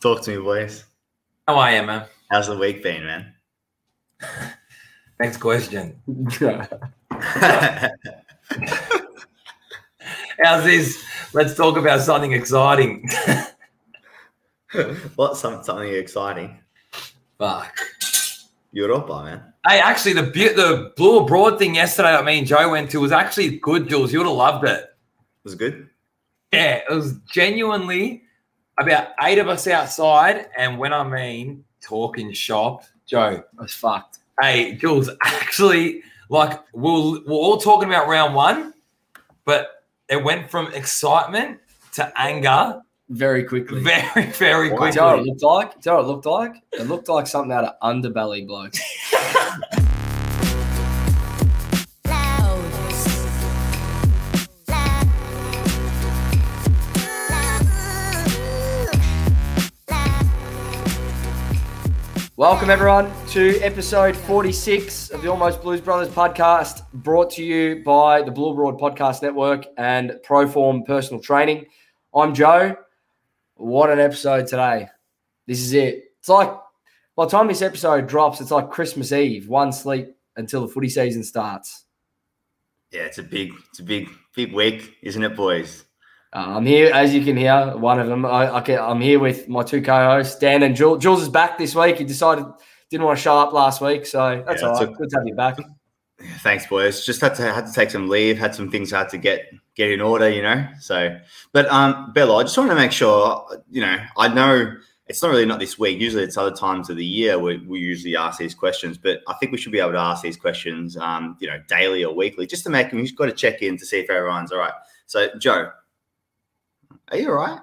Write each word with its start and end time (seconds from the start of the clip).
Talk 0.00 0.22
to 0.22 0.36
me, 0.36 0.42
boys. 0.42 0.84
How 1.46 1.58
are 1.58 1.74
you, 1.74 1.82
man? 1.82 2.06
How's 2.30 2.46
the 2.46 2.56
week 2.56 2.82
been, 2.82 3.04
man? 3.04 3.34
Next 5.20 5.36
question. 5.36 6.00
How's 10.42 10.64
this? 10.64 11.04
Let's 11.32 11.54
talk 11.54 11.76
about 11.76 12.00
something 12.00 12.32
exciting. 12.32 13.08
What's 15.16 15.40
some, 15.40 15.62
something 15.62 15.92
exciting? 15.92 16.58
Fuck. 17.38 17.78
Europa, 18.72 19.24
man. 19.24 19.42
Hey, 19.66 19.80
actually, 19.80 20.14
the 20.14 20.22
the 20.22 20.92
blue 20.96 21.18
abroad 21.20 21.58
thing 21.58 21.74
yesterday 21.74 22.12
that 22.12 22.24
me 22.24 22.38
and 22.38 22.46
Joe 22.46 22.70
went 22.70 22.90
to 22.92 23.00
was 23.00 23.12
actually 23.12 23.58
good, 23.58 23.88
Jules. 23.88 24.12
You 24.12 24.20
would 24.20 24.28
have 24.28 24.36
loved 24.36 24.64
it. 24.64 24.80
It 24.80 24.88
Was 25.44 25.54
good? 25.54 25.90
Yeah, 26.52 26.80
it 26.88 26.94
was 26.94 27.18
genuinely 27.30 28.22
about 28.78 29.08
eight 29.22 29.38
of 29.38 29.48
us 29.48 29.66
outside, 29.66 30.46
and 30.56 30.78
when 30.78 30.92
I 30.92 31.04
mean 31.04 31.64
talking 31.80 32.32
shop, 32.32 32.84
Joe, 33.06 33.42
I 33.58 33.62
was 33.62 33.74
fucked. 33.74 34.18
Hey, 34.40 34.74
Jules, 34.74 35.10
actually, 35.22 36.02
like 36.28 36.60
we're, 36.72 37.20
we're 37.20 37.32
all 37.32 37.58
talking 37.58 37.88
about 37.88 38.08
round 38.08 38.34
one, 38.34 38.72
but 39.44 39.84
it 40.08 40.22
went 40.22 40.50
from 40.50 40.72
excitement 40.72 41.58
to 41.92 42.12
anger 42.16 42.80
Very 43.08 43.44
quickly. 43.44 43.80
very, 44.14 44.26
very 44.32 44.70
Why? 44.72 44.90
Do 44.90 44.94
you 44.94 45.00
know 45.00 45.16
what 45.16 45.18
it 45.20 45.26
looked 45.26 45.42
like? 45.42 45.80
Do 45.80 45.90
you 45.90 45.96
know 45.96 45.96
what 45.96 46.04
it 46.04 46.08
looked 46.08 46.26
like? 46.26 46.62
It 46.72 46.88
looked 46.88 47.08
like 47.08 47.26
something 47.26 47.52
out 47.52 47.64
of 47.64 47.74
underbelly 47.82 48.46
bloke. 48.46 48.74
Welcome 62.40 62.70
everyone 62.70 63.12
to 63.32 63.60
episode 63.60 64.16
46 64.16 65.10
of 65.10 65.20
the 65.20 65.30
Almost 65.30 65.60
Blues 65.60 65.82
Brothers 65.82 66.08
podcast, 66.08 66.90
brought 66.90 67.28
to 67.32 67.44
you 67.44 67.82
by 67.84 68.22
the 68.22 68.30
Blue 68.30 68.52
Abroad 68.52 68.80
Podcast 68.80 69.20
Network 69.20 69.66
and 69.76 70.12
Proform 70.26 70.86
Personal 70.86 71.20
Training. 71.20 71.66
I'm 72.14 72.32
Joe. 72.32 72.76
What 73.56 73.90
an 73.90 73.98
episode 73.98 74.46
today. 74.46 74.88
This 75.46 75.60
is 75.60 75.74
it. 75.74 76.04
It's 76.18 76.30
like 76.30 76.50
by 77.14 77.26
the 77.26 77.30
time 77.30 77.46
this 77.46 77.60
episode 77.60 78.08
drops, 78.08 78.40
it's 78.40 78.50
like 78.50 78.70
Christmas 78.70 79.12
Eve, 79.12 79.46
one 79.46 79.70
sleep 79.70 80.16
until 80.36 80.62
the 80.62 80.72
footy 80.72 80.88
season 80.88 81.22
starts. 81.22 81.84
Yeah, 82.90 83.02
it's 83.02 83.18
a 83.18 83.22
big, 83.22 83.52
it's 83.68 83.80
a 83.80 83.84
big, 83.84 84.08
big 84.34 84.54
week, 84.54 84.96
isn't 85.02 85.22
it, 85.22 85.36
boys? 85.36 85.84
Uh, 86.32 86.56
I'm 86.56 86.66
here, 86.66 86.92
as 86.94 87.12
you 87.12 87.24
can 87.24 87.36
hear, 87.36 87.76
one 87.76 87.98
of 87.98 88.06
them. 88.06 88.24
I, 88.24 88.46
I 88.48 88.90
I'm 88.90 89.00
here 89.00 89.18
with 89.18 89.48
my 89.48 89.62
two 89.64 89.82
co-hosts, 89.82 90.38
Dan 90.38 90.62
and 90.62 90.76
Jules. 90.76 91.02
Jules 91.02 91.22
is 91.22 91.28
back 91.28 91.58
this 91.58 91.74
week. 91.74 91.98
He 91.98 92.04
decided 92.04 92.44
didn't 92.88 93.04
want 93.06 93.18
to 93.18 93.22
show 93.22 93.36
up 93.38 93.52
last 93.52 93.80
week, 93.80 94.06
so 94.06 94.42
that's 94.46 94.62
Yeah, 94.62 94.68
all 94.68 94.82
a- 94.82 94.86
Good 94.86 95.10
to 95.10 95.16
have 95.18 95.26
you 95.26 95.34
back. 95.34 95.58
Thanks, 96.40 96.66
boys. 96.66 97.04
Just 97.06 97.20
had 97.20 97.34
to 97.36 97.52
had 97.52 97.66
to 97.66 97.72
take 97.72 97.90
some 97.90 98.08
leave. 98.08 98.38
Had 98.38 98.54
some 98.54 98.70
things 98.70 98.92
I 98.92 98.98
had 98.98 99.08
to 99.10 99.18
get 99.18 99.46
get 99.74 99.90
in 99.90 100.00
order, 100.00 100.28
you 100.28 100.42
know. 100.42 100.66
So, 100.78 101.18
but 101.52 101.66
um, 101.72 102.12
Bella, 102.12 102.36
I 102.36 102.42
just 102.42 102.56
want 102.58 102.70
to 102.70 102.76
make 102.76 102.92
sure, 102.92 103.44
you 103.70 103.80
know, 103.80 103.96
I 104.18 104.28
know 104.28 104.74
it's 105.06 105.22
not 105.22 105.30
really 105.30 105.46
not 105.46 105.58
this 105.60 105.78
week. 105.78 105.98
Usually, 105.98 106.22
it's 106.22 106.36
other 106.36 106.54
times 106.54 106.90
of 106.90 106.96
the 106.96 107.04
year 107.04 107.38
we, 107.38 107.56
we 107.66 107.78
usually 107.80 108.16
ask 108.16 108.38
these 108.38 108.54
questions. 108.54 108.98
But 108.98 109.20
I 109.28 109.34
think 109.34 109.50
we 109.50 109.58
should 109.58 109.72
be 109.72 109.80
able 109.80 109.92
to 109.92 109.98
ask 109.98 110.22
these 110.22 110.36
questions, 110.36 110.96
um, 110.98 111.36
you 111.40 111.48
know, 111.48 111.58
daily 111.68 112.04
or 112.04 112.14
weekly, 112.14 112.46
just 112.46 112.64
to 112.64 112.70
make. 112.70 112.90
Them 112.90 112.98
You've 112.98 113.16
got 113.16 113.26
to 113.26 113.32
check 113.32 113.62
in 113.62 113.78
to 113.78 113.86
see 113.86 113.98
if 114.00 114.10
everyone's 114.10 114.52
all 114.52 114.58
right. 114.58 114.74
So, 115.06 115.28
Joe, 115.38 115.70
are 117.10 117.18
you 117.18 117.28
all 117.30 117.36
right? 117.36 117.60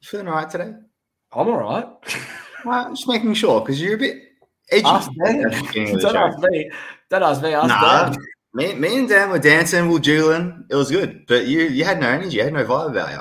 You 0.00 0.08
feeling 0.08 0.28
all 0.28 0.34
right 0.34 0.48
today? 0.50 0.72
I'm 1.32 1.48
all 1.48 1.58
right. 1.58 1.86
Well, 2.64 2.86
I'm 2.86 2.94
just 2.94 3.06
making 3.06 3.34
sure 3.34 3.60
because 3.60 3.80
you're 3.80 3.94
a 3.94 3.98
bit 3.98 4.16
edgy. 4.70 4.84
Ask 4.84 5.10
Dan. 5.24 5.44
at 5.44 5.52
the 5.52 5.62
beginning 5.66 5.98
Don't 5.98 6.16
ask 6.16 6.38
me. 6.40 6.70
Don't 7.08 7.22
ask 7.22 7.42
me. 7.42 7.54
Ask 7.54 7.68
Nah, 7.68 8.10
Dan. 8.10 8.18
me, 8.54 8.74
me 8.74 8.98
and 8.98 9.08
Dan 9.08 9.30
were 9.30 9.38
dancing, 9.38 9.88
we're 9.90 9.98
dueling. 9.98 10.64
It 10.70 10.74
was 10.74 10.90
good, 10.90 11.26
but 11.26 11.46
you 11.46 11.62
you 11.62 11.84
had 11.84 12.00
no 12.00 12.08
energy, 12.08 12.36
you 12.38 12.42
had 12.42 12.52
no 12.52 12.64
vibe 12.64 12.90
about 12.90 13.10
you. 13.12 13.20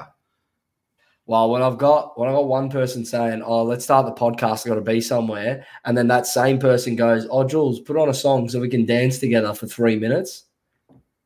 Well, 1.26 1.50
when 1.52 1.62
I've 1.62 1.78
got 1.78 2.18
when 2.18 2.30
I 2.30 2.32
got 2.32 2.48
one 2.48 2.70
person 2.70 3.04
saying, 3.06 3.42
"Oh, 3.44 3.64
let's 3.64 3.84
start 3.84 4.06
the 4.06 4.14
podcast," 4.14 4.66
I 4.66 4.70
got 4.70 4.76
to 4.76 4.82
be 4.82 5.02
somewhere, 5.02 5.66
and 5.84 5.98
then 5.98 6.08
that 6.08 6.26
same 6.26 6.58
person 6.58 6.96
goes, 6.96 7.28
"Oh, 7.30 7.44
Jules, 7.44 7.82
put 7.82 7.98
on 7.98 8.08
a 8.10 8.14
song 8.14 8.48
so 8.50 8.60
we 8.62 8.70
can 8.70 8.86
dance 8.86 9.20
together 9.20 9.54
for 9.54 9.68
three 9.68 9.98
minutes." 10.00 10.46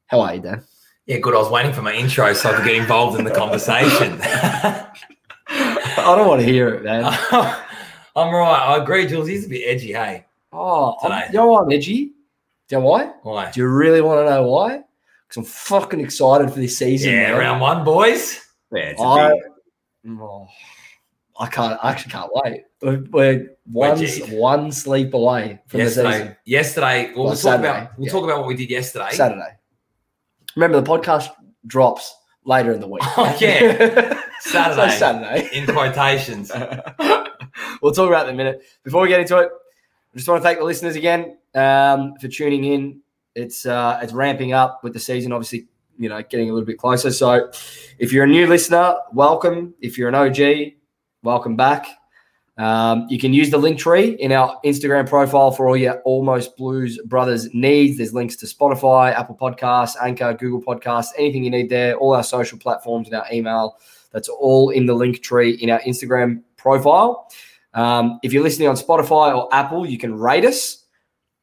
How 0.08 0.22
are 0.22 0.36
you, 0.36 0.42
Dan? 0.42 0.64
Yeah, 1.07 1.17
good. 1.17 1.34
I 1.34 1.39
was 1.39 1.50
waiting 1.50 1.73
for 1.73 1.81
my 1.81 1.94
intro 1.94 2.31
so 2.34 2.50
I 2.51 2.56
could 2.56 2.66
get 2.66 2.75
involved 2.75 3.17
in 3.19 3.25
the 3.25 3.31
conversation. 3.31 4.19
I 5.47 6.16
don't 6.16 6.28
want 6.28 6.41
to 6.41 6.47
hear 6.47 6.69
it, 6.75 6.84
man. 6.84 7.03
I'm 8.16 8.34
right. 8.34 8.62
I 8.62 8.78
agree, 8.81 9.07
Jules. 9.07 9.28
He's 9.28 9.45
a 9.45 9.50
bit 9.50 9.63
edgy, 9.66 9.94
hey? 9.94 10.25
Oh, 10.53 10.95
I'm, 11.01 11.31
you 11.31 11.38
know 11.38 11.47
why 11.47 11.62
I'm 11.62 11.72
edgy? 11.72 12.06
Do 12.67 12.75
you 12.75 12.78
know 12.79 12.85
why? 12.85 13.12
Why? 13.23 13.51
Do 13.51 13.59
you 13.62 13.67
really 13.67 14.01
want 14.01 14.25
to 14.25 14.29
know 14.29 14.47
why? 14.47 14.84
Because 15.28 15.38
I'm 15.38 15.44
fucking 15.45 16.00
excited 16.00 16.51
for 16.51 16.59
this 16.59 16.78
season. 16.78 17.13
Yeah, 17.13 17.31
man. 17.31 17.38
round 17.39 17.62
one, 17.62 17.83
boys. 17.83 18.41
Yeah, 18.72 18.79
it's 18.89 19.01
a 19.01 19.03
I, 19.03 19.29
big, 20.03 20.19
oh, 20.19 20.47
I 21.39 21.47
can't. 21.47 21.79
I 21.83 21.91
actually 21.91 22.12
can't 22.12 22.29
wait. 22.33 22.63
We're, 22.81 23.03
we're 23.12 23.50
one 23.66 23.97
Gee. 23.97 24.22
one 24.35 24.72
sleep 24.72 25.13
away 25.13 25.59
from 25.68 25.79
the 25.79 25.85
Yesterday, 25.85 26.12
season. 26.12 26.35
yesterday. 26.45 27.06
Well, 27.16 27.16
Well, 27.16 27.25
we'll 27.25 27.35
talk 27.38 27.59
about 27.59 27.91
we'll 27.97 28.07
yeah. 28.07 28.12
talk 28.13 28.23
about 28.25 28.39
what 28.39 28.47
we 28.47 28.56
did 28.56 28.69
yesterday. 28.69 29.09
Saturday. 29.12 29.57
Remember, 30.56 30.79
the 30.81 30.89
podcast 30.89 31.29
drops 31.66 32.16
later 32.45 32.72
in 32.72 32.79
the 32.79 32.88
week. 32.88 33.03
Oh, 33.17 33.38
yeah. 33.41 34.22
So 34.41 34.50
Saturday. 34.51 34.97
Saturday. 34.97 35.50
In 35.53 35.66
quotations. 35.66 36.51
we'll 37.81 37.91
talk 37.91 38.07
about 38.07 38.25
it 38.25 38.29
in 38.29 38.35
a 38.35 38.38
minute. 38.38 38.63
Before 38.84 39.01
we 39.01 39.09
get 39.09 39.19
into 39.19 39.38
it, 39.38 39.50
I 40.13 40.17
just 40.17 40.28
want 40.28 40.41
to 40.41 40.44
thank 40.44 40.59
the 40.59 40.66
listeners 40.66 40.95
again 40.95 41.38
um, 41.56 42.16
for 42.19 42.28
tuning 42.28 42.63
in. 42.63 43.01
It's 43.35 43.66
uh, 43.66 44.00
it's 44.01 44.12
ramping 44.12 44.51
up 44.51 44.84
with 44.84 44.94
the 44.94 45.00
season, 45.00 45.31
obviously, 45.31 45.67
you 45.97 46.09
know, 46.09 46.22
getting 46.22 46.50
a 46.50 46.53
little 46.53 46.66
bit 46.66 46.78
closer. 46.78 47.12
So, 47.12 47.50
if 47.97 48.12
you're 48.12 48.25
a 48.25 48.28
new 48.28 48.45
listener, 48.45 48.95
welcome. 49.13 49.73
If 49.79 49.97
you're 49.97 50.09
an 50.09 50.16
OG, 50.16 50.73
welcome 51.23 51.56
back. 51.56 51.88
Um, 52.62 53.08
you 53.10 53.18
can 53.18 53.34
use 53.34 53.50
the 53.50 53.58
link 53.58 53.80
tree 53.80 54.10
in 54.20 54.32
our 54.32 54.60
Instagram 54.64 55.10
profile 55.10 55.50
for 55.50 55.68
all 55.68 55.76
your 55.76 56.00
Almost 56.02 56.56
Blues 56.58 57.00
Brothers 57.06 57.52
needs. 57.56 57.98
There's 57.98 58.14
links 58.14 58.36
to 58.36 58.46
Spotify, 58.46 59.16
Apple 59.16 59.36
Podcasts, 59.36 59.96
Anchor, 60.00 60.36
Google 60.36 60.62
Podcasts, 60.62 61.08
anything 61.18 61.44
you 61.44 61.50
need 61.50 61.72
there. 61.72 61.96
All 61.96 62.14
our 62.14 62.24
social 62.24 62.60
platforms 62.60 63.08
and 63.08 63.16
our 63.16 63.26
email. 63.34 63.80
That's 64.12 64.30
all 64.30 64.70
in 64.70 64.86
the 64.86 64.94
link 64.94 65.24
tree 65.24 65.54
in 65.54 65.72
our 65.72 65.80
Instagram 65.82 66.44
profile. 66.56 67.32
Um, 67.74 68.20
if 68.22 68.32
you're 68.32 68.44
listening 68.44 68.68
on 68.68 68.76
Spotify 68.76 69.36
or 69.36 69.52
Apple, 69.52 69.88
you 69.88 69.98
can 69.98 70.14
rate 70.14 70.46
us. 70.46 70.86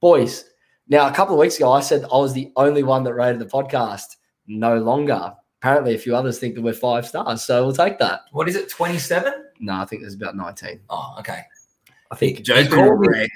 Boys, 0.00 0.44
now 0.86 1.08
a 1.08 1.12
couple 1.12 1.34
of 1.34 1.40
weeks 1.40 1.56
ago, 1.56 1.72
I 1.72 1.80
said 1.80 2.04
I 2.04 2.18
was 2.18 2.32
the 2.32 2.52
only 2.54 2.84
one 2.84 3.02
that 3.02 3.14
rated 3.14 3.40
the 3.40 3.46
podcast. 3.46 4.14
No 4.46 4.78
longer. 4.78 5.34
Apparently, 5.60 5.94
a 5.94 5.98
few 5.98 6.14
others 6.14 6.38
think 6.38 6.54
that 6.54 6.62
we're 6.62 6.72
five 6.72 7.06
stars, 7.06 7.44
so 7.44 7.64
we'll 7.64 7.74
take 7.74 7.98
that. 7.98 8.20
What 8.32 8.48
is 8.48 8.54
it? 8.56 8.68
Twenty-seven? 8.70 9.32
No, 9.60 9.74
I 9.74 9.84
think 9.86 10.02
there's 10.02 10.14
about 10.14 10.36
19. 10.36 10.80
Oh, 10.88 11.16
okay. 11.18 11.40
I 12.12 12.14
think. 12.14 12.42
Joe's 12.42 12.64
He 12.64 12.68
been 12.68 12.78
called 12.86 13.00
me- 13.00 13.08
raving, 13.08 13.28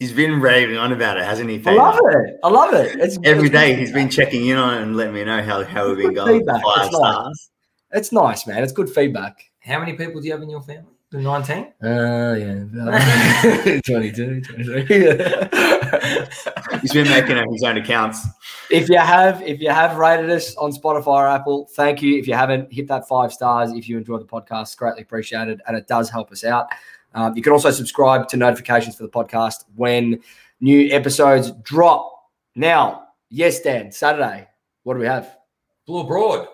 he's 0.00 0.12
been 0.12 0.40
raving 0.40 0.76
on 0.76 0.92
about 0.92 1.18
it, 1.18 1.24
hasn't 1.24 1.48
he? 1.48 1.62
I 1.64 1.72
love 1.74 2.00
it. 2.02 2.40
I 2.42 2.48
love 2.48 2.74
it. 2.74 2.98
It's, 2.98 3.16
Every 3.22 3.44
it's 3.46 3.52
day 3.52 3.74
he's 3.76 3.92
been 3.92 4.08
checking 4.10 4.46
in 4.48 4.56
on 4.56 4.74
it 4.78 4.82
and 4.82 4.96
letting 4.96 5.14
me 5.14 5.24
know 5.24 5.40
how, 5.42 5.62
how 5.62 5.86
we've 5.88 5.98
been 5.98 6.14
going. 6.14 6.40
feedback. 6.40 6.62
Five 6.64 6.86
It's 6.86 6.92
nice. 6.92 7.12
stars. 7.14 7.50
It's 7.92 8.12
nice, 8.12 8.46
man. 8.48 8.64
It's 8.64 8.72
good 8.72 8.90
feedback. 8.90 9.38
How 9.60 9.78
many 9.78 9.92
people 9.92 10.20
do 10.20 10.26
you 10.26 10.32
have 10.32 10.42
in 10.42 10.50
your 10.50 10.62
family? 10.62 10.90
Nineteen. 11.12 11.72
Uh, 11.82 12.34
yeah. 12.38 12.64
about 12.72 13.82
22, 13.84 14.40
23. 14.40 14.82
He's 16.80 16.92
been 16.92 17.08
making 17.08 17.36
up 17.36 17.50
his 17.50 17.62
own 17.62 17.76
accounts. 17.76 18.26
if 18.70 18.88
you 18.88 18.96
have 18.98 19.42
if 19.42 19.60
you 19.60 19.68
have 19.70 19.96
rated 19.98 20.30
us 20.30 20.56
on 20.56 20.72
Spotify 20.72 21.06
or 21.06 21.28
Apple, 21.28 21.68
thank 21.74 22.00
you. 22.00 22.18
If 22.18 22.26
you 22.26 22.34
haven't, 22.34 22.72
hit 22.72 22.88
that 22.88 23.06
five 23.06 23.32
stars. 23.32 23.72
If 23.72 23.88
you 23.88 23.98
enjoy 23.98 24.18
the 24.18 24.24
podcast, 24.24 24.62
it's 24.62 24.74
greatly 24.74 25.02
appreciated, 25.02 25.60
and 25.66 25.76
it 25.76 25.86
does 25.86 26.08
help 26.08 26.32
us 26.32 26.44
out. 26.44 26.68
Um, 27.14 27.36
you 27.36 27.42
can 27.42 27.52
also 27.52 27.70
subscribe 27.70 28.26
to 28.28 28.36
notifications 28.38 28.96
for 28.96 29.02
the 29.02 29.10
podcast 29.10 29.64
when 29.76 30.20
new 30.60 30.88
episodes 30.90 31.50
drop. 31.62 32.10
Now, 32.54 33.08
yes, 33.28 33.60
Dan, 33.60 33.92
Saturday. 33.92 34.48
What 34.84 34.94
do 34.94 35.00
we 35.00 35.06
have? 35.06 35.36
Blue 35.86 36.00
abroad. 36.00 36.48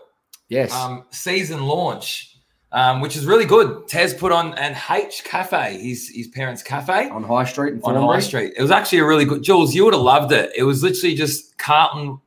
Yes, 0.49 0.73
Um, 0.73 1.05
season 1.11 1.63
launch, 1.65 2.38
um, 2.73 3.01
which 3.01 3.17
is 3.17 3.25
really 3.27 3.45
good. 3.47 3.89
Tez 3.89 4.13
put 4.15 4.31
on 4.33 4.53
an 4.59 4.77
H 4.91 5.23
Cafe, 5.25 5.79
his 5.81 6.09
his 6.15 6.29
parents' 6.29 6.63
cafe 6.63 7.09
on 7.09 7.23
High 7.25 7.45
Street 7.45 7.75
in 7.75 7.81
on 7.83 7.95
High 7.95 8.01
Thornbury. 8.01 8.23
Street. 8.23 8.53
It 8.57 8.63
was 8.63 8.71
actually 8.71 8.99
a 8.99 9.07
really 9.07 9.25
good. 9.25 9.43
Jules, 9.43 9.75
you 9.75 9.85
would 9.85 9.95
have 9.95 10.03
loved 10.03 10.33
it. 10.33 10.53
It 10.57 10.65
was 10.65 10.83
literally 10.83 11.15
just 11.15 11.57
Carlton 11.59 12.21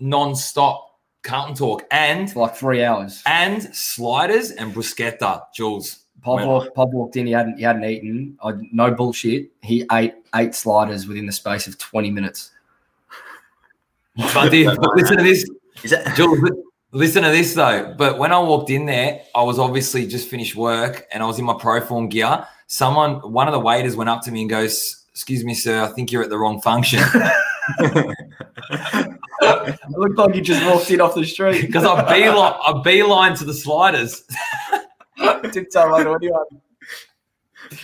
non-stop 0.00 0.98
Carlton 1.22 1.54
talk 1.54 1.84
and 1.90 2.30
for 2.32 2.40
like 2.46 2.54
three 2.56 2.84
hours. 2.84 3.22
and 3.26 3.62
sliders 3.74 4.50
and 4.52 4.72
bruschetta. 4.74 5.42
Jules, 5.54 6.04
Pop 6.22 6.36
Went 6.36 6.48
walked, 6.48 6.74
Pop 6.74 6.90
walked 6.90 7.16
in. 7.16 7.26
He 7.26 7.32
hadn't 7.32 7.56
he 7.58 7.64
hadn't 7.64 7.84
eaten. 7.84 8.38
I, 8.42 8.52
no 8.72 8.92
bullshit. 8.92 9.50
He 9.62 9.84
ate 9.90 10.14
eight 10.34 10.54
sliders 10.54 11.06
within 11.08 11.26
the 11.26 11.32
space 11.32 11.66
of 11.66 11.78
twenty 11.78 12.10
minutes. 12.10 12.50
but 14.34 14.50
the- 14.50 14.64
but 14.66 14.96
listen 14.96 15.16
to 15.16 15.22
this, 15.22 15.48
Is 15.82 15.90
that 15.92 16.14
Jules. 16.16 16.38
Listen 16.92 17.22
to 17.22 17.30
this 17.30 17.54
though. 17.54 17.94
But 17.96 18.18
when 18.18 18.32
I 18.32 18.38
walked 18.38 18.70
in 18.70 18.86
there, 18.86 19.22
I 19.34 19.42
was 19.42 19.58
obviously 19.58 20.06
just 20.06 20.28
finished 20.28 20.56
work 20.56 21.06
and 21.12 21.22
I 21.22 21.26
was 21.26 21.38
in 21.38 21.44
my 21.44 21.56
pro 21.58 21.80
form 21.80 22.08
gear. 22.08 22.46
Someone, 22.66 23.16
one 23.32 23.46
of 23.46 23.52
the 23.52 23.60
waiters 23.60 23.96
went 23.96 24.10
up 24.10 24.22
to 24.22 24.30
me 24.30 24.42
and 24.42 24.50
goes, 24.50 25.04
Excuse 25.12 25.44
me, 25.44 25.52
sir, 25.52 25.82
I 25.82 25.88
think 25.88 26.12
you're 26.12 26.22
at 26.22 26.30
the 26.30 26.38
wrong 26.38 26.60
function. 26.60 27.00
It 29.40 29.90
looked 29.90 30.18
like 30.18 30.34
you 30.34 30.40
just 30.40 30.64
walked 30.66 30.90
in 30.90 31.00
off 31.00 31.14
the 31.14 31.24
street. 31.24 31.60
Because 31.66 31.84
I 31.84 32.02
beeline, 32.12 32.54
I 32.66 32.80
beeline 32.82 33.34
to 33.36 33.44
the 33.44 33.54
sliders. 33.54 34.24
Didn't 35.42 35.70
tell 35.70 35.94
anyone. 35.96 36.44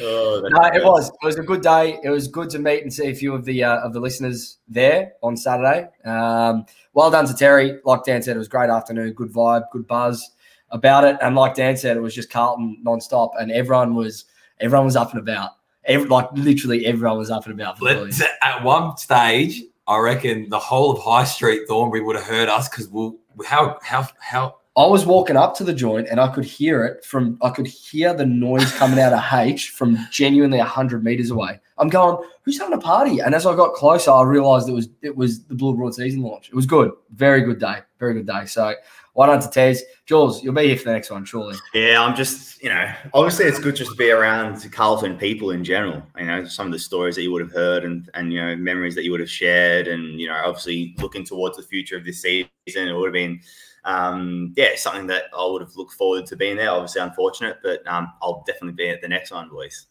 Oh, 0.01 0.41
that's 0.41 0.53
No, 0.53 0.81
it 0.81 0.85
was. 0.85 1.09
It 1.09 1.27
was 1.27 1.39
a 1.39 1.43
good 1.43 1.63
day. 1.63 1.99
It 2.03 2.11
was 2.11 2.29
good 2.29 2.51
to 2.51 2.59
meet 2.59 2.83
and 2.83 2.93
see 2.93 3.09
a 3.09 3.15
few 3.15 3.35
of 3.35 3.45
the 3.45 3.65
uh, 3.65 3.79
of 3.79 3.93
the 3.93 4.01
listeners 4.01 4.59
there 4.69 5.13
on 5.23 5.37
Saturday. 5.37 5.89
Um, 6.05 6.67
well 6.93 7.11
done 7.11 7.27
to 7.27 7.35
Terry. 7.35 7.79
Like 7.85 8.05
Dan 8.05 8.23
said, 8.23 8.37
it 8.37 8.39
was 8.39 8.49
a 8.49 8.51
great 8.51 8.71
afternoon. 8.71 9.13
Good 9.13 9.33
vibe, 9.33 9.65
good 9.73 9.87
buzz 9.87 10.31
about 10.71 11.05
it. 11.05 11.17
And 11.23 11.35
like 11.35 11.55
Dan 11.55 11.77
said, 11.77 11.97
it 11.97 12.01
was 12.01 12.15
just 12.15 12.31
Carlton 12.31 12.83
nonstop, 12.85 13.31
and 13.39 13.51
everyone 13.51 13.95
was 13.95 14.25
everyone 14.61 14.87
was 14.87 14.97
up 14.97 15.13
and 15.13 15.21
about. 15.21 15.53
Every, 15.85 16.09
like 16.09 16.29
literally 16.33 16.87
everyone 16.87 17.19
was 17.19 17.31
up 17.31 17.45
and 17.47 17.55
about. 17.59 17.79
For 17.79 17.85
the 17.85 18.29
at 18.43 18.63
one 18.63 18.97
stage, 18.97 19.63
I 19.87 19.99
reckon 19.99 20.49
the 20.49 20.59
whole 20.59 20.93
of 20.93 21.03
High 21.03 21.25
Street, 21.25 21.63
Thornbury, 21.69 22.01
would 22.01 22.17
have 22.17 22.25
heard 22.25 22.49
us 22.49 22.69
because 22.69 22.89
we'll 22.89 23.17
how 23.47 23.79
how 23.83 24.09
how 24.19 24.57
I 24.77 24.87
was 24.87 25.07
walking 25.07 25.37
up 25.37 25.57
to 25.57 25.65
the 25.65 25.73
joint 25.73 26.09
and 26.11 26.19
I 26.19 26.29
could 26.29 26.45
hear 26.45 26.85
it 26.85 27.05
from 27.05 27.39
I 27.43 27.51
could 27.51 27.67
hear 27.67 28.13
the 28.13 28.27
noise 28.27 28.73
coming 28.73 28.99
out 28.99 29.13
of 29.13 29.23
H 29.33 29.71
from 29.71 29.99
genuinely 30.11 30.59
hundred 30.59 31.05
meters 31.05 31.31
away. 31.31 31.61
I'm 31.79 31.89
going, 31.89 32.25
who's 32.43 32.59
having 32.59 32.77
a 32.77 32.81
party? 32.81 33.21
And 33.21 33.35
as 33.35 33.47
I 33.47 33.55
got 33.55 33.75
closer, 33.75 34.11
I 34.11 34.23
realized 34.23 34.69
it 34.69 34.73
was 34.73 34.89
it 35.03 35.17
was 35.17 35.45
the 35.45 35.55
Blue 35.55 35.71
Abroad 35.71 35.95
season 35.95 36.23
launch. 36.23 36.49
It 36.49 36.55
was 36.55 36.67
good, 36.67 36.91
very 37.11 37.43
good 37.43 37.61
day, 37.61 37.79
very 37.99 38.15
good 38.15 38.27
day. 38.27 38.47
So 38.47 38.75
why 39.15 39.27
don't 39.27 39.41
to 39.41 39.49
Tez, 39.49 39.85
Jules, 40.07 40.43
you'll 40.43 40.55
be 40.55 40.67
here 40.67 40.77
for 40.77 40.87
the 40.87 40.93
next 40.93 41.09
one, 41.09 41.25
surely. 41.25 41.55
Yeah, 41.73 42.03
I'm 42.03 42.17
just, 42.17 42.61
you 42.61 42.69
know, 42.69 42.93
obviously 43.13 43.45
it's 43.45 43.61
good 43.61 43.77
just 43.77 43.93
to 43.93 43.97
be 43.97 44.11
around 44.11 44.61
Carlton 44.73 45.17
people 45.17 45.53
in 45.53 45.63
general. 45.63 46.03
You 46.19 46.27
know, 46.27 46.45
some 46.47 46.67
of 46.67 46.73
the 46.73 46.81
stories 46.81 47.15
that 47.15 47.23
you 47.23 47.31
would 47.31 47.43
have 47.43 47.53
heard 47.53 47.85
and, 47.85 48.11
and 48.15 48.33
you 48.33 48.41
know, 48.41 48.57
memories 48.57 48.97
that 48.97 49.05
you 49.05 49.13
would 49.13 49.21
have 49.21 49.31
shared. 49.31 49.87
And, 49.87 50.21
you 50.21 50.27
know, 50.27 50.35
obviously 50.45 50.97
looking 50.99 51.25
towards 51.25 51.57
the 51.57 51.63
future 51.63 51.97
of 51.97 52.05
this 52.05 52.23
season, 52.23 52.49
it 52.67 52.93
would 52.93 53.07
have 53.07 53.13
been, 53.13 53.41
um, 53.85 54.53
yeah, 54.57 54.71
something 54.77 55.07
that 55.09 55.25
I 55.37 55.47
would 55.47 55.63
have 55.63 55.77
looked 55.77 55.93
forward 55.95 56.27
to 56.27 56.37
being 56.37 56.57
there. 56.57 56.71
Obviously, 56.71 57.03
unfortunate, 57.03 57.59
but 57.63 57.87
um, 57.87 58.13
I'll 58.23 58.43
definitely 58.47 58.73
be 58.73 58.89
at 58.89 59.01
the 59.01 59.09
next 59.09 59.31
one, 59.31 59.49
boys. 59.49 59.87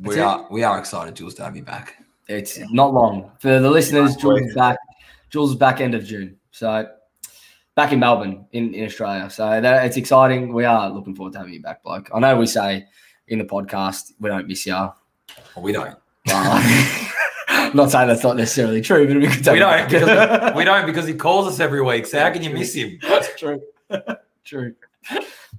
we 0.00 0.16
it. 0.16 0.20
are 0.20 0.46
we 0.50 0.62
are 0.62 0.78
excited, 0.78 1.16
Jules, 1.16 1.34
to 1.34 1.44
have 1.44 1.56
you 1.56 1.62
back. 1.62 1.96
It's 2.28 2.58
not 2.70 2.92
long 2.92 3.30
for 3.38 3.58
the 3.58 3.70
listeners. 3.70 4.12
Nice 4.12 4.20
Jules 4.20 4.40
is 4.40 4.54
back. 4.54 4.78
Jules 5.30 5.50
is 5.50 5.56
back 5.56 5.80
end 5.80 5.94
of 5.94 6.04
June, 6.04 6.36
so 6.50 6.88
back 7.74 7.92
in 7.92 7.98
Melbourne 8.00 8.46
in, 8.52 8.74
in 8.74 8.84
Australia. 8.84 9.28
So 9.30 9.60
that, 9.60 9.86
it's 9.86 9.96
exciting. 9.96 10.52
We 10.52 10.64
are 10.64 10.90
looking 10.90 11.14
forward 11.14 11.32
to 11.34 11.38
having 11.38 11.54
you 11.54 11.62
back, 11.62 11.82
bloke. 11.82 12.08
I 12.14 12.20
know 12.20 12.36
we 12.36 12.46
say 12.46 12.86
in 13.28 13.38
the 13.38 13.44
podcast 13.44 14.12
we 14.20 14.28
don't 14.28 14.46
miss 14.46 14.66
you. 14.66 14.74
Well, 14.74 14.94
we 15.56 15.72
don't. 15.72 15.96
I'm 17.66 17.76
not 17.76 17.90
saying 17.90 18.08
that's 18.08 18.22
not 18.22 18.36
necessarily 18.36 18.80
true, 18.80 19.06
but 19.06 19.16
we 19.16 19.26
could 19.26 19.46
We 19.46 19.58
don't 19.58 19.90
because 19.90 20.54
we 20.56 20.64
don't 20.64 20.86
because 20.86 21.06
he 21.06 21.14
calls 21.14 21.48
us 21.48 21.60
every 21.60 21.82
week. 21.82 22.06
So 22.06 22.18
how 22.20 22.30
can 22.30 22.42
you 22.42 22.50
miss 22.50 22.74
him? 22.74 22.98
That's 23.02 23.38
true. 23.38 23.60
true. 24.44 24.74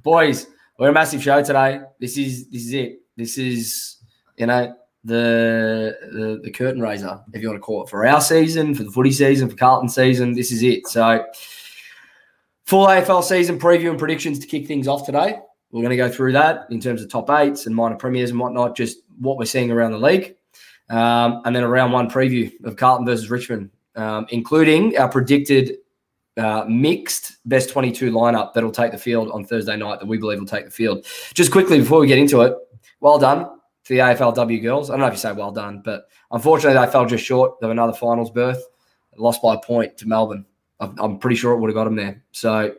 Boys, 0.03 0.47
we're 0.79 0.89
a 0.89 0.93
massive 0.93 1.21
show 1.21 1.43
today. 1.43 1.81
This 1.99 2.17
is 2.17 2.49
this 2.49 2.65
is 2.65 2.73
it. 2.73 3.01
This 3.15 3.37
is 3.37 3.97
you 4.37 4.45
know 4.45 4.75
the, 5.03 5.97
the 6.11 6.41
the 6.43 6.51
curtain 6.51 6.81
raiser, 6.81 7.19
if 7.33 7.41
you 7.41 7.49
want 7.49 7.57
to 7.57 7.63
call 7.63 7.83
it, 7.83 7.89
for 7.89 8.05
our 8.05 8.21
season, 8.21 8.73
for 8.73 8.83
the 8.83 8.91
footy 8.91 9.11
season, 9.11 9.49
for 9.49 9.55
Carlton 9.55 9.89
season. 9.89 10.33
This 10.33 10.51
is 10.51 10.63
it. 10.63 10.87
So 10.87 11.25
full 12.65 12.87
AFL 12.87 13.23
season 13.23 13.59
preview 13.59 13.89
and 13.89 13.99
predictions 13.99 14.39
to 14.39 14.47
kick 14.47 14.67
things 14.67 14.87
off 14.87 15.05
today. 15.05 15.39
We're 15.71 15.81
going 15.81 15.91
to 15.91 15.97
go 15.97 16.09
through 16.09 16.31
that 16.33 16.67
in 16.69 16.79
terms 16.79 17.01
of 17.01 17.09
top 17.09 17.29
eights 17.29 17.65
and 17.65 17.75
minor 17.75 17.95
premiers 17.95 18.29
and 18.29 18.39
whatnot, 18.39 18.75
just 18.75 18.99
what 19.19 19.37
we're 19.37 19.45
seeing 19.45 19.71
around 19.71 19.91
the 19.91 19.99
league. 19.99 20.36
Um, 20.89 21.41
and 21.45 21.55
then 21.55 21.63
a 21.63 21.67
round 21.67 21.91
one 21.91 22.09
preview 22.09 22.51
of 22.63 22.77
Carlton 22.77 23.05
versus 23.05 23.29
Richmond, 23.29 23.69
um, 23.95 24.25
including 24.29 24.97
our 24.97 25.09
predicted 25.09 25.77
uh, 26.37 26.65
mixed 26.67 27.37
best 27.45 27.69
22 27.69 28.11
lineup 28.11 28.53
that'll 28.53 28.71
take 28.71 28.91
the 28.91 28.97
field 28.97 29.31
on 29.31 29.43
Thursday 29.43 29.75
night 29.75 29.99
that 29.99 30.05
we 30.05 30.17
believe 30.17 30.39
will 30.39 30.45
take 30.45 30.65
the 30.65 30.71
field. 30.71 31.05
Just 31.33 31.51
quickly 31.51 31.79
before 31.79 31.99
we 31.99 32.07
get 32.07 32.17
into 32.17 32.41
it, 32.41 32.55
well 32.99 33.17
done 33.17 33.49
to 33.85 33.93
the 33.93 33.99
AFLW 33.99 34.61
girls. 34.61 34.89
I 34.89 34.93
don't 34.93 35.01
know 35.01 35.07
if 35.07 35.13
you 35.13 35.19
say 35.19 35.31
well 35.31 35.51
done, 35.51 35.81
but 35.83 36.07
unfortunately 36.31 36.79
they 36.79 36.91
fell 36.91 37.05
just 37.05 37.25
short 37.25 37.55
of 37.61 37.69
another 37.69 37.93
finals 37.93 38.31
berth. 38.31 38.63
Lost 39.17 39.41
by 39.41 39.55
a 39.55 39.59
point 39.59 39.97
to 39.97 40.07
Melbourne. 40.07 40.45
I'm, 40.79 41.17
pretty 41.17 41.37
sure 41.37 41.53
it 41.53 41.59
would 41.59 41.69
have 41.69 41.75
got 41.75 41.85
them 41.85 41.95
there. 41.95 42.23
So 42.31 42.75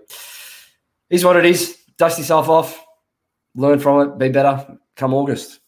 is 1.10 1.24
what 1.24 1.36
it 1.36 1.44
is. 1.44 1.78
Dust 1.96 2.18
yourself 2.18 2.48
off, 2.48 2.84
learn 3.56 3.80
from 3.80 4.08
it, 4.08 4.18
be 4.18 4.28
better 4.28 4.78
come 4.94 5.14
August. 5.14 5.58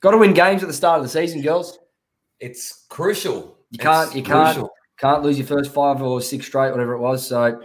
Got 0.00 0.12
to 0.12 0.18
win 0.18 0.32
games 0.34 0.62
at 0.62 0.68
the 0.68 0.74
start 0.74 0.98
of 0.98 1.04
the 1.04 1.08
season, 1.08 1.42
girls. 1.42 1.78
It's 2.40 2.86
crucial. 2.88 3.58
You 3.70 3.78
can't- 3.78 4.06
It's 4.08 4.16
you 4.16 4.22
can't- 4.22 4.54
crucial. 4.54 4.70
Can't 4.98 5.22
lose 5.22 5.38
your 5.38 5.46
first 5.46 5.72
five 5.72 6.02
or 6.02 6.20
six 6.20 6.46
straight, 6.46 6.70
whatever 6.72 6.94
it 6.94 6.98
was. 6.98 7.24
So 7.26 7.60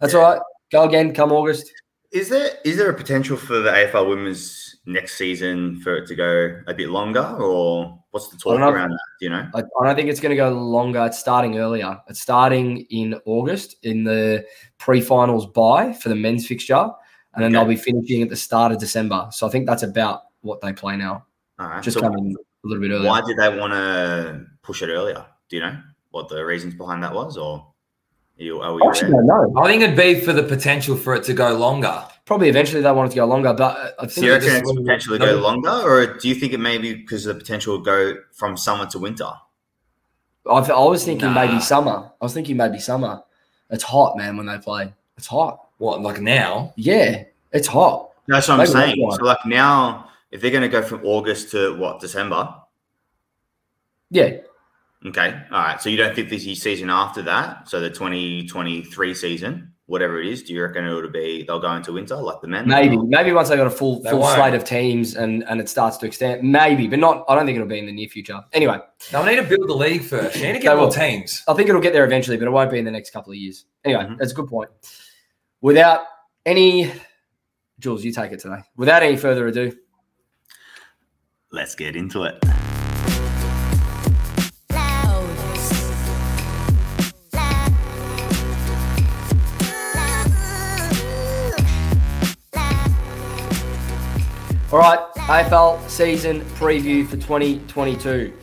that's 0.00 0.14
all 0.14 0.22
right. 0.22 0.40
Go 0.70 0.84
again 0.84 1.12
come 1.12 1.32
August. 1.32 1.72
Is 2.12 2.28
there 2.28 2.50
is 2.64 2.76
there 2.76 2.88
a 2.88 2.94
potential 2.94 3.36
for 3.36 3.58
the 3.58 3.70
AFL 3.70 4.08
women's 4.08 4.76
next 4.86 5.16
season 5.18 5.80
for 5.80 5.96
it 5.96 6.06
to 6.08 6.14
go 6.14 6.56
a 6.68 6.74
bit 6.74 6.88
longer, 6.88 7.20
or 7.40 7.98
what's 8.12 8.28
the 8.28 8.36
talk 8.38 8.60
around 8.60 8.90
that? 8.90 9.00
Do 9.18 9.26
you 9.26 9.30
know? 9.30 9.48
I, 9.54 9.58
I 9.58 9.86
don't 9.86 9.96
think 9.96 10.08
it's 10.08 10.20
going 10.20 10.30
to 10.30 10.36
go 10.36 10.50
longer. 10.50 11.04
It's 11.04 11.18
starting 11.18 11.58
earlier. 11.58 11.98
It's 12.08 12.20
starting 12.20 12.86
in 12.90 13.14
August 13.26 13.76
in 13.82 14.04
the 14.04 14.46
pre-finals 14.78 15.46
bye 15.46 15.92
for 15.92 16.08
the 16.10 16.14
men's 16.14 16.46
fixture, 16.46 16.76
and 17.34 17.44
then 17.44 17.44
Okay. 17.46 17.52
they'll 17.54 17.68
be 17.68 17.76
finishing 17.76 18.22
at 18.22 18.28
the 18.30 18.36
start 18.36 18.70
of 18.72 18.78
December. 18.78 19.28
So 19.32 19.46
I 19.46 19.50
think 19.50 19.66
that's 19.66 19.82
about 19.82 20.22
what 20.42 20.60
they 20.60 20.72
play 20.72 20.96
now. 20.96 21.26
All 21.58 21.68
right. 21.68 21.82
Just 21.82 21.96
so 21.96 22.02
coming 22.02 22.34
a 22.64 22.66
little 22.66 22.80
bit 22.82 22.90
earlier. 22.92 23.08
why 23.08 23.20
did 23.26 23.36
they 23.36 23.48
want 23.58 23.72
to 23.72 24.46
push 24.62 24.82
it 24.82 24.88
earlier? 24.88 25.24
Do 25.48 25.56
you 25.56 25.62
know 25.62 25.76
what 26.10 26.28
the 26.28 26.44
reasons 26.44 26.74
behind 26.74 27.02
that 27.02 27.14
was, 27.14 27.36
or 27.36 27.66
are 28.38 28.42
you, 28.42 28.60
are 28.60 28.74
we 28.74 28.82
I 28.82 28.88
actually 28.88 29.12
aware? 29.12 29.24
don't 29.26 29.52
know. 29.54 29.60
I 29.62 29.68
think 29.68 29.82
it'd 29.82 29.96
be 29.96 30.20
for 30.20 30.32
the 30.32 30.42
potential 30.42 30.96
for 30.96 31.14
it 31.14 31.24
to 31.24 31.34
go 31.34 31.54
longer. 31.54 32.04
Probably 32.24 32.48
eventually 32.48 32.82
they 32.82 32.92
want 32.92 33.08
it 33.08 33.10
to 33.14 33.16
go 33.16 33.24
longer, 33.26 33.54
but 33.54 33.76
uh, 33.76 33.90
I 34.00 34.02
Do 34.04 34.10
think 34.10 34.24
you 34.26 34.32
it 34.32 34.34
reckon 34.36 34.48
just- 34.50 34.62
it's 34.64 34.72
potentially 34.80 35.18
go 35.18 35.34
longer, 35.36 35.70
or 35.70 36.18
do 36.18 36.28
you 36.28 36.34
think 36.34 36.52
it 36.52 36.60
may 36.60 36.78
be 36.78 36.94
because 36.94 37.26
of 37.26 37.34
the 37.34 37.40
potential 37.40 37.78
to 37.78 37.84
go 37.84 38.14
from 38.32 38.56
summer 38.56 38.86
to 38.86 38.98
winter? 38.98 39.30
I, 40.48 40.58
I 40.60 40.84
was 40.84 41.04
thinking 41.04 41.32
Nah. 41.34 41.46
maybe 41.46 41.60
summer. 41.60 42.10
I 42.20 42.24
was 42.24 42.32
thinking 42.34 42.56
maybe 42.56 42.78
summer. 42.78 43.22
It's 43.70 43.84
hot, 43.84 44.16
man, 44.16 44.36
when 44.36 44.46
they 44.46 44.58
play. 44.58 44.94
It's 45.16 45.26
hot. 45.26 45.66
What 45.78 46.00
like 46.00 46.20
now? 46.20 46.72
Yeah, 46.76 47.24
it's 47.52 47.66
hot. 47.68 48.10
That's 48.26 48.48
what 48.48 48.60
I'm 48.60 48.66
saying. 48.66 48.96
So, 49.12 49.24
like 49.24 49.44
now, 49.46 50.07
if 50.30 50.40
they're 50.40 50.50
going 50.50 50.62
to 50.62 50.68
go 50.68 50.82
from 50.82 51.00
August 51.04 51.50
to 51.52 51.74
what 51.76 52.00
December, 52.00 52.54
Yeah, 54.10 54.38
okay, 55.06 55.42
all 55.50 55.58
right. 55.58 55.80
So 55.80 55.88
you 55.90 55.96
don't 55.96 56.14
think 56.14 56.28
this 56.28 56.44
season 56.60 56.90
after 56.90 57.22
that, 57.22 57.68
so 57.68 57.80
the 57.80 57.90
2023 57.90 59.14
season, 59.14 59.72
whatever 59.86 60.20
it 60.20 60.26
is, 60.26 60.42
do 60.42 60.52
you 60.52 60.62
reckon 60.62 60.84
it'll 60.84 61.08
be 61.10 61.44
they'll 61.46 61.60
go 61.60 61.72
into 61.74 61.92
winter 61.92 62.16
like 62.16 62.40
the 62.42 62.48
men? 62.48 62.68
maybe. 62.68 62.96
Maybe 62.98 63.32
once 63.32 63.48
they 63.48 63.56
got 63.56 63.66
a 63.66 63.70
full 63.70 64.02
They 64.02 64.10
full 64.10 64.20
won't. 64.20 64.36
slate 64.36 64.54
of 64.54 64.64
teams 64.64 65.14
and 65.16 65.44
and 65.44 65.60
it 65.60 65.68
starts 65.68 65.96
to 65.98 66.06
extend. 66.06 66.42
Maybe, 66.42 66.86
but 66.88 66.98
not. 66.98 67.24
I 67.28 67.34
don't 67.34 67.46
think 67.46 67.56
it'll 67.56 67.68
be 67.68 67.78
in 67.78 67.86
the 67.86 67.92
near 67.92 68.08
future. 68.08 68.40
Anyway, 68.52 68.78
They'll 69.10 69.24
need 69.24 69.36
to 69.36 69.42
build 69.44 69.68
the 69.68 69.74
league 69.74 70.02
first. 70.02 70.36
You 70.36 70.42
need 70.46 70.52
to 70.54 70.58
get 70.58 70.76
more 70.76 70.86
will. 70.86 70.92
teams. 70.92 71.42
I 71.48 71.54
think 71.54 71.68
it'll 71.70 71.80
get 71.80 71.92
there 71.94 72.04
eventually, 72.04 72.36
but 72.36 72.46
it 72.46 72.50
won't 72.50 72.70
be 72.70 72.78
in 72.78 72.84
the 72.84 72.90
next 72.90 73.10
couple 73.10 73.32
of 73.32 73.38
years. 73.38 73.64
Anyway, 73.84 74.04
Mhm. 74.04 74.18
that's 74.18 74.32
a 74.32 74.34
good 74.34 74.48
point. 74.48 74.70
Without 75.60 76.00
any, 76.46 76.92
Jules, 77.78 78.04
you 78.04 78.12
take 78.12 78.32
it 78.32 78.40
today. 78.40 78.60
Without 78.76 79.02
any 79.02 79.16
further 79.16 79.46
ado, 79.48 79.72
Let's 81.50 81.74
get 81.74 81.96
into 81.96 82.24
it. 82.24 82.44
All 94.70 94.78
right, 94.78 94.98
AFL 95.14 95.88
season 95.88 96.42
preview 96.56 97.06
for 97.08 97.16
2022. 97.16 98.34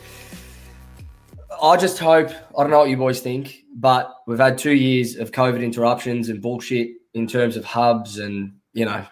I 1.62 1.76
just 1.76 1.98
hope, 2.00 2.30
I 2.58 2.62
don't 2.62 2.70
know 2.70 2.78
what 2.78 2.88
you 2.88 2.96
boys 2.96 3.20
think, 3.20 3.62
but 3.76 4.12
we've 4.26 4.40
had 4.40 4.58
two 4.58 4.74
years 4.74 5.14
of 5.14 5.30
COVID 5.30 5.62
interruptions 5.62 6.28
and 6.28 6.42
bullshit 6.42 6.88
in 7.14 7.28
terms 7.28 7.56
of 7.56 7.64
hubs 7.64 8.18
and, 8.18 8.56
you 8.72 8.84
know, 8.84 9.06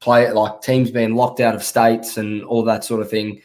play 0.00 0.30
like 0.30 0.60
teams 0.62 0.90
being 0.90 1.14
locked 1.14 1.40
out 1.40 1.54
of 1.54 1.62
states 1.62 2.16
and 2.16 2.44
all 2.44 2.62
that 2.64 2.84
sort 2.84 3.00
of 3.00 3.10
thing. 3.10 3.40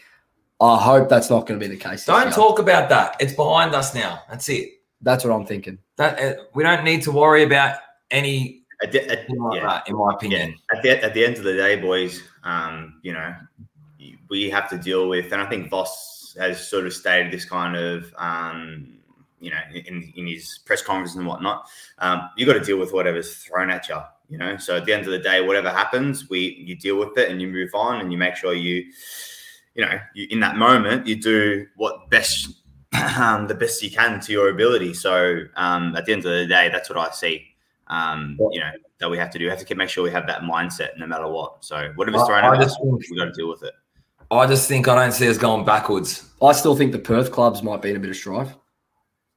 I 0.59 0.77
hope 0.77 1.09
that's 1.09 1.29
not 1.29 1.47
going 1.47 1.59
to 1.59 1.67
be 1.67 1.73
the 1.73 1.81
case. 1.81 2.05
Don't 2.05 2.23
year. 2.23 2.31
talk 2.31 2.59
about 2.59 2.89
that. 2.89 3.15
It's 3.19 3.33
behind 3.33 3.73
us 3.73 3.95
now. 3.95 4.21
That's 4.29 4.47
it. 4.49 4.69
That's 5.01 5.23
what 5.23 5.33
I'm 5.33 5.45
thinking. 5.45 5.79
That 5.97 6.19
uh, 6.19 6.43
we 6.53 6.63
don't 6.63 6.83
need 6.83 7.01
to 7.03 7.11
worry 7.11 7.43
about 7.43 7.77
any 8.11 8.63
At 8.83 8.91
the, 8.91 9.09
at, 9.09 9.29
like 9.29 9.61
yeah. 9.61 9.67
that, 9.67 9.89
in 9.89 9.95
my 9.95 10.13
opinion. 10.13 10.55
at 10.75 10.83
the, 10.83 11.03
at 11.03 11.13
the 11.13 11.25
end 11.25 11.37
of 11.37 11.43
the 11.43 11.53
day, 11.53 11.77
boys, 11.77 12.21
um, 12.43 12.99
you 13.01 13.13
know, 13.13 13.33
we 14.29 14.49
have 14.49 14.69
to 14.69 14.77
deal 14.77 15.09
with, 15.09 15.31
and 15.31 15.41
I 15.41 15.49
think 15.49 15.69
Voss 15.69 16.35
has 16.39 16.67
sort 16.67 16.85
of 16.85 16.93
stated 16.93 17.31
this 17.33 17.45
kind 17.45 17.75
of, 17.75 18.13
um, 18.17 18.99
you 19.39 19.49
know, 19.49 19.59
in, 19.73 20.13
in 20.15 20.27
his 20.27 20.59
press 20.65 20.81
conference 20.81 21.15
and 21.15 21.25
whatnot. 21.25 21.67
Um, 21.97 22.29
you 22.37 22.45
got 22.45 22.53
to 22.53 22.59
deal 22.59 22.77
with 22.77 22.93
whatever's 22.93 23.35
thrown 23.37 23.69
at 23.71 23.89
you. 23.89 23.99
You 24.31 24.37
know, 24.37 24.57
so 24.57 24.77
at 24.77 24.85
the 24.85 24.93
end 24.93 25.05
of 25.05 25.11
the 25.11 25.19
day, 25.19 25.45
whatever 25.45 25.69
happens, 25.69 26.29
we 26.29 26.63
you 26.65 26.75
deal 26.75 26.97
with 26.97 27.17
it 27.17 27.29
and 27.29 27.41
you 27.41 27.47
move 27.47 27.71
on 27.73 27.99
and 27.99 28.11
you 28.11 28.17
make 28.17 28.35
sure 28.35 28.53
you, 28.53 28.85
you 29.75 29.85
know, 29.85 29.99
you, 30.15 30.27
in 30.29 30.39
that 30.39 30.55
moment 30.55 31.05
you 31.05 31.21
do 31.21 31.67
what 31.75 32.09
best, 32.09 32.49
um, 33.17 33.47
the 33.47 33.55
best 33.55 33.83
you 33.83 33.91
can 33.91 34.21
to 34.21 34.31
your 34.31 34.49
ability. 34.49 34.93
So 34.93 35.41
um, 35.55 35.95
at 35.95 36.05
the 36.05 36.13
end 36.13 36.25
of 36.25 36.31
the 36.31 36.47
day, 36.47 36.69
that's 36.69 36.89
what 36.89 36.97
I 36.97 37.11
see. 37.11 37.45
Um, 37.87 38.37
you 38.51 38.61
know, 38.61 38.71
that 38.99 39.09
we 39.09 39.17
have 39.17 39.31
to 39.31 39.37
do. 39.37 39.45
We 39.45 39.49
have 39.49 39.59
to 39.59 39.65
keep, 39.65 39.75
make 39.75 39.89
sure 39.89 40.03
we 40.03 40.11
have 40.11 40.27
that 40.27 40.43
mindset 40.43 40.97
no 40.97 41.05
matter 41.05 41.27
what. 41.27 41.65
So 41.65 41.91
whatever's 41.95 42.25
thrown 42.25 42.45
at 42.45 42.61
us, 42.61 42.77
we 42.81 43.17
got 43.17 43.25
to 43.25 43.31
deal 43.33 43.49
with 43.49 43.63
it. 43.63 43.73
I 44.31 44.47
just 44.47 44.69
think 44.69 44.87
I 44.87 44.95
don't 44.95 45.11
see 45.11 45.27
us 45.27 45.37
going 45.37 45.65
backwards 45.65 46.31
I 46.41 46.53
still 46.53 46.75
think 46.75 46.91
the 46.91 46.99
Perth 46.99 47.31
clubs 47.31 47.61
might 47.61 47.81
be 47.81 47.91
in 47.91 47.95
a 47.95 47.99
bit 47.99 48.09
of 48.09 48.15
strife. 48.15 48.55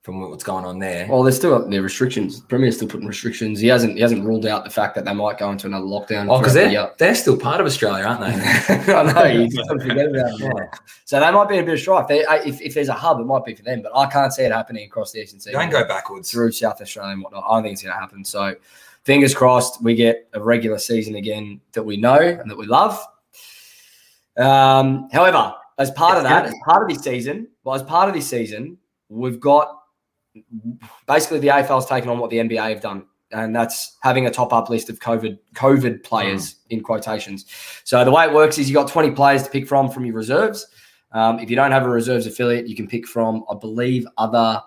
From 0.04 0.20
what's 0.20 0.44
going 0.44 0.66
on 0.66 0.78
there. 0.78 1.06
Well, 1.08 1.22
there's 1.22 1.36
still 1.36 1.66
their 1.66 1.80
restrictions. 1.80 2.40
Premier's 2.40 2.76
still 2.76 2.86
putting 2.86 3.06
restrictions. 3.06 3.58
He 3.58 3.68
hasn't 3.68 3.94
he 3.94 4.02
hasn't 4.02 4.22
ruled 4.22 4.44
out 4.44 4.62
the 4.62 4.70
fact 4.70 4.94
that 4.96 5.06
they 5.06 5.14
might 5.14 5.38
go 5.38 5.50
into 5.50 5.66
another 5.66 5.86
lockdown. 5.86 6.28
Oh, 6.30 6.38
because 6.38 6.52
they're, 6.52 6.92
they're 6.98 7.14
still 7.14 7.38
part 7.38 7.58
of 7.58 7.66
Australia, 7.66 8.04
aren't 8.04 8.20
they? 8.20 8.92
I 8.92 9.12
know 9.12 9.24
you 9.24 9.48
just 9.48 9.66
forget 9.66 10.10
about 10.10 10.38
them. 10.38 10.52
So 11.06 11.18
they 11.18 11.30
might 11.30 11.48
be 11.48 11.56
in 11.56 11.62
a 11.62 11.66
bit 11.66 11.74
of 11.74 11.80
strife. 11.80 12.06
They, 12.06 12.20
if, 12.20 12.60
if 12.60 12.74
there's 12.74 12.90
a 12.90 12.94
hub, 12.94 13.18
it 13.18 13.24
might 13.24 13.46
be 13.46 13.54
for 13.54 13.62
them, 13.62 13.80
but 13.80 13.96
I 13.96 14.04
can't 14.04 14.30
see 14.30 14.42
it 14.42 14.52
happening 14.52 14.84
across 14.84 15.10
the 15.12 15.22
eastern 15.22 15.40
seaboard. 15.40 15.70
Don't 15.70 15.82
go 15.82 15.88
backwards. 15.88 16.30
through 16.30 16.52
South 16.52 16.82
Australia 16.82 17.14
and 17.14 17.22
whatnot. 17.22 17.44
I 17.48 17.54
don't 17.54 17.62
think 17.62 17.72
it's 17.72 17.82
going 17.82 17.94
to 17.94 17.98
happen. 17.98 18.26
So, 18.26 18.54
fingers 19.04 19.34
crossed, 19.34 19.82
we 19.82 19.94
get 19.94 20.28
a 20.34 20.40
regular 20.42 20.78
season 20.78 21.14
again 21.14 21.62
that 21.72 21.82
we 21.82 21.96
know 21.96 22.18
and 22.18 22.50
that 22.50 22.58
we 22.58 22.66
love. 22.66 23.02
Um, 24.36 25.08
however, 25.10 25.54
as 25.78 25.90
part 25.92 26.18
of 26.18 26.24
that, 26.24 26.44
as 26.44 26.54
part 26.66 26.82
of 26.82 26.94
this 26.94 27.02
season, 27.02 27.48
well, 27.64 27.74
as 27.74 27.82
part 27.82 28.10
of 28.10 28.14
this 28.14 28.28
season, 28.28 28.76
we've 29.08 29.40
got 29.40 29.83
basically 31.06 31.38
the 31.38 31.48
AFL's 31.48 31.86
taken 31.86 32.08
on 32.10 32.18
what 32.18 32.30
the 32.30 32.38
NBA 32.38 32.70
have 32.70 32.80
done. 32.80 33.06
And 33.30 33.54
that's 33.54 33.96
having 34.00 34.26
a 34.26 34.30
top 34.30 34.52
up 34.52 34.70
list 34.70 34.88
of 34.88 35.00
COVID 35.00 35.38
COVID 35.54 36.04
players 36.04 36.56
in 36.70 36.82
quotations. 36.82 37.46
So 37.82 38.04
the 38.04 38.10
way 38.10 38.24
it 38.24 38.32
works 38.32 38.58
is 38.58 38.68
you 38.68 38.74
got 38.74 38.88
20 38.88 39.10
players 39.12 39.42
to 39.42 39.50
pick 39.50 39.66
from 39.66 39.90
from 39.90 40.04
your 40.04 40.14
reserves. 40.14 40.66
Um, 41.12 41.38
if 41.38 41.50
you 41.50 41.56
don't 41.56 41.72
have 41.72 41.84
a 41.84 41.88
reserves 41.88 42.26
affiliate, 42.26 42.68
you 42.68 42.76
can 42.76 42.86
pick 42.86 43.06
from, 43.06 43.44
I 43.50 43.54
believe, 43.54 44.06
other 44.18 44.60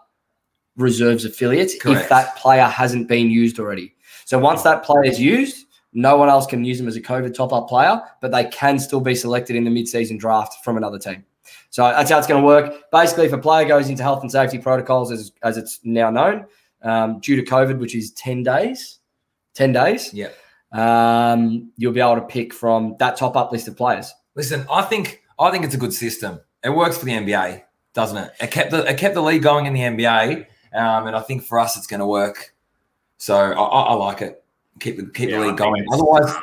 reserves 0.75 1.25
affiliates 1.25 1.74
if 1.86 2.09
that 2.09 2.36
player 2.38 2.63
hasn't 2.63 3.07
been 3.07 3.29
used 3.29 3.59
already. 3.59 3.95
So 4.25 4.38
once 4.39 4.63
that 4.63 4.83
player 4.83 5.05
is 5.05 5.19
used, 5.19 5.65
no 5.93 6.17
one 6.17 6.29
else 6.29 6.45
can 6.45 6.63
use 6.63 6.77
them 6.77 6.88
as 6.88 6.95
a 6.95 7.01
COVID 7.01 7.33
top 7.33 7.51
up 7.53 7.67
player, 7.67 8.01
but 8.21 8.31
they 8.31 8.45
can 8.45 8.79
still 8.79 9.01
be 9.01 9.15
selected 9.15 9.55
in 9.55 9.63
the 9.63 9.69
mid 9.69 9.88
season 9.88 10.17
draft 10.17 10.63
from 10.63 10.77
another 10.77 11.00
team. 11.00 11.25
So 11.70 11.84
that's 11.84 12.10
how 12.10 12.18
it's 12.18 12.27
going 12.27 12.42
to 12.42 12.46
work. 12.46 12.89
Basically, 12.92 13.25
if 13.25 13.34
a 13.34 13.38
player 13.38 13.68
goes 13.68 13.89
into 13.89 14.04
health 14.04 14.22
and 14.22 14.32
safety 14.32 14.58
protocols, 14.58 15.12
as, 15.12 15.32
as 15.44 15.58
it's 15.58 15.80
now 15.84 16.10
known, 16.10 16.46
um, 16.84 17.20
due 17.20 17.36
to 17.36 17.44
COVID, 17.44 17.77
which 17.80 17.96
is 17.96 18.12
10 18.12 18.44
days, 18.44 19.00
10 19.56 19.72
days, 19.74 20.13
Yeah. 20.13 20.30
um, 20.72 21.72
you'll 21.77 21.94
be 21.94 22.00
able 22.01 22.16
to 22.16 22.22
pick 22.22 22.54
from 22.54 22.96
that 23.00 23.18
top 23.18 23.36
up 23.36 23.51
list 23.51 23.68
of 23.68 23.75
players. 23.75 24.13
Listen, 24.36 24.66
I 24.72 24.82
think 24.84 25.22
I 25.39 25.51
think 25.51 25.66
it's 25.66 25.75
a 25.75 25.77
good 25.80 25.94
system. 25.94 26.39
It 26.63 26.70
works 26.70 26.98
for 26.98 27.06
the 27.06 27.12
NBA, 27.13 27.63
doesn't 27.94 28.18
it? 28.18 28.32
It 28.42 28.51
kept 28.51 28.72
the 28.72 28.84
it 28.86 28.98
kept 28.98 29.16
the 29.16 29.22
league 29.22 29.42
going 29.44 29.66
in 29.66 29.74
the 29.74 29.82
NBA, 29.82 30.46
um, 30.74 31.08
and 31.08 31.16
I 31.16 31.22
think 31.22 31.44
for 31.44 31.60
us 31.60 31.75
it's 31.77 31.88
going 31.88 32.00
to 32.01 32.06
work. 32.08 32.54
So 33.18 33.36
I, 33.36 33.51
I, 33.54 33.82
I 33.82 33.94
like 33.94 34.22
it. 34.22 34.44
Keep 34.80 34.98
the 34.98 35.06
keep 35.08 35.30
Yeah, 35.30 35.39
the 35.39 35.46
league 35.48 35.58
think 35.58 35.60
going. 35.60 35.86
Otherwise, 35.92 36.36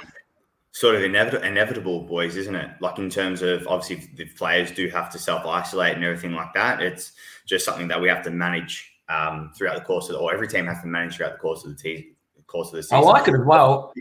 sort 0.75 0.97
of 0.97 1.05
inevitable, 1.05 1.45
inevitable, 1.45 2.01
boys, 2.03 2.37
isn't 2.37 2.55
it? 2.57 2.69
Like 2.81 2.99
in 2.99 3.09
terms 3.09 3.43
of 3.43 3.65
obviously 3.69 4.11
the 4.17 4.25
players 4.25 4.73
do 4.73 4.89
have 4.89 5.09
to 5.13 5.19
self 5.21 5.47
isolate 5.47 5.95
and 5.95 6.05
everything 6.05 6.33
like 6.33 6.53
that. 6.55 6.83
It's 6.83 7.13
just 7.47 7.65
something 7.65 7.87
that 7.89 8.01
we 8.01 8.09
have 8.09 8.25
to 8.25 8.31
manage 8.31 8.93
um, 9.09 9.53
throughout 9.57 9.77
the 9.77 9.85
course 9.85 10.09
of, 10.09 10.15
the, 10.17 10.19
or 10.19 10.35
every 10.35 10.49
team 10.49 10.67
has 10.67 10.81
to 10.81 10.89
manage 10.89 11.17
throughout 11.17 11.35
the 11.35 11.39
course 11.39 11.65
of 11.65 11.77
the 11.77 11.81
te- 11.81 12.17
course 12.49 12.69
of 12.69 12.75
the 12.75 12.83
season. 12.83 12.99
I 12.99 13.01
like 13.01 13.29
it 13.29 13.35
as 13.35 13.47
well. 13.47 13.95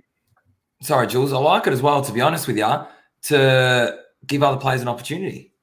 Sorry, 0.81 1.05
Jules. 1.05 1.31
I 1.31 1.37
like 1.37 1.67
it 1.67 1.73
as 1.73 1.81
well. 1.83 2.01
To 2.01 2.11
be 2.11 2.21
honest 2.21 2.47
with 2.47 2.57
you, 2.57 2.73
to 3.23 3.99
give 4.25 4.41
other 4.41 4.59
players 4.59 4.81
an 4.81 4.87
opportunity. 4.87 5.53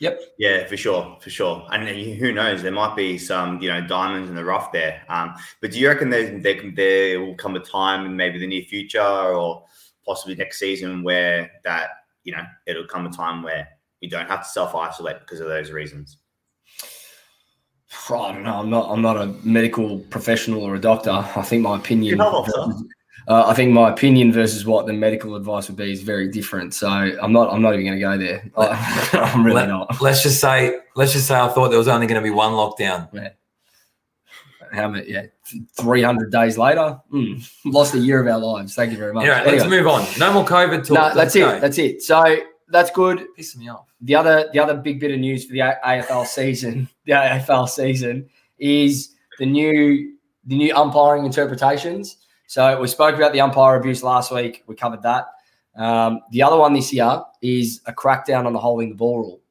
Yep. 0.00 0.20
Yeah, 0.38 0.66
for 0.66 0.76
sure, 0.76 1.16
for 1.20 1.30
sure. 1.30 1.66
And 1.72 1.88
who 1.88 2.32
knows? 2.32 2.62
There 2.62 2.72
might 2.72 2.94
be 2.94 3.16
some, 3.16 3.60
you 3.62 3.68
know, 3.68 3.80
diamonds 3.80 4.28
in 4.28 4.34
the 4.34 4.44
rough 4.44 4.70
there. 4.70 5.02
Um, 5.08 5.34
but 5.62 5.72
do 5.72 5.78
you 5.78 5.88
reckon 5.88 6.10
there, 6.10 6.38
there 6.38 6.60
there 6.74 7.20
will 7.20 7.36
come 7.36 7.56
a 7.56 7.60
time 7.60 8.04
in 8.04 8.16
maybe 8.16 8.38
the 8.38 8.46
near 8.46 8.62
future 8.62 9.00
or 9.00 9.64
possibly 10.04 10.34
next 10.34 10.58
season 10.58 11.02
where 11.02 11.50
that, 11.64 11.90
you 12.24 12.32
know, 12.32 12.42
it'll 12.66 12.86
come 12.86 13.06
a 13.06 13.10
time 13.10 13.42
where 13.42 13.68
you 14.00 14.10
don't 14.10 14.28
have 14.28 14.42
to 14.42 14.48
self 14.48 14.74
isolate 14.74 15.20
because 15.20 15.40
of 15.40 15.48
those 15.48 15.70
reasons? 15.70 16.18
I 18.10 18.32
don't 18.32 18.42
know. 18.42 18.54
I'm 18.54 18.70
not. 18.70 18.90
I'm 18.90 19.02
not 19.02 19.16
a 19.16 19.26
medical 19.44 19.98
professional 19.98 20.62
or 20.62 20.74
a 20.74 20.80
doctor. 20.80 21.10
I 21.10 21.42
think 21.42 21.62
my 21.62 21.76
opinion. 21.76 22.10
You 22.10 22.16
know, 22.16 22.44
sir. 22.48 22.72
Uh, 23.28 23.46
I 23.46 23.54
think 23.54 23.70
my 23.72 23.90
opinion 23.90 24.32
versus 24.32 24.66
what 24.66 24.86
the 24.86 24.92
medical 24.92 25.36
advice 25.36 25.68
would 25.68 25.76
be 25.76 25.92
is 25.92 26.02
very 26.02 26.28
different. 26.28 26.74
So 26.74 26.88
I'm 26.88 27.32
not. 27.32 27.52
I'm 27.52 27.62
not 27.62 27.74
even 27.74 27.86
going 27.86 27.98
to 27.98 28.00
go 28.00 28.18
there. 28.18 28.50
I, 28.56 29.10
I'm 29.34 29.44
really 29.44 29.56
Let- 29.56 29.68
not. 29.68 30.00
Let's 30.00 30.22
just 30.22 30.40
say, 30.40 30.80
let's 30.96 31.12
just 31.12 31.28
say, 31.28 31.38
I 31.38 31.48
thought 31.48 31.68
there 31.68 31.78
was 31.78 31.88
only 31.88 32.06
going 32.06 32.20
to 32.20 32.24
be 32.24 32.30
one 32.30 32.52
lockdown. 32.52 33.08
How 34.72 34.88
many? 34.88 35.10
Yeah, 35.10 35.26
300 35.80 36.32
days 36.32 36.56
later, 36.58 36.98
mm, 37.12 37.50
lost 37.66 37.94
a 37.94 37.98
year 37.98 38.20
of 38.20 38.26
our 38.26 38.38
lives. 38.38 38.74
Thank 38.74 38.92
you 38.92 38.98
very 38.98 39.12
much. 39.12 39.26
Anyway, 39.26 39.58
let's 39.58 39.68
move 39.70 39.86
on. 39.86 40.06
No 40.18 40.32
more 40.32 40.44
COVID 40.44 40.78
talk. 40.86 40.90
no, 40.90 41.02
Let's 41.02 41.16
that's 41.16 41.34
go. 41.36 41.50
it. 41.50 41.60
That's 41.60 41.78
it. 41.78 42.02
So 42.02 42.36
that's 42.68 42.90
good. 42.90 43.26
pissing 43.38 43.58
me 43.58 43.68
off. 43.68 43.86
the 44.00 44.14
other 44.14 44.48
the 44.52 44.58
other 44.58 44.74
big 44.74 44.98
bit 45.00 45.10
of 45.10 45.18
news 45.20 45.44
for 45.44 45.52
the 45.52 45.58
AFL 45.60 46.26
season, 46.26 46.88
the 47.06 47.12
AFL 47.12 47.68
season, 47.68 48.28
is 48.58 49.14
the 49.38 49.46
new 49.46 50.14
the 50.46 50.56
new 50.56 50.74
umpiring 50.74 51.26
interpretations. 51.26 52.16
So 52.46 52.80
we 52.80 52.88
spoke 52.88 53.14
about 53.14 53.32
the 53.32 53.40
umpire 53.40 53.76
abuse 53.76 54.02
last 54.02 54.32
week. 54.32 54.64
We 54.66 54.74
covered 54.74 55.02
that. 55.02 55.26
Um, 55.76 56.20
the 56.32 56.42
other 56.42 56.56
one 56.56 56.72
this 56.74 56.92
year 56.92 57.22
is 57.40 57.80
a 57.86 57.92
crackdown 57.92 58.44
on 58.46 58.52
the 58.52 58.58
holding 58.58 58.88
the 58.90 58.94
ball 58.94 59.18
rule. 59.18 59.41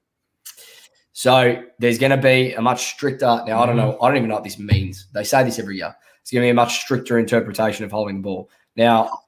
So 1.22 1.62
there's 1.78 2.00
going 2.00 2.10
to 2.10 2.18
be 2.18 2.54
a 2.54 2.62
much 2.64 2.94
stricter. 2.94 3.44
Now 3.46 3.62
I 3.62 3.68
don't 3.68 3.76
mm-hmm. 3.76 3.92
know. 3.92 4.02
I 4.02 4.08
don't 4.08 4.18
even 4.18 4.30
know 4.30 4.34
what 4.34 4.44
this 4.44 4.58
means. 4.58 5.06
They 5.14 5.24
say 5.24 5.44
this 5.44 5.60
every 5.60 5.78
year. 5.78 5.96
It's 6.20 6.32
going 6.32 6.42
to 6.42 6.48
be 6.48 6.50
a 6.50 6.56
much 6.56 6.80
stricter 6.80 7.20
interpretation 7.20 7.86
of 7.86 7.92
holding 7.92 8.16
the 8.16 8.22
ball. 8.24 8.50
Now 8.76 9.20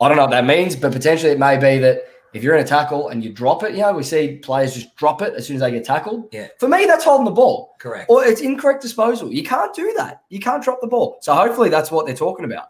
I 0.00 0.08
don't 0.08 0.16
know 0.16 0.22
what 0.22 0.30
that 0.30 0.46
means, 0.46 0.76
but 0.76 0.92
potentially 0.92 1.32
it 1.32 1.38
may 1.38 1.58
be 1.58 1.76
that 1.76 2.04
if 2.32 2.42
you're 2.42 2.54
in 2.56 2.64
a 2.64 2.66
tackle 2.66 3.10
and 3.10 3.22
you 3.22 3.34
drop 3.34 3.64
it, 3.64 3.72
you 3.72 3.82
know, 3.82 3.92
we 3.92 4.02
see 4.02 4.38
players 4.38 4.72
just 4.72 4.96
drop 4.96 5.20
it 5.20 5.34
as 5.34 5.46
soon 5.46 5.56
as 5.56 5.60
they 5.60 5.70
get 5.70 5.84
tackled. 5.84 6.26
Yeah. 6.32 6.48
For 6.58 6.70
me, 6.70 6.86
that's 6.86 7.04
holding 7.04 7.26
the 7.26 7.32
ball. 7.32 7.74
Correct. 7.80 8.08
Or 8.08 8.24
it's 8.24 8.40
incorrect 8.40 8.80
disposal. 8.80 9.30
You 9.30 9.42
can't 9.42 9.74
do 9.74 9.92
that. 9.98 10.22
You 10.30 10.40
can't 10.40 10.64
drop 10.64 10.80
the 10.80 10.86
ball. 10.86 11.18
So 11.20 11.34
hopefully 11.34 11.68
that's 11.68 11.90
what 11.90 12.06
they're 12.06 12.16
talking 12.16 12.46
about. 12.46 12.68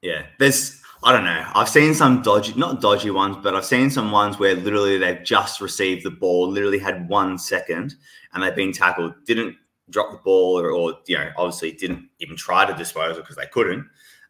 Yeah, 0.00 0.26
there's 0.40 0.81
I 1.04 1.12
don't 1.12 1.24
know. 1.24 1.44
I've 1.54 1.68
seen 1.68 1.94
some 1.94 2.22
dodgy, 2.22 2.54
not 2.54 2.80
dodgy 2.80 3.10
ones, 3.10 3.36
but 3.42 3.56
I've 3.56 3.64
seen 3.64 3.90
some 3.90 4.12
ones 4.12 4.38
where 4.38 4.54
literally 4.54 4.98
they've 4.98 5.24
just 5.24 5.60
received 5.60 6.04
the 6.04 6.10
ball, 6.10 6.48
literally 6.48 6.78
had 6.78 7.08
one 7.08 7.38
second, 7.38 7.96
and 8.32 8.42
they've 8.42 8.54
been 8.54 8.72
tackled, 8.72 9.12
didn't 9.24 9.56
drop 9.90 10.12
the 10.12 10.18
ball, 10.18 10.60
or, 10.60 10.70
or 10.70 10.94
you 11.06 11.18
know, 11.18 11.28
obviously 11.36 11.72
didn't 11.72 12.08
even 12.20 12.36
try 12.36 12.64
to 12.64 12.74
dispose 12.74 13.16
because 13.16 13.34
they 13.34 13.46
couldn't, 13.46 13.84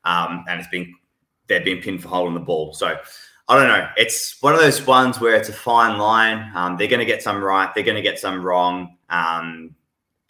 um, 0.04 0.44
and 0.48 0.60
it's 0.60 0.68
been 0.70 0.94
they've 1.46 1.64
been 1.64 1.82
pinned 1.82 2.02
for 2.02 2.08
holding 2.08 2.34
the 2.34 2.40
ball. 2.40 2.72
So 2.72 2.96
I 3.48 3.56
don't 3.56 3.68
know. 3.68 3.88
It's 3.96 4.40
one 4.40 4.54
of 4.54 4.60
those 4.60 4.86
ones 4.86 5.20
where 5.20 5.34
it's 5.34 5.50
a 5.50 5.52
fine 5.52 5.98
line. 5.98 6.50
Um, 6.54 6.78
they're 6.78 6.88
going 6.88 7.00
to 7.00 7.06
get 7.06 7.22
some 7.22 7.42
right, 7.44 7.72
they're 7.74 7.84
going 7.84 7.96
to 7.96 8.02
get 8.02 8.18
some 8.18 8.42
wrong. 8.42 8.96
Um, 9.10 9.74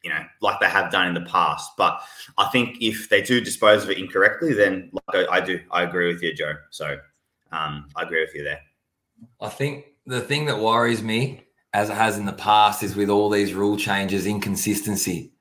you 0.03 0.11
know, 0.11 0.25
like 0.41 0.61
they 0.61 0.69
have 0.69 0.91
done 0.91 1.09
in 1.09 1.15
the 1.15 1.29
past. 1.29 1.73
But 1.77 2.01
I 2.39 2.49
think 2.49 2.77
if 2.81 3.09
they 3.09 3.23
do 3.23 3.41
dispose 3.41 3.85
of 3.85 3.91
it 3.91 3.99
incorrectly, 3.99 4.53
then 4.53 4.91
like 4.93 5.29
I, 5.29 5.37
I 5.37 5.41
do, 5.41 5.61
I 5.71 5.83
agree 5.83 6.13
with 6.13 6.23
you, 6.23 6.35
Joe. 6.35 6.55
So 6.71 6.99
um, 7.53 7.89
I 7.97 8.03
agree 8.03 8.21
with 8.21 8.35
you 8.35 8.45
there. 8.45 8.61
I 9.41 9.49
think 9.49 9.87
the 10.07 10.21
thing 10.21 10.47
that 10.47 10.59
worries 10.59 11.03
me, 11.03 11.45
as 11.73 11.89
it 11.89 11.95
has 11.95 12.19
in 12.19 12.27
the 12.27 12.33
past, 12.33 12.83
is 12.83 12.97
with 12.97 13.09
all 13.09 13.31
these 13.31 13.55
rule 13.55 13.77
changes, 13.77 14.27
inconsistency 14.27 15.33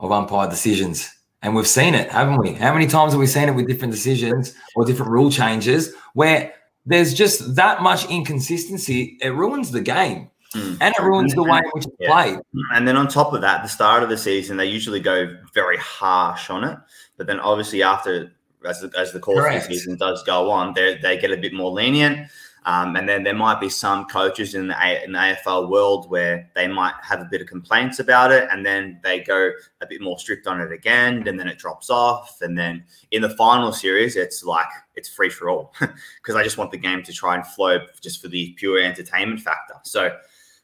of 0.00 0.12
umpire 0.12 0.48
decisions. 0.48 1.10
And 1.42 1.54
we've 1.54 1.66
seen 1.66 1.94
it, 1.94 2.10
haven't 2.10 2.38
we? 2.38 2.54
How 2.54 2.72
many 2.72 2.86
times 2.86 3.12
have 3.12 3.20
we 3.20 3.26
seen 3.26 3.48
it 3.48 3.54
with 3.54 3.68
different 3.68 3.92
decisions 3.92 4.54
or 4.74 4.84
different 4.84 5.12
rule 5.12 5.30
changes 5.30 5.94
where 6.14 6.54
there's 6.86 7.12
just 7.14 7.56
that 7.56 7.82
much 7.82 8.08
inconsistency? 8.10 9.18
It 9.20 9.30
ruins 9.30 9.70
the 9.70 9.80
game 9.80 10.30
Mm. 10.54 10.78
and 10.80 10.94
it 10.96 11.02
ruins 11.02 11.34
the 11.34 11.42
way 11.42 11.58
in 11.58 11.64
which 11.72 11.84
it's 11.86 11.96
Yeah. 11.98 12.10
played. 12.12 12.38
And 12.72 12.86
then 12.86 12.96
on 12.96 13.08
top 13.08 13.32
of 13.32 13.40
that, 13.40 13.62
the 13.62 13.68
start 13.68 14.02
of 14.02 14.08
the 14.08 14.16
season, 14.16 14.56
they 14.56 14.66
usually 14.66 15.00
go 15.00 15.36
very 15.52 15.76
harsh 15.78 16.48
on 16.50 16.64
it. 16.64 16.78
But 17.16 17.26
then 17.26 17.40
obviously 17.40 17.82
after, 17.82 18.32
as 18.64 18.80
the, 18.80 18.90
as 18.96 19.12
the 19.12 19.20
course 19.20 19.40
Correct. 19.40 19.64
of 19.64 19.68
the 19.68 19.74
season 19.74 19.96
does 19.96 20.22
go 20.22 20.50
on, 20.50 20.72
they 20.74 20.96
they 21.02 21.18
get 21.18 21.30
a 21.32 21.36
bit 21.36 21.52
more 21.52 21.70
lenient. 21.70 22.28
Um, 22.66 22.96
and 22.96 23.06
then 23.06 23.24
there 23.24 23.34
might 23.34 23.60
be 23.60 23.68
some 23.68 24.06
coaches 24.06 24.54
in 24.54 24.68
the, 24.68 24.76
A- 24.82 25.04
in 25.04 25.12
the 25.12 25.18
AFL 25.18 25.68
world 25.68 26.08
where 26.08 26.48
they 26.54 26.66
might 26.66 26.94
have 27.02 27.20
a 27.20 27.26
bit 27.30 27.42
of 27.42 27.46
complaints 27.46 27.98
about 27.98 28.32
it, 28.32 28.48
and 28.50 28.64
then 28.64 28.98
they 29.02 29.20
go 29.20 29.50
a 29.82 29.86
bit 29.86 30.00
more 30.00 30.18
strict 30.18 30.46
on 30.46 30.62
it 30.62 30.72
again, 30.72 31.28
and 31.28 31.38
then 31.38 31.46
it 31.46 31.58
drops 31.58 31.90
off. 31.90 32.38
And 32.40 32.56
then 32.56 32.84
in 33.10 33.20
the 33.20 33.28
final 33.28 33.70
series, 33.70 34.16
it's 34.16 34.42
like 34.44 34.68
it's 34.94 35.10
free 35.10 35.28
for 35.28 35.50
all 35.50 35.74
because 35.80 36.36
I 36.36 36.42
just 36.42 36.56
want 36.56 36.70
the 36.70 36.78
game 36.78 37.02
to 37.02 37.12
try 37.12 37.34
and 37.34 37.46
flow 37.46 37.80
just 38.00 38.22
for 38.22 38.28
the 38.28 38.52
pure 38.56 38.78
entertainment 38.80 39.40
factor. 39.40 39.74
So 39.82 40.16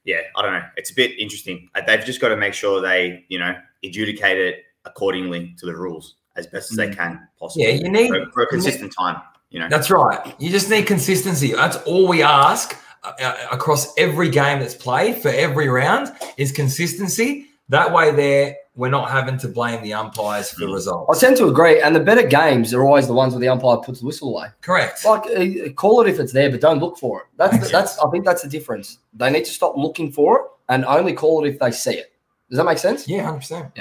yeah, 0.04 0.20
I 0.36 0.42
don't 0.42 0.52
know. 0.52 0.64
It's 0.76 0.90
a 0.90 0.94
bit 0.94 1.18
interesting. 1.18 1.68
Uh, 1.74 1.82
They've 1.86 2.04
just 2.04 2.20
got 2.20 2.28
to 2.28 2.36
make 2.36 2.54
sure 2.54 2.80
they, 2.80 3.24
you 3.28 3.38
know, 3.38 3.54
adjudicate 3.84 4.38
it 4.38 4.64
accordingly 4.84 5.54
to 5.58 5.66
the 5.66 5.74
rules 5.74 6.16
as 6.36 6.46
best 6.46 6.70
as 6.70 6.76
they 6.76 6.90
can 6.90 7.26
possibly. 7.38 7.68
Yeah, 7.68 7.74
you 7.74 7.90
need 7.90 8.08
for, 8.08 8.30
for 8.32 8.42
a 8.44 8.46
consistent 8.46 8.94
time. 8.98 9.20
You 9.50 9.58
know, 9.60 9.68
That's 9.68 9.90
right. 9.90 10.34
You 10.38 10.50
just 10.50 10.70
need 10.70 10.86
consistency. 10.86 11.52
That's 11.52 11.76
all 11.78 12.06
we 12.06 12.22
ask 12.22 12.76
uh, 13.02 13.12
uh, 13.20 13.46
across 13.50 13.92
every 13.98 14.28
game 14.28 14.60
that's 14.60 14.74
played 14.74 15.16
for 15.16 15.28
every 15.28 15.68
round 15.68 16.12
is 16.36 16.52
consistency. 16.52 17.46
That 17.68 17.92
way, 17.92 18.12
there 18.12 18.56
we're 18.76 18.90
not 18.90 19.10
having 19.10 19.36
to 19.38 19.48
blame 19.48 19.82
the 19.82 19.92
umpires 19.92 20.50
for 20.50 20.60
the 20.60 20.68
results. 20.68 21.16
I 21.16 21.26
tend 21.26 21.36
to 21.38 21.48
agree. 21.48 21.80
And 21.80 21.94
the 21.94 22.00
better 22.00 22.26
games 22.26 22.72
are 22.72 22.84
always 22.84 23.06
the 23.06 23.12
ones 23.12 23.34
where 23.34 23.40
the 23.40 23.48
umpire 23.48 23.78
puts 23.78 24.00
the 24.00 24.06
whistle 24.06 24.36
away. 24.36 24.48
Correct. 24.60 25.04
Like, 25.04 25.26
uh, 25.26 25.72
call 25.72 26.00
it 26.00 26.08
if 26.08 26.20
it's 26.20 26.32
there, 26.32 26.50
but 26.50 26.60
don't 26.60 26.78
look 26.78 26.96
for 26.96 27.22
it. 27.22 27.26
That's 27.36 27.58
the, 27.58 27.68
that's. 27.68 27.98
I 27.98 28.08
think 28.10 28.24
that's 28.24 28.42
the 28.42 28.48
difference. 28.48 28.98
They 29.12 29.30
need 29.30 29.44
to 29.44 29.50
stop 29.50 29.76
looking 29.76 30.12
for 30.12 30.36
it 30.40 30.42
and 30.68 30.84
only 30.84 31.12
call 31.12 31.44
it 31.44 31.48
if 31.48 31.58
they 31.58 31.72
see 31.72 31.94
it. 31.94 32.12
Does 32.48 32.58
that 32.58 32.64
make 32.64 32.78
sense? 32.78 33.08
Yeah, 33.08 33.24
hundred 33.24 33.38
percent. 33.38 33.78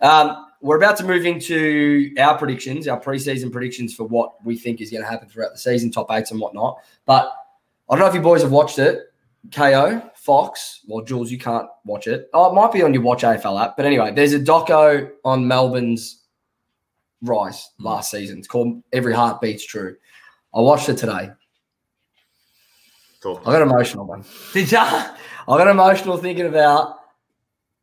Um, 0.00 0.46
we're 0.60 0.76
about 0.76 0.96
to 0.98 1.04
move 1.04 1.26
into 1.26 2.14
our 2.18 2.38
predictions, 2.38 2.86
our 2.86 3.00
preseason 3.00 3.50
predictions 3.50 3.94
for 3.94 4.04
what 4.04 4.44
we 4.44 4.56
think 4.56 4.80
is 4.80 4.90
going 4.90 5.02
to 5.02 5.08
happen 5.08 5.28
throughout 5.28 5.52
the 5.52 5.58
season, 5.58 5.90
top 5.90 6.10
eights 6.10 6.30
and 6.30 6.40
whatnot. 6.40 6.78
But 7.04 7.32
I 7.90 7.94
don't 7.94 8.00
know 8.00 8.06
if 8.06 8.14
you 8.14 8.20
boys 8.20 8.42
have 8.42 8.52
watched 8.52 8.78
it. 8.78 9.12
Kayo, 9.48 10.11
Fox. 10.22 10.82
Well, 10.86 11.04
Jules, 11.04 11.32
you 11.32 11.38
can't 11.38 11.66
watch 11.84 12.06
it. 12.06 12.30
Oh, 12.32 12.48
it 12.50 12.54
might 12.54 12.72
be 12.72 12.82
on 12.82 12.94
your 12.94 13.02
Watch 13.02 13.22
AFL 13.22 13.60
app. 13.60 13.76
But 13.76 13.86
anyway, 13.86 14.12
there's 14.14 14.32
a 14.32 14.38
doco 14.38 15.10
on 15.24 15.48
Melbourne's 15.48 16.22
rise 17.22 17.70
last 17.80 18.12
season. 18.12 18.38
It's 18.38 18.46
called 18.46 18.82
Every 18.92 19.12
Heart 19.12 19.40
Beats 19.40 19.66
True. 19.66 19.96
I 20.54 20.60
watched 20.60 20.88
it 20.88 20.96
today. 20.96 21.30
Talk. 23.20 23.42
I 23.46 23.52
got 23.52 23.62
emotional, 23.62 24.06
man. 24.06 24.24
Did 24.52 24.70
ya? 24.70 24.84
I 24.84 25.58
got 25.58 25.66
emotional 25.66 26.16
thinking 26.16 26.46
about 26.46 26.98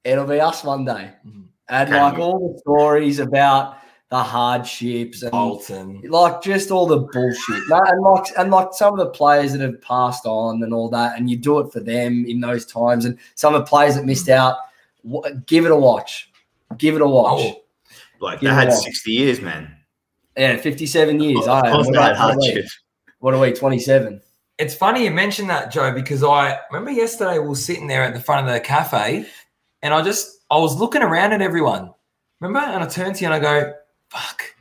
it'll 0.05 0.25
be 0.25 0.39
us 0.39 0.63
one 0.63 0.85
day. 0.85 1.11
Mhm. 1.27 1.47
And 1.67 1.89
Can 1.89 2.01
like 2.01 2.15
we? 2.17 2.23
all 2.23 2.53
the 2.53 2.59
stories 2.59 3.19
about 3.19 3.77
the 4.09 4.17
hardships 4.23 5.21
and 5.21 5.31
Bolton. 5.31 6.01
like 6.09 6.41
just 6.41 6.71
all 6.71 6.87
the 6.87 6.97
bullshit. 6.97 7.63
No, 7.69 7.79
and 7.83 8.01
like 8.01 8.25
and 8.37 8.49
like 8.51 8.69
some 8.73 8.93
of 8.93 8.99
the 8.99 9.11
players 9.11 9.51
that 9.53 9.61
have 9.61 9.79
passed 9.81 10.25
on 10.25 10.63
and 10.63 10.73
all 10.73 10.89
that, 10.89 11.17
and 11.17 11.29
you 11.29 11.37
do 11.37 11.59
it 11.59 11.71
for 11.71 11.79
them 11.79 12.25
in 12.27 12.39
those 12.39 12.65
times, 12.65 13.05
and 13.05 13.17
some 13.35 13.53
of 13.53 13.61
the 13.61 13.65
players 13.69 13.95
that 13.95 14.05
missed 14.05 14.29
out. 14.29 14.57
wh- 15.09 15.27
Give 15.45 15.65
it 15.65 15.71
a 15.71 15.75
watch. 15.75 16.31
Give 16.77 16.95
it 16.95 17.01
a 17.01 17.07
watch. 17.07 17.39
Oh, 17.41 17.61
like 18.19 18.41
You 18.41 18.47
they 18.49 18.53
had 18.55 18.73
sixty 18.73 19.11
years, 19.11 19.41
man. 19.41 19.75
Yeah, 20.37 20.57
fifty-seven 20.57 21.19
years. 21.19 21.41
Of 21.43 21.49
I 21.49 21.71
course 21.71 21.87
what 21.87 21.93
they 21.95 22.01
had 22.01 22.15
are- 22.17 22.35
what 22.37 22.57
are. 22.57 22.63
What 23.19 23.33
are 23.35 23.39
we? 23.39 23.51
Twenty-seven. 23.53 24.21
it's 24.57 24.73
funny 24.73 25.03
you 25.03 25.11
mentioned 25.11 25.49
that, 25.49 25.71
Joe, 25.71 25.91
because 25.93 26.23
I 26.23 26.57
remember 26.71 26.91
yesterday 26.91 27.37
we 27.39 27.47
were 27.49 27.55
sitting 27.55 27.87
there 27.87 28.03
at 28.03 28.13
the 28.13 28.19
front 28.21 28.47
of 28.47 28.53
the 28.53 28.59
cafe, 28.59 29.25
and 29.83 29.93
I 29.93 30.01
just 30.01 30.39
I 30.49 30.57
was 30.57 30.77
looking 30.79 31.01
around 31.03 31.33
at 31.33 31.41
everyone. 31.41 31.91
Remember, 32.39 32.59
and 32.67 32.81
I 32.83 32.87
turned 32.87 33.15
to 33.15 33.21
you 33.21 33.31
and 33.31 33.33
I 33.33 33.39
go, 33.39 33.73
"Fuck." 34.09 34.55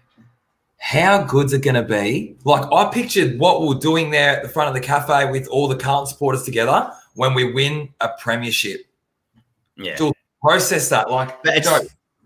How 0.80 1.22
good's 1.22 1.52
it 1.52 1.62
going 1.62 1.74
to 1.74 1.82
be? 1.82 2.36
Like, 2.44 2.70
I 2.72 2.90
pictured 2.90 3.38
what 3.38 3.60
we 3.60 3.68
we're 3.68 3.74
doing 3.74 4.10
there 4.10 4.36
at 4.36 4.42
the 4.42 4.48
front 4.48 4.68
of 4.68 4.74
the 4.74 4.80
cafe 4.80 5.30
with 5.30 5.46
all 5.48 5.68
the 5.68 5.76
Carlton 5.76 6.06
supporters 6.10 6.44
together 6.44 6.90
when 7.14 7.34
we 7.34 7.52
win 7.52 7.90
a 8.00 8.08
premiership. 8.18 8.82
Yeah. 9.76 9.96
Jules, 9.96 10.14
Process 10.40 10.88
that. 10.88 11.10
Like, 11.10 11.42
But 11.42 11.58
it's, 11.58 11.68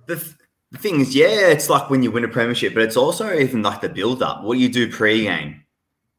the, 0.06 0.16
th- 0.16 0.32
the 0.70 0.78
thing 0.78 1.00
is, 1.00 1.14
yeah, 1.16 1.48
it's 1.48 1.68
like 1.68 1.90
when 1.90 2.02
you 2.04 2.10
win 2.12 2.24
a 2.24 2.28
premiership, 2.28 2.74
but 2.74 2.82
it's 2.84 2.96
also 2.96 3.32
even 3.32 3.62
like 3.62 3.80
the 3.80 3.88
build 3.88 4.22
up. 4.22 4.44
What 4.44 4.58
you 4.58 4.68
do 4.68 4.88
pre-game. 4.88 5.64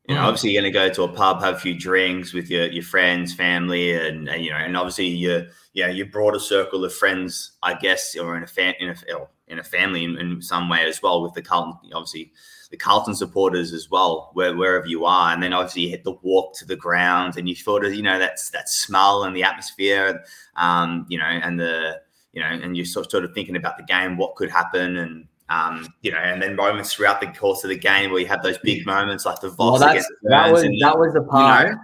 You 0.09 0.15
know, 0.15 0.21
Mhm. 0.21 0.25
obviously 0.25 0.51
you're 0.51 0.61
going 0.63 0.73
to 0.73 0.77
go 0.79 0.89
to 0.89 1.03
a 1.03 1.07
pub, 1.15 1.39
have 1.41 1.55
a 1.55 1.59
few 1.59 1.79
drinks 1.79 2.33
with 2.33 2.49
your, 2.49 2.65
your 2.65 2.83
friends, 2.83 3.33
family, 3.33 3.93
and, 3.93 4.27
and 4.27 4.43
you 4.43 4.49
know, 4.49 4.57
and 4.57 4.75
obviously 4.75 5.07
your 5.07 5.45
yeah 5.71 5.87
your 5.87 6.07
broader 6.07 6.39
circle 6.39 6.83
of 6.83 6.93
friends, 6.93 7.53
I 7.63 7.75
guess, 7.75 8.17
or 8.17 8.35
in 8.35 8.43
a 8.43 8.47
fan 8.47 8.73
in 8.81 8.89
a 8.89 9.13
or 9.13 9.29
in 9.47 9.59
a 9.59 9.63
family 9.63 10.03
in, 10.03 10.17
in 10.17 10.41
some 10.41 10.69
way 10.69 10.85
as 10.85 11.01
well 11.01 11.21
with 11.21 11.33
the 11.33 11.41
Carlton, 11.41 11.91
obviously 11.93 12.31
the 12.71 12.77
Carlton 12.77 13.13
supporters 13.13 13.71
as 13.73 13.89
well, 13.89 14.31
where, 14.33 14.55
wherever 14.55 14.87
you 14.87 15.05
are, 15.05 15.33
and 15.33 15.43
then 15.43 15.53
obviously 15.53 15.83
you 15.83 15.89
hit 15.89 16.03
the 16.03 16.15
walk 16.23 16.55
to 16.57 16.65
the 16.65 16.75
ground, 16.75 17.37
and 17.37 17.47
you 17.47 17.55
sort 17.55 17.85
of 17.85 17.93
you 17.93 18.01
know 18.01 18.17
that's 18.17 18.49
that 18.51 18.69
smell 18.69 19.23
and 19.23 19.35
the 19.35 19.43
atmosphere, 19.43 20.23
um, 20.55 21.05
you 21.09 21.17
know, 21.17 21.25
and 21.25 21.59
the 21.59 22.01
you 22.31 22.41
know, 22.41 22.47
and 22.47 22.75
you're 22.75 22.85
sort 22.85 23.11
sort 23.11 23.23
of 23.23 23.33
thinking 23.33 23.55
about 23.55 23.77
the 23.77 23.83
game, 23.83 24.17
what 24.17 24.35
could 24.35 24.49
happen, 24.49 24.97
and 24.97 25.27
um, 25.49 25.87
you 26.01 26.11
know, 26.11 26.17
and 26.17 26.41
then 26.41 26.55
moments 26.55 26.93
throughout 26.93 27.21
the 27.21 27.27
course 27.27 27.63
of 27.63 27.69
the 27.69 27.77
game 27.77 28.11
where 28.11 28.19
you 28.19 28.27
have 28.27 28.41
those 28.41 28.57
big 28.57 28.85
moments 28.85 29.25
like 29.25 29.39
the 29.39 29.49
Well, 29.49 29.71
Voss 29.71 29.81
that's, 29.81 29.91
against 29.91 30.09
the 30.23 30.29
that 30.29 30.51
was 30.51 30.63
and 30.63 30.81
that 30.81 30.97
was 30.97 31.13
the 31.13 31.21
part. 31.21 31.69
know? 31.69 31.77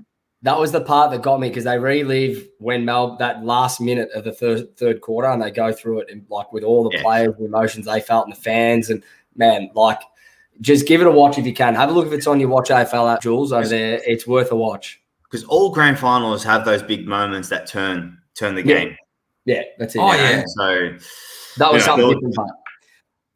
That 0.44 0.58
was 0.58 0.72
the 0.72 0.80
part 0.82 1.12
that 1.12 1.22
got 1.22 1.40
me 1.42 1.50
because 1.50 1.66
they 1.66 1.78
relive 1.78 2.48
when 2.60 2.86
Mel 2.86 3.18
that 3.18 3.44
last 3.44 3.82
minute 3.82 4.10
of 4.16 4.24
the 4.24 4.32
third 4.32 4.78
third 4.78 5.02
quarter 5.02 5.28
and 5.30 5.42
they 5.42 5.52
go 5.52 5.74
through 5.74 6.00
it 6.00 6.10
and 6.10 6.26
like 6.30 6.54
with 6.54 6.64
all 6.64 6.84
the 6.90 6.96
Yeah. 6.98 7.02
players, 7.04 7.36
the 7.38 7.46
emotions 7.46 7.86
they 7.86 8.00
felt 8.00 8.26
and 8.26 8.36
the 8.36 8.40
fans 8.40 8.90
and 8.90 9.04
man, 9.36 9.70
like 9.74 10.00
just 10.62 10.88
give 10.88 11.02
it 11.02 11.08
a 11.08 11.12
watch 11.12 11.38
if 11.38 11.46
you 11.46 11.54
can. 11.54 11.76
Have 11.76 11.90
a 11.90 11.92
look 11.92 12.08
if 12.08 12.14
it's 12.14 12.28
on 12.28 12.40
your 12.40 12.50
watch 12.50 12.70
AFL 12.70 13.14
app, 13.14 13.22
Jules 13.22 13.52
over 13.52 13.68
there. 13.68 14.00
It's 14.06 14.26
worth 14.28 14.52
a 14.52 14.56
watch. 14.56 15.02
because 15.24 15.44
all 15.44 15.72
grand 15.72 16.00
finals 16.00 16.44
have 16.44 16.66
those 16.66 16.82
big 16.82 17.06
moments 17.08 17.50
that 17.50 17.68
turn 17.68 18.18
turn 18.34 18.56
the 18.56 18.66
Yeah. 18.66 18.80
game. 18.86 18.96
Yeah, 19.46 19.62
that's 19.78 19.96
it. 19.96 20.00
Oh, 20.00 20.12
you 20.14 20.18
know? 20.18 20.24
yeah. 20.30 20.44
So 20.48 20.90
That 21.58 21.74
was 21.74 21.82
Yeah, 21.82 21.86
something 21.86 22.10
different. 22.14 22.36
But 22.36 22.48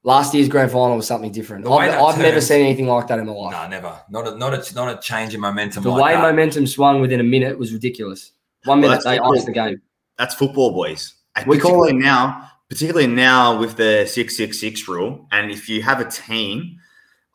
last 0.03 0.33
year's 0.33 0.49
grand 0.49 0.71
final 0.71 0.95
was 0.95 1.07
something 1.07 1.31
different. 1.31 1.65
The 1.65 1.71
I've, 1.71 1.93
I've 2.01 2.17
never 2.19 2.41
seen 2.41 2.61
anything 2.65 2.87
like 2.87 3.07
that 3.07 3.19
in 3.19 3.25
my 3.25 3.31
life. 3.33 3.51
no, 3.53 3.67
never. 3.67 4.01
Not 4.09 4.27
a, 4.27 4.35
not 4.37 4.53
a, 4.53 4.73
not 4.75 4.97
a 4.97 5.01
change 5.01 5.33
in 5.33 5.41
momentum. 5.41 5.83
the 5.83 5.89
like 5.89 6.03
way 6.03 6.13
that. 6.13 6.21
momentum 6.21 6.67
swung 6.67 7.01
within 7.01 7.19
a 7.19 7.23
minute 7.23 7.57
was 7.57 7.73
ridiculous. 7.73 8.31
One 8.65 8.79
Well, 8.81 8.89
minute 8.89 9.03
that's 9.03 9.05
they 9.05 9.17
football. 9.17 9.35
iced 9.35 9.45
the 9.45 9.51
game. 9.51 9.81
that's 10.17 10.35
football, 10.35 10.71
boys. 10.73 11.15
And 11.35 11.47
We 11.47 11.57
call 11.57 11.85
it 11.85 11.93
now, 11.95 12.49
particularly 12.69 13.07
now 13.07 13.59
with 13.59 13.75
the 13.77 14.05
six 14.05 14.37
six 14.37 14.59
six 14.59 14.87
rule, 14.87 15.27
and 15.31 15.49
if 15.51 15.67
you 15.67 15.81
have 15.81 15.99
a 15.99 16.09
team, 16.09 16.77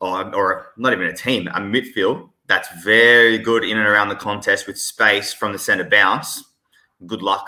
or 0.00 0.35
or 0.35 0.68
not 0.76 0.92
even 0.92 1.07
a 1.07 1.14
team, 1.16 1.48
a 1.48 1.61
midfield 1.61 2.28
that's 2.46 2.68
very 2.83 3.37
good 3.38 3.64
in 3.64 3.76
and 3.76 3.87
around 3.87 4.09
the 4.09 4.14
contest 4.16 4.66
with 4.66 4.78
space 4.78 5.33
from 5.35 5.52
the 5.52 5.59
centre 5.59 5.85
bounce. 5.85 6.44
Good 7.07 7.20
luck. 7.22 7.46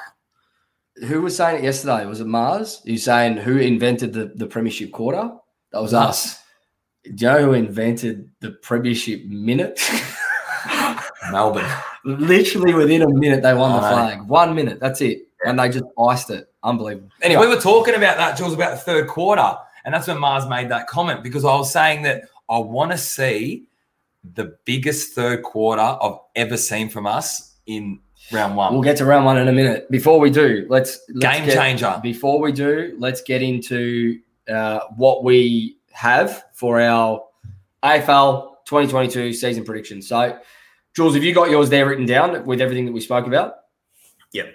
Who 1.07 1.23
was 1.23 1.37
saying 1.37 1.59
it 1.59 1.65
yesterday? 1.65 2.07
Was 2.07 2.21
it 2.21 2.27
Mars? 2.27 2.83
Was 2.87 3.05
saying 3.05 3.39
who 3.39 3.57
invented 3.57 4.13
the, 4.13 4.27
the 4.35 4.47
premiership 4.47 4.93
quarter? 4.93 5.31
That 5.73 5.83
was 5.83 5.95
us. 5.95 6.43
Do 7.05 7.11
you 7.11 7.31
know 7.31 7.45
who 7.47 7.53
invented 7.55 8.31
the 8.41 8.53
premiership 8.53 9.25
minute? 9.25 9.81
Melbourne. 11.31 11.71
Literally 12.05 12.75
within 12.75 13.03
a 13.03 13.09
minute, 13.09 13.43
they 13.43 13.55
won 13.55 13.73
the 13.73 13.89
flag. 13.89 14.23
One 14.23 14.55
minute, 14.55 14.81
that's 14.81 15.01
it. 15.01 15.29
And 15.45 15.59
they 15.59 15.69
just 15.69 15.85
iced 15.99 16.31
it. 16.31 16.53
Unbelievable. 16.63 17.09
Anyway, 17.23 17.43
we 17.43 17.55
were 17.55 17.61
talking 17.61 17.95
about 17.95 18.19
that, 18.19 18.37
Jules, 18.37 18.53
about 18.53 18.73
the 18.73 18.81
third 18.81 19.07
quarter, 19.07 19.57
and 19.85 19.95
that's 19.95 20.07
when 20.07 20.19
Mars 20.19 20.47
made 20.47 20.69
that 20.71 20.87
comment 20.87 21.23
because 21.23 21.45
I 21.45 21.55
was 21.55 21.73
saying 21.73 22.03
that 22.03 22.25
I 22.51 22.59
want 22.59 22.91
to 22.91 22.99
see 22.99 23.65
the 24.35 24.57
biggest 24.67 25.15
third 25.15 25.43
quarter 25.43 25.81
I've 25.81 26.19
ever 26.37 26.57
seen 26.57 26.91
from 26.91 27.07
us 27.07 27.57
in 27.67 28.01
round 28.33 28.57
one. 28.57 28.73
we'll 28.73 28.83
get 28.83 28.97
to 28.99 29.05
round 29.05 29.25
one 29.25 29.39
in 29.39 29.49
a 29.49 29.53
minute. 29.53 29.91
Before 29.91 30.19
we 30.21 30.31
do, 30.31 30.67
let's, 30.69 31.01
let's 31.09 31.37
Game 31.37 31.47
get- 31.47 31.55
changer. 31.55 31.99
Before 32.03 32.41
we 32.41 32.53
do, 32.53 32.95
let's 32.99 33.23
get 33.23 33.43
into 33.43 34.19
uh, 34.49 34.81
what 34.97 35.25
we 35.25 35.79
have 35.93 36.45
for 36.53 36.81
our 36.81 37.25
AFL 37.83 38.57
2022 38.67 39.33
season 39.33 39.65
predictions. 39.65 40.07
So, 40.09 40.39
Jules, 40.95 41.15
have 41.15 41.25
you 41.25 41.35
got 41.35 41.51
yours 41.51 41.71
there 41.71 41.89
written 41.89 42.07
down 42.07 42.45
with 42.47 42.61
everything 42.61 42.87
that 42.87 42.93
we 42.93 43.01
spoke 43.01 43.27
about? 43.27 43.55
Yep. 44.33 44.55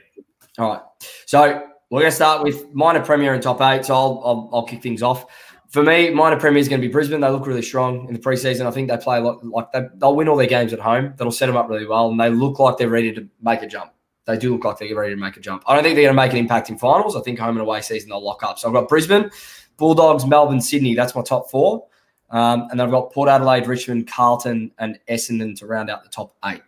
All 0.57 0.69
right. 0.69 0.81
So 1.25 1.67
we're 1.89 2.01
going 2.01 2.11
to 2.11 2.15
start 2.15 2.43
with 2.43 2.73
minor 2.73 3.01
premier 3.03 3.33
and 3.33 3.43
top 3.43 3.61
eight. 3.61 3.85
So 3.85 3.93
I'll, 3.93 4.21
I'll, 4.25 4.49
I'll 4.53 4.63
kick 4.63 4.81
things 4.81 5.01
off. 5.01 5.25
For 5.69 5.83
me, 5.83 6.09
minor 6.09 6.39
premier 6.39 6.59
is 6.59 6.69
going 6.69 6.81
to 6.81 6.87
be 6.87 6.91
Brisbane. 6.91 7.19
They 7.21 7.29
look 7.29 7.47
really 7.47 7.61
strong 7.61 8.07
in 8.07 8.13
the 8.13 8.19
preseason. 8.19 8.65
I 8.65 8.71
think 8.71 8.89
they 8.89 8.97
play 8.97 9.17
a 9.17 9.21
lot, 9.21 9.43
like 9.45 9.71
they, 9.71 9.81
they'll 9.95 10.15
win 10.15 10.27
all 10.27 10.37
their 10.37 10.47
games 10.47 10.73
at 10.73 10.79
home. 10.79 11.13
That'll 11.17 11.31
set 11.31 11.47
them 11.47 11.57
up 11.57 11.69
really 11.69 11.85
well, 11.85 12.09
and 12.09 12.19
they 12.19 12.29
look 12.29 12.59
like 12.59 12.77
they're 12.77 12.89
ready 12.89 13.11
to 13.13 13.27
make 13.41 13.61
a 13.61 13.67
jump. 13.67 13.91
They 14.25 14.37
do 14.37 14.53
look 14.53 14.65
like 14.65 14.79
they're 14.79 14.95
ready 14.95 15.13
to 15.13 15.19
make 15.19 15.37
a 15.37 15.39
jump. 15.39 15.63
I 15.67 15.75
don't 15.75 15.83
think 15.83 15.95
they're 15.95 16.05
going 16.05 16.15
to 16.15 16.21
make 16.21 16.31
an 16.31 16.37
impact 16.37 16.69
in 16.69 16.77
finals. 16.77 17.15
I 17.15 17.21
think 17.21 17.39
home 17.39 17.57
and 17.57 17.61
away 17.61 17.81
season 17.81 18.09
they'll 18.09 18.23
lock 18.23 18.41
up. 18.43 18.57
So 18.57 18.67
I've 18.67 18.73
got 18.73 18.87
Brisbane, 18.87 19.29
Bulldogs, 19.77 20.25
Melbourne, 20.25 20.61
Sydney. 20.61 20.95
That's 20.95 21.15
my 21.15 21.21
top 21.21 21.51
four. 21.51 21.85
Um, 22.31 22.67
and 22.71 22.81
I've 22.81 22.89
got 22.89 23.13
Port 23.13 23.29
Adelaide, 23.29 23.67
Richmond, 23.67 24.07
Carlton, 24.07 24.71
and 24.79 24.99
Essendon 25.07 25.57
to 25.59 25.67
round 25.67 25.89
out 25.91 26.03
the 26.03 26.09
top 26.09 26.35
eight. 26.45 26.63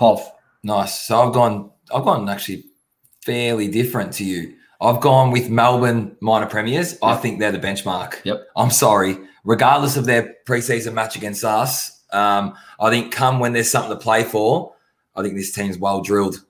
Pov. 0.00 0.20
Nice. 0.62 1.06
So 1.06 1.20
I've 1.20 1.34
gone. 1.34 1.70
I've 1.94 2.04
gone 2.04 2.28
actually 2.28 2.64
fairly 3.24 3.68
different 3.68 4.12
to 4.14 4.24
you. 4.24 4.56
I've 4.80 5.00
gone 5.00 5.30
with 5.30 5.48
Melbourne 5.48 6.16
minor 6.20 6.46
premiers. 6.46 6.98
I 7.02 7.16
think 7.16 7.38
they're 7.38 7.52
the 7.52 7.58
benchmark. 7.58 8.16
Yep. 8.24 8.46
I'm 8.56 8.70
sorry. 8.70 9.18
Regardless 9.44 9.96
of 9.96 10.06
their 10.06 10.34
preseason 10.46 10.92
match 10.92 11.16
against 11.16 11.44
us, 11.44 12.02
um, 12.12 12.54
I 12.80 12.90
think 12.90 13.12
come 13.12 13.38
when 13.38 13.52
there's 13.52 13.70
something 13.70 13.90
to 13.90 14.02
play 14.02 14.24
for, 14.24 14.74
I 15.14 15.22
think 15.22 15.34
this 15.34 15.52
team's 15.52 15.78
well 15.78 16.02
drilled. 16.02 16.44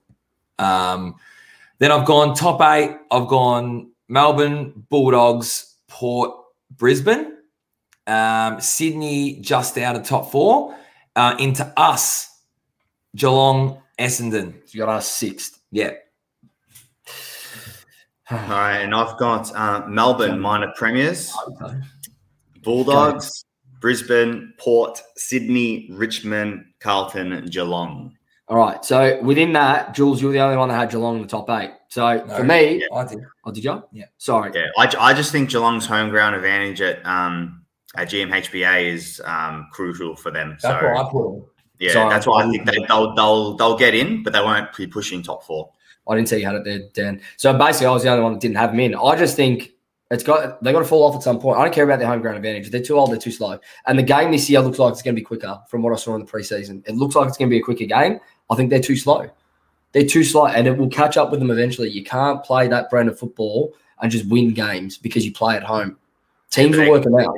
Um, 0.59 1.17
then 1.79 1.93
I've 1.93 2.07
gone 2.07 2.35
top 2.35 2.61
eight. 2.63 2.97
I've 3.11 3.29
gone 3.29 3.91
Melbourne, 4.09 4.73
Bulldogs, 4.89 5.75
Port, 5.89 6.33
Brisbane, 6.77 7.37
um, 8.07 8.61
Sydney 8.61 9.41
just 9.41 9.77
out 9.79 9.97
of 9.97 10.05
top 10.05 10.31
four. 10.33 10.77
Uh, 11.15 11.35
into 11.39 11.73
us, 11.77 12.41
Geelong, 13.15 13.81
Essendon. 13.99 14.55
You 14.73 14.81
got 14.81 14.89
us 14.91 15.09
sixth. 15.09 15.61
Yeah. 15.71 15.93
All 18.31 18.39
right, 18.39 18.79
and 18.79 18.95
I've 18.95 19.17
got 19.19 19.55
uh, 19.55 19.87
Melbourne 19.87 20.41
minor 20.41 20.73
premiers, 20.77 21.33
Bulldogs, 22.63 23.45
Brisbane, 23.81 24.53
Port, 24.59 25.01
Sydney, 25.17 25.89
Richmond, 25.93 26.65
Carlton, 26.81 27.33
and 27.33 27.51
Geelong. 27.51 28.17
All 28.49 28.57
right. 28.57 28.85
So 28.85 29.21
within 29.23 29.53
that, 29.55 29.95
Jules, 29.95 30.23
you're 30.23 30.33
the 30.33 30.39
only 30.41 30.57
one 30.57 30.69
that 30.69 30.77
had 30.77 30.91
Geelong 30.91 31.17
in 31.17 31.23
the 31.23 31.29
top 31.29 31.51
eight. 31.51 31.71
So 31.89 32.25
No. 32.27 32.37
for 32.37 32.45
me, 32.45 32.85
I 32.95 33.05
did. 33.05 33.19
oh, 33.45 33.51
did 33.51 33.65
you? 33.65 33.83
Yeah. 33.93 34.05
Sorry. 34.19 34.53
Yeah, 34.55 34.67
I, 34.79 34.93
I 34.99 35.15
just 35.15 35.33
think 35.33 35.51
Geelong's 35.51 35.87
home 35.87 36.11
ground 36.11 36.37
advantage 36.37 36.81
at 36.81 37.05
um, 37.05 37.65
at 37.97 38.09
GMHBA 38.09 38.93
is 38.93 39.21
um, 39.25 39.67
crucial 39.73 40.15
for 40.17 40.31
them. 40.31 40.51
That's 40.51 40.63
so 40.63 40.75
where 40.75 40.97
I 40.97 41.09
put 41.11 41.33
them. 41.33 41.45
yeah, 41.81 41.93
So 41.93 42.09
that's 42.09 42.27
why 42.27 42.45
I 42.45 42.51
think 42.51 42.67
they, 42.67 42.79
they'll 42.89 43.15
they'll 43.15 43.57
they'll 43.57 43.77
get 43.79 43.95
in, 43.95 44.23
but 44.23 44.33
they 44.33 44.41
won't 44.41 44.73
be 44.77 44.87
pushing 44.87 45.23
top 45.23 45.43
four. 45.45 45.71
I 46.09 46.15
didn't 46.15 46.29
see 46.29 46.39
you 46.39 46.47
had 46.47 46.55
it 46.55 46.65
there, 46.65 46.81
Dan. 46.93 47.21
So 47.37 47.57
basically, 47.57 47.87
I 47.87 47.91
was 47.93 48.03
the 48.03 48.11
only 48.11 48.23
one 48.23 48.33
that 48.33 48.41
didn't 48.41 48.57
have 48.57 48.71
them 48.71 48.81
in. 48.81 48.95
I 48.95 49.17
just 49.17 49.37
think 49.37 49.73
it's 50.11 50.23
got 50.23 50.63
they 50.63 50.73
got 50.73 50.79
to 50.79 50.85
fall 50.85 51.05
off 51.05 51.17
at 51.17 51.23
some 51.23 51.41
point. 51.41 51.59
I 51.59 51.65
don't 51.65 51.75
care 51.75 51.85
about 51.85 51.99
their 51.99 52.09
home 52.09 52.21
ground 52.21 52.37
advantage. 52.37 52.71
They're 52.71 52.83
too 52.83 52.99
old. 52.99 53.11
They're 53.11 53.19
too 53.19 53.33
slow. 53.33 53.59
And 53.87 53.99
the 53.99 54.05
game 54.05 54.31
this 54.31 54.49
year 54.49 54.61
looks 54.61 54.79
like 54.79 54.93
it's 54.93 55.03
going 55.03 55.15
to 55.15 55.21
be 55.21 55.25
quicker 55.25 55.59
from 55.69 55.83
what 55.83 55.93
I 55.93 55.97
saw 55.97 56.15
in 56.15 56.25
the 56.25 56.31
preseason. 56.31 56.87
It 56.89 56.95
looks 56.95 57.17
like 57.17 57.29
it's 57.29 57.37
going 57.37 57.49
to 57.49 57.55
be 57.55 57.59
a 57.59 57.63
quicker 57.63 57.87
game. 57.87 58.21
I 58.49 58.55
think 58.55 58.71
they're 58.71 58.81
too 58.81 58.97
slow. 58.97 59.29
They're 59.93 60.07
too 60.07 60.25
slow, 60.25 60.47
and 60.47 60.67
it 60.67 60.77
will 60.77 60.91
catch 60.91 61.17
up 61.17 61.31
with 61.31 61.41
them 61.41 61.51
eventually. 61.51 61.89
You 61.91 62.05
can't 62.05 62.45
play 62.45 62.69
that 62.69 62.91
brand 62.91 63.09
of 63.09 63.19
football 63.19 63.75
and 64.01 64.11
just 64.11 64.29
win 64.29 64.53
games 64.53 64.99
because 64.99 65.25
you 65.25 65.33
play 65.33 65.57
at 65.57 65.63
home. 65.63 65.97
Teams 66.51 66.77
will 66.77 66.91
work 66.91 67.03
them 67.03 67.19
out. 67.19 67.35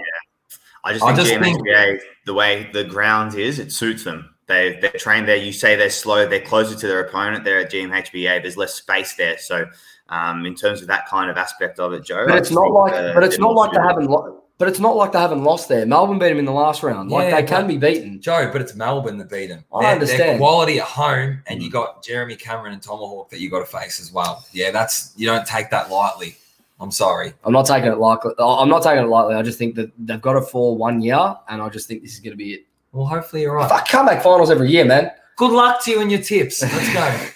I 0.85 0.93
just 0.93 1.05
I 1.05 1.15
think 1.15 1.29
just 1.29 1.41
think- 1.41 2.03
the 2.27 2.35
way 2.35 2.69
the 2.73 2.85
ground 2.85 3.35
is, 3.35 3.59
it 3.59 3.73
suits 3.73 4.05
them. 4.05 4.35
They 4.49 4.79
they're 4.81 4.91
trained 4.93 5.29
there. 5.29 5.37
You 5.37 5.53
say 5.53 5.77
they're 5.77 5.91
slow. 5.91 6.27
They're 6.27 6.41
closer 6.41 6.75
to 6.75 6.87
their 6.87 7.01
opponent. 7.01 7.45
They're 7.45 7.61
at 7.61 7.71
GMHBA. 7.71 8.43
There's 8.43 8.57
less 8.57 8.75
space 8.75 9.15
there. 9.15 9.39
So 9.39 9.67
um, 10.09 10.47
in 10.47 10.55
terms 10.55 10.81
of 10.81 10.89
that 10.89 11.07
kind 11.07 11.31
of 11.31 11.37
aspect 11.37 11.79
of 11.79 11.93
it, 11.93 12.03
Joe, 12.05 12.25
But 12.27 12.39
it's 12.39 12.51
not 12.51 12.73
like, 12.73 12.95
uh, 12.95 13.13
but 13.15 13.23
it's 13.25 13.37
they're 13.37 13.43
not 13.45 13.55
like 13.55 13.73
they 13.73 13.81
haven't. 13.81 14.07
Lo- 14.07 14.43
but 14.57 14.67
it's 14.67 14.81
not 14.81 14.97
like 14.97 15.13
they 15.13 15.21
haven't 15.21 15.45
lost 15.45 15.69
there. 15.69 15.87
Melbourne 15.87 16.19
beat 16.19 16.31
them 16.31 16.39
in 16.41 16.45
the 16.45 16.51
last 16.53 16.83
round. 16.83 17.11
Like 17.11 17.31
Yeah, 17.31 17.41
they 17.41 17.47
can 17.47 17.69
be 17.69 17.77
beaten. 17.79 18.21
Joe, 18.21 18.51
but 18.53 18.61
it's 18.61 18.75
Melbourne 18.75 19.17
that 19.19 19.31
beat 19.31 19.47
them. 19.49 19.65
I 19.73 19.83
They're- 19.83 19.91
understand. 19.93 20.21
They're 20.21 20.39
quality 20.39 20.81
at 20.81 20.87
home, 20.87 21.43
and 21.47 21.63
you 21.63 21.71
got 21.71 22.03
Jeremy 22.03 22.35
Cameron 22.35 22.73
and 22.73 22.83
Tomahawk 22.83 23.31
that 23.31 23.39
you 23.41 23.51
got 23.51 23.61
to 23.61 23.67
face 23.67 24.01
as 24.01 24.13
well. 24.13 24.45
Yeah, 24.53 24.71
that's 24.73 25.13
you 25.17 25.27
don't 25.27 25.47
take 25.47 25.71
that 25.71 25.91
lightly. 25.91 26.37
I'm 26.81 26.91
sorry. 26.91 27.33
I'm 27.45 27.53
not 27.53 27.67
taking 27.67 27.91
it 27.91 27.99
lightly. 27.99 28.33
I'm 28.39 28.69
not 28.69 28.83
taking 28.83 29.05
it 29.05 29.09
lightly. 29.09 29.35
I 29.35 29.43
just 29.43 29.59
think 29.59 29.75
that 29.75 29.91
they've 29.99 30.21
got 30.23 30.37
it 30.37 30.49
fall 30.49 30.77
one 30.77 31.03
year, 31.03 31.37
and 31.49 31.61
I 31.61 31.69
just 31.69 31.87
think 31.87 32.03
this 32.03 32.15
is 32.15 32.21
going 32.21 32.33
to 32.33 32.37
be 32.37 32.55
it. 32.55 32.67
Well, 32.93 33.07
hopefully 33.07 33.43
you're 33.43 33.55
right. 33.55 33.69
Fuck, 33.69 33.89
comeback 33.89 34.23
finals 34.23 34.51
every 34.51 34.71
year, 34.71 34.85
man. 34.85 35.11
Good 35.37 35.53
luck 35.53 35.85
to 35.85 35.91
you 35.91 36.01
and 36.01 36.11
your 36.11 36.21
tips. 36.23 36.63
Let's 36.63 36.93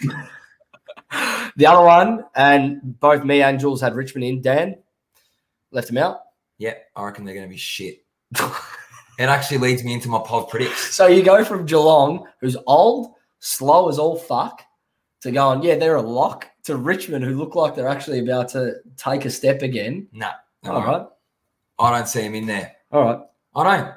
go. 0.07 0.15
The 1.57 1.67
other 1.67 1.85
one, 1.85 2.25
and 2.35 2.99
both 2.99 3.23
me 3.25 3.43
and 3.43 3.61
Jules 3.61 3.83
had 3.83 3.95
Richmond 3.95 4.25
in. 4.25 4.41
Dan 4.41 4.77
left 5.71 5.91
him 5.91 5.99
out. 5.99 6.21
yeah, 6.57 6.73
I 6.97 7.05
reckon 7.05 7.27
they're 7.27 7.35
going 7.35 7.47
to 7.47 7.51
be 7.53 7.59
shit. 7.59 8.03
It 9.19 9.29
actually 9.29 9.59
leads 9.59 9.85
me 9.85 9.93
into 9.93 10.09
my 10.09 10.23
pod 10.25 10.49
predicts. 10.49 10.95
So 10.95 11.07
you 11.07 11.23
go 11.23 11.45
from 11.45 11.67
Geelong, 11.67 12.27
who's 12.41 12.57
old, 12.67 13.13
slow 13.41 13.91
as 13.91 13.99
all 13.99 14.17
fuck, 14.17 14.63
to 15.21 15.31
going, 15.31 15.63
yeah, 15.63 15.75
they're 15.77 15.97
a 15.97 16.03
lock, 16.03 16.47
to 16.65 16.77
Richmond, 16.77 17.23
who 17.25 17.37
look 17.37 17.55
like 17.55 17.75
they're 17.75 17.89
actually 17.89 18.21
about 18.21 18.49
to 18.51 18.77
take 18.97 19.27
a 19.27 19.31
step 19.31 19.61
again. 19.61 20.09
No, 20.13 20.31
All 20.65 20.81
right. 20.83 21.07
I 21.79 21.91
don't 21.91 22.09
see 22.09 22.23
him 22.23 22.35
in 22.35 22.47
there. 22.47 22.73
All 22.91 23.05
right. 23.05 23.21
I 23.55 23.77
don't. 23.77 23.95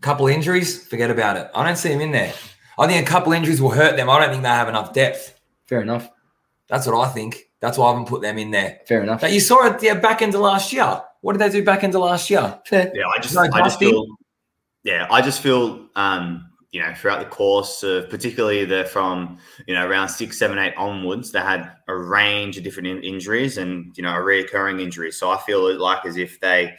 Couple 0.00 0.26
injuries, 0.26 0.86
forget 0.86 1.10
about 1.10 1.36
it. 1.36 1.50
I 1.54 1.64
don't 1.64 1.76
see 1.76 1.90
him 1.90 2.00
in 2.00 2.12
there. 2.12 2.32
I 2.78 2.86
think 2.86 3.06
a 3.06 3.10
couple 3.10 3.32
injuries 3.32 3.60
will 3.60 3.70
hurt 3.70 3.96
them. 3.96 4.10
I 4.10 4.20
don't 4.20 4.30
think 4.30 4.42
they 4.42 4.48
have 4.48 4.68
enough 4.68 4.92
depth. 4.92 5.40
Fair 5.66 5.80
enough. 5.80 6.10
That's 6.68 6.86
what 6.86 6.96
I 6.96 7.10
think. 7.10 7.50
That's 7.60 7.78
why 7.78 7.86
I 7.86 7.90
haven't 7.90 8.08
put 8.08 8.22
them 8.22 8.38
in 8.38 8.50
there. 8.50 8.80
Fair 8.86 9.02
enough. 9.02 9.20
But 9.22 9.32
you 9.32 9.40
saw 9.40 9.66
it 9.66 9.82
yeah, 9.82 9.94
back 9.94 10.20
into 10.20 10.38
last 10.38 10.72
year. 10.72 11.02
What 11.22 11.32
did 11.32 11.38
they 11.38 11.48
do 11.48 11.64
back 11.64 11.82
into 11.82 11.98
last 11.98 12.28
year? 12.28 12.60
Fair. 12.66 12.92
Yeah, 12.94 13.04
I 13.06 13.20
just, 13.20 13.34
No, 13.34 13.42
I 13.52 13.62
just 13.62 13.78
feel, 13.78 14.06
yeah, 14.84 15.06
I 15.10 15.22
just 15.22 15.40
feel, 15.40 15.88
um, 15.96 16.50
you 16.70 16.82
know, 16.82 16.92
throughout 16.94 17.20
the 17.20 17.26
course 17.26 17.82
of 17.82 18.10
particularly 18.10 18.66
the 18.66 18.84
from 18.84 19.38
you 19.66 19.74
know 19.74 19.86
around 19.86 20.10
six, 20.10 20.38
seven, 20.38 20.58
eight 20.58 20.74
onwards, 20.76 21.32
they 21.32 21.40
had 21.40 21.72
a 21.88 21.96
range 21.96 22.58
of 22.58 22.64
different 22.64 22.88
in- 22.88 23.02
injuries 23.02 23.56
and 23.56 23.96
you 23.96 24.02
know 24.02 24.10
a 24.10 24.18
reoccurring 24.20 24.82
injury. 24.82 25.10
So 25.10 25.30
I 25.30 25.38
feel 25.38 25.74
like 25.78 26.04
as 26.04 26.18
if 26.18 26.38
they, 26.40 26.76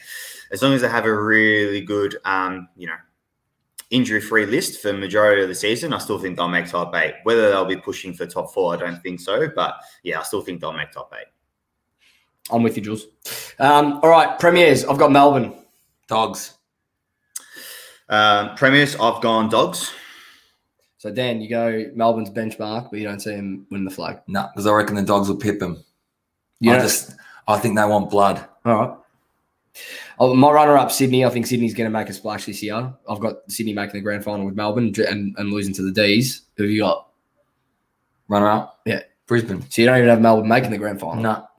as 0.52 0.62
long 0.62 0.72
as 0.72 0.82
they 0.82 0.88
have 0.88 1.04
a 1.04 1.12
really 1.12 1.80
good, 1.80 2.16
um, 2.24 2.68
you 2.76 2.86
know, 2.86 2.94
injury-free 3.90 4.46
list 4.46 4.80
for 4.80 4.92
majority 4.92 5.42
of 5.42 5.48
the 5.48 5.54
season, 5.54 5.92
I 5.92 5.98
still 5.98 6.18
think 6.18 6.36
they'll 6.36 6.48
make 6.48 6.68
top 6.68 6.94
eight. 6.94 7.14
Whether 7.22 7.48
they'll 7.48 7.64
be 7.64 7.76
pushing 7.76 8.12
for 8.12 8.26
top 8.26 8.52
four, 8.52 8.74
I 8.74 8.76
don't 8.76 9.02
think 9.02 9.20
so. 9.20 9.48
But 9.54 9.76
yeah, 10.02 10.20
I 10.20 10.22
still 10.22 10.42
think 10.42 10.60
they'll 10.60 10.72
make 10.72 10.92
top 10.92 11.12
eight. 11.18 11.28
I'm 12.50 12.62
with 12.62 12.76
you, 12.76 12.82
Jules. 12.82 13.06
Um, 13.58 14.00
all 14.02 14.10
right, 14.10 14.38
premiers. 14.38 14.84
I've 14.84 14.98
got 14.98 15.12
Melbourne. 15.12 15.54
Dogs. 16.06 16.54
Um, 18.08 18.54
premiers, 18.56 18.96
I've 18.96 19.20
gone 19.20 19.50
dogs. 19.50 19.92
So 20.96 21.12
Dan, 21.12 21.40
you 21.40 21.48
go 21.48 21.90
Melbourne's 21.94 22.30
benchmark, 22.30 22.90
but 22.90 22.98
you 22.98 23.04
don't 23.04 23.20
see 23.20 23.32
him 23.32 23.66
win 23.70 23.84
the 23.84 23.90
flag. 23.90 24.20
No, 24.26 24.48
because 24.52 24.66
I 24.66 24.72
reckon 24.72 24.96
the 24.96 25.02
dogs 25.02 25.28
will 25.28 25.36
pip 25.36 25.60
them. 25.60 25.84
You 26.60 26.72
I 26.72 26.78
just 26.78 27.14
I 27.46 27.58
think 27.58 27.76
they 27.76 27.84
want 27.84 28.10
blood. 28.10 28.44
All 28.64 28.74
right. 28.74 28.98
Oh, 30.20 30.34
my 30.34 30.50
runner-up, 30.50 30.90
Sydney. 30.90 31.24
I 31.24 31.30
think 31.30 31.46
Sydney's 31.46 31.74
going 31.74 31.90
to 31.90 31.96
make 31.96 32.08
a 32.08 32.12
splash 32.12 32.46
this 32.46 32.62
year. 32.62 32.92
I've 33.08 33.20
got 33.20 33.36
Sydney 33.48 33.72
making 33.72 33.94
the 33.94 34.00
grand 34.00 34.24
final 34.24 34.46
with 34.46 34.56
Melbourne 34.56 34.92
and, 35.08 35.36
and 35.38 35.50
losing 35.50 35.72
to 35.74 35.82
the 35.82 35.92
D's. 35.92 36.42
Who 36.56 36.64
have 36.64 36.70
you 36.72 36.80
got? 36.80 37.08
Runner 38.28 38.50
up. 38.50 38.80
Yeah. 38.84 39.02
Brisbane. 39.26 39.62
So 39.70 39.82
you 39.82 39.86
don't 39.86 39.98
even 39.98 40.08
have 40.08 40.20
Melbourne 40.20 40.48
making 40.48 40.70
the 40.70 40.78
grand 40.78 41.00
final. 41.00 41.22
No. 41.22 41.46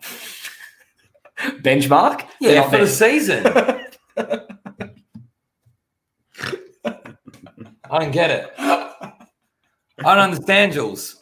Benchmark? 1.61 2.27
Yeah, 2.41 2.55
not 2.55 2.71
for 2.71 2.77
the 2.79 2.87
season. 2.87 3.45
I 7.91 7.99
don't 7.99 8.11
get 8.11 8.29
it. 8.29 8.53
I 8.57 9.13
don't 10.03 10.17
understand, 10.19 10.73
Jules. 10.73 11.17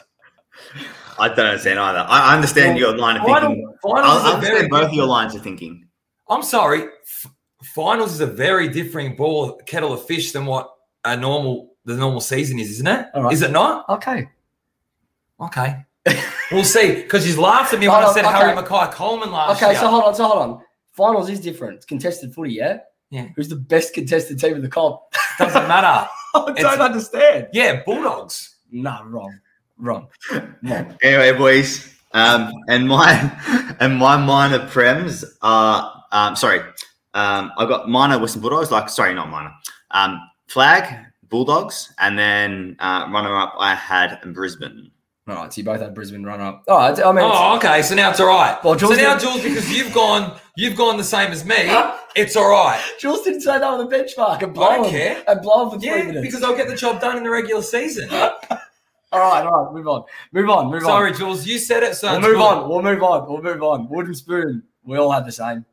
I 1.19 1.29
don't 1.29 1.39
understand 1.39 1.79
either. 1.79 1.99
I 1.99 2.31
I 2.31 2.35
understand 2.35 2.77
your 2.77 2.95
line 2.97 3.17
of 3.17 3.23
thinking. 3.23 3.73
finals 3.81 4.05
I 4.05 4.17
is 4.17 4.23
a 4.23 4.37
I 4.37 4.39
very 4.39 4.55
understand 4.55 4.69
both 4.69 4.85
of 4.89 4.93
your 4.93 5.05
lines 5.05 5.35
of 5.35 5.41
thinking. 5.41 5.86
I'm 6.29 6.43
sorry. 6.43 6.83
F- 7.03 7.31
finals 7.63 8.13
is 8.13 8.19
a 8.21 8.27
very 8.27 8.67
different 8.67 9.17
ball 9.17 9.59
kettle 9.65 9.93
of 9.93 10.05
fish 10.05 10.31
than 10.31 10.45
what 10.45 10.69
a 11.05 11.15
normal 11.17 11.73
the 11.85 11.95
normal 11.95 12.19
season 12.21 12.59
is, 12.59 12.69
isn't 12.71 12.87
it? 12.87 13.07
All 13.13 13.23
right. 13.23 13.33
Is 13.33 13.41
it 13.41 13.51
not? 13.51 13.87
Okay. 13.89 14.27
Okay. 15.39 15.85
we'll 16.51 16.63
see. 16.63 16.95
Because 16.95 17.23
he's 17.25 17.37
laughed 17.37 17.73
at 17.73 17.79
me 17.79 17.87
when 17.87 18.01
Hold 18.01 18.11
I 18.11 18.13
said 18.13 18.25
okay. 18.25 18.33
Harry 18.35 18.55
McKay 18.55 18.91
Coleman 18.91 19.31
last 19.31 19.57
Okay, 19.61 19.71
year. 19.71 19.79
so 19.79 19.87
hold 19.89 20.03
on, 20.03 20.15
so 20.15 20.25
hold 20.25 20.41
on. 20.41 20.61
Finals 20.91 21.29
is 21.29 21.39
different. 21.39 21.75
It's 21.75 21.85
contested 21.85 22.33
footy, 22.33 22.53
yeah? 22.53 22.79
Yeah. 23.09 23.27
Who's 23.35 23.47
the 23.49 23.55
best 23.55 23.93
contested 23.93 24.39
team 24.39 24.55
in 24.55 24.61
the 24.61 24.67
comp? 24.69 24.99
Doesn't 25.39 25.67
matter. 25.67 26.09
I 26.35 26.39
don't 26.45 26.57
It's- 26.57 26.79
understand. 26.79 27.47
Yeah, 27.53 27.83
Bulldogs. 27.85 28.55
No, 28.71 28.99
wrong. 29.05 29.39
Wrong. 29.77 30.07
Wrong. 30.63 30.97
Anyway, 31.01 31.31
boys, 31.37 31.93
um, 32.13 32.51
and 32.67 32.87
my 32.87 33.75
and 33.79 33.95
my 33.97 34.17
minor 34.17 34.59
prems 34.67 35.23
are 35.41 35.96
um, 36.11 36.35
sorry. 36.35 36.59
Um, 37.13 37.51
I 37.57 37.65
got 37.65 37.89
minor 37.89 38.19
Western 38.19 38.41
Bulldogs. 38.41 38.71
Like, 38.71 38.89
sorry, 38.89 39.13
not 39.13 39.29
minor. 39.29 39.51
Um, 39.91 40.19
flag 40.47 41.05
Bulldogs, 41.29 41.93
and 41.99 42.17
then 42.17 42.75
uh, 42.79 43.07
runner 43.11 43.35
up 43.35 43.53
I 43.59 43.73
had 43.75 44.19
Brisbane. 44.33 44.91
All 45.27 45.35
right, 45.35 45.51
so 45.51 45.59
you 45.59 45.65
both 45.65 45.81
had 45.81 45.93
Brisbane 45.93 46.23
runner 46.23 46.45
up. 46.45 46.63
All 46.69 46.77
right, 46.77 46.97
I 47.03 47.11
mean, 47.11 47.25
Oh, 47.27 47.57
okay. 47.57 47.81
So 47.81 47.95
now 47.95 48.11
it's 48.11 48.19
all 48.21 48.27
right. 48.27 48.57
Well, 48.63 48.75
Jules 48.75 48.95
so 48.95 49.01
now, 49.01 49.17
Jules, 49.17 49.41
because 49.43 49.69
you've 49.69 49.93
gone, 49.93 50.39
you've 50.55 50.77
gone 50.77 50.95
the 50.95 51.03
same 51.03 51.31
as 51.33 51.43
me. 51.43 51.55
It's 52.15 52.37
all 52.37 52.49
right. 52.49 52.81
Jules 52.97 53.23
didn't 53.23 53.41
say 53.41 53.59
that 53.59 53.77
with 53.77 53.91
a 53.91 53.95
benchmark. 53.95 54.41
And 54.41 54.53
blow 54.53 54.67
I 54.67 54.75
don't 54.77 54.85
him. 54.85 54.91
care. 54.91 55.23
And 55.27 55.41
blow 55.41 55.65
him 55.65 55.71
for 55.71 55.79
three 55.79 55.89
Yeah, 55.89 56.03
minutes. 56.03 56.21
because 56.21 56.43
I'll 56.43 56.55
get 56.55 56.69
the 56.69 56.77
job 56.77 57.01
done 57.01 57.17
in 57.17 57.23
the 57.23 57.29
regular 57.29 57.61
season. 57.61 58.09
all 58.13 58.29
right, 58.49 59.45
all 59.45 59.65
right, 59.65 59.73
move 59.73 59.87
on. 59.89 60.03
Move 60.31 60.49
on, 60.49 60.71
move 60.71 60.83
Sorry, 60.83 61.11
on. 61.11 61.17
Jules, 61.17 61.45
you 61.45 61.57
said 61.59 61.83
it. 61.83 61.95
So 61.95 62.09
We'll 62.11 62.21
move 62.21 62.35
good. 62.37 62.41
on. 62.41 62.69
We'll 62.69 62.81
move 62.81 63.03
on. 63.03 63.27
We'll 63.29 63.41
move 63.41 63.63
on. 63.63 63.89
Wooden 63.89 64.15
spoon. 64.15 64.63
We 64.85 64.97
all 64.97 65.11
had 65.11 65.25
the 65.25 65.31
same. 65.33 65.65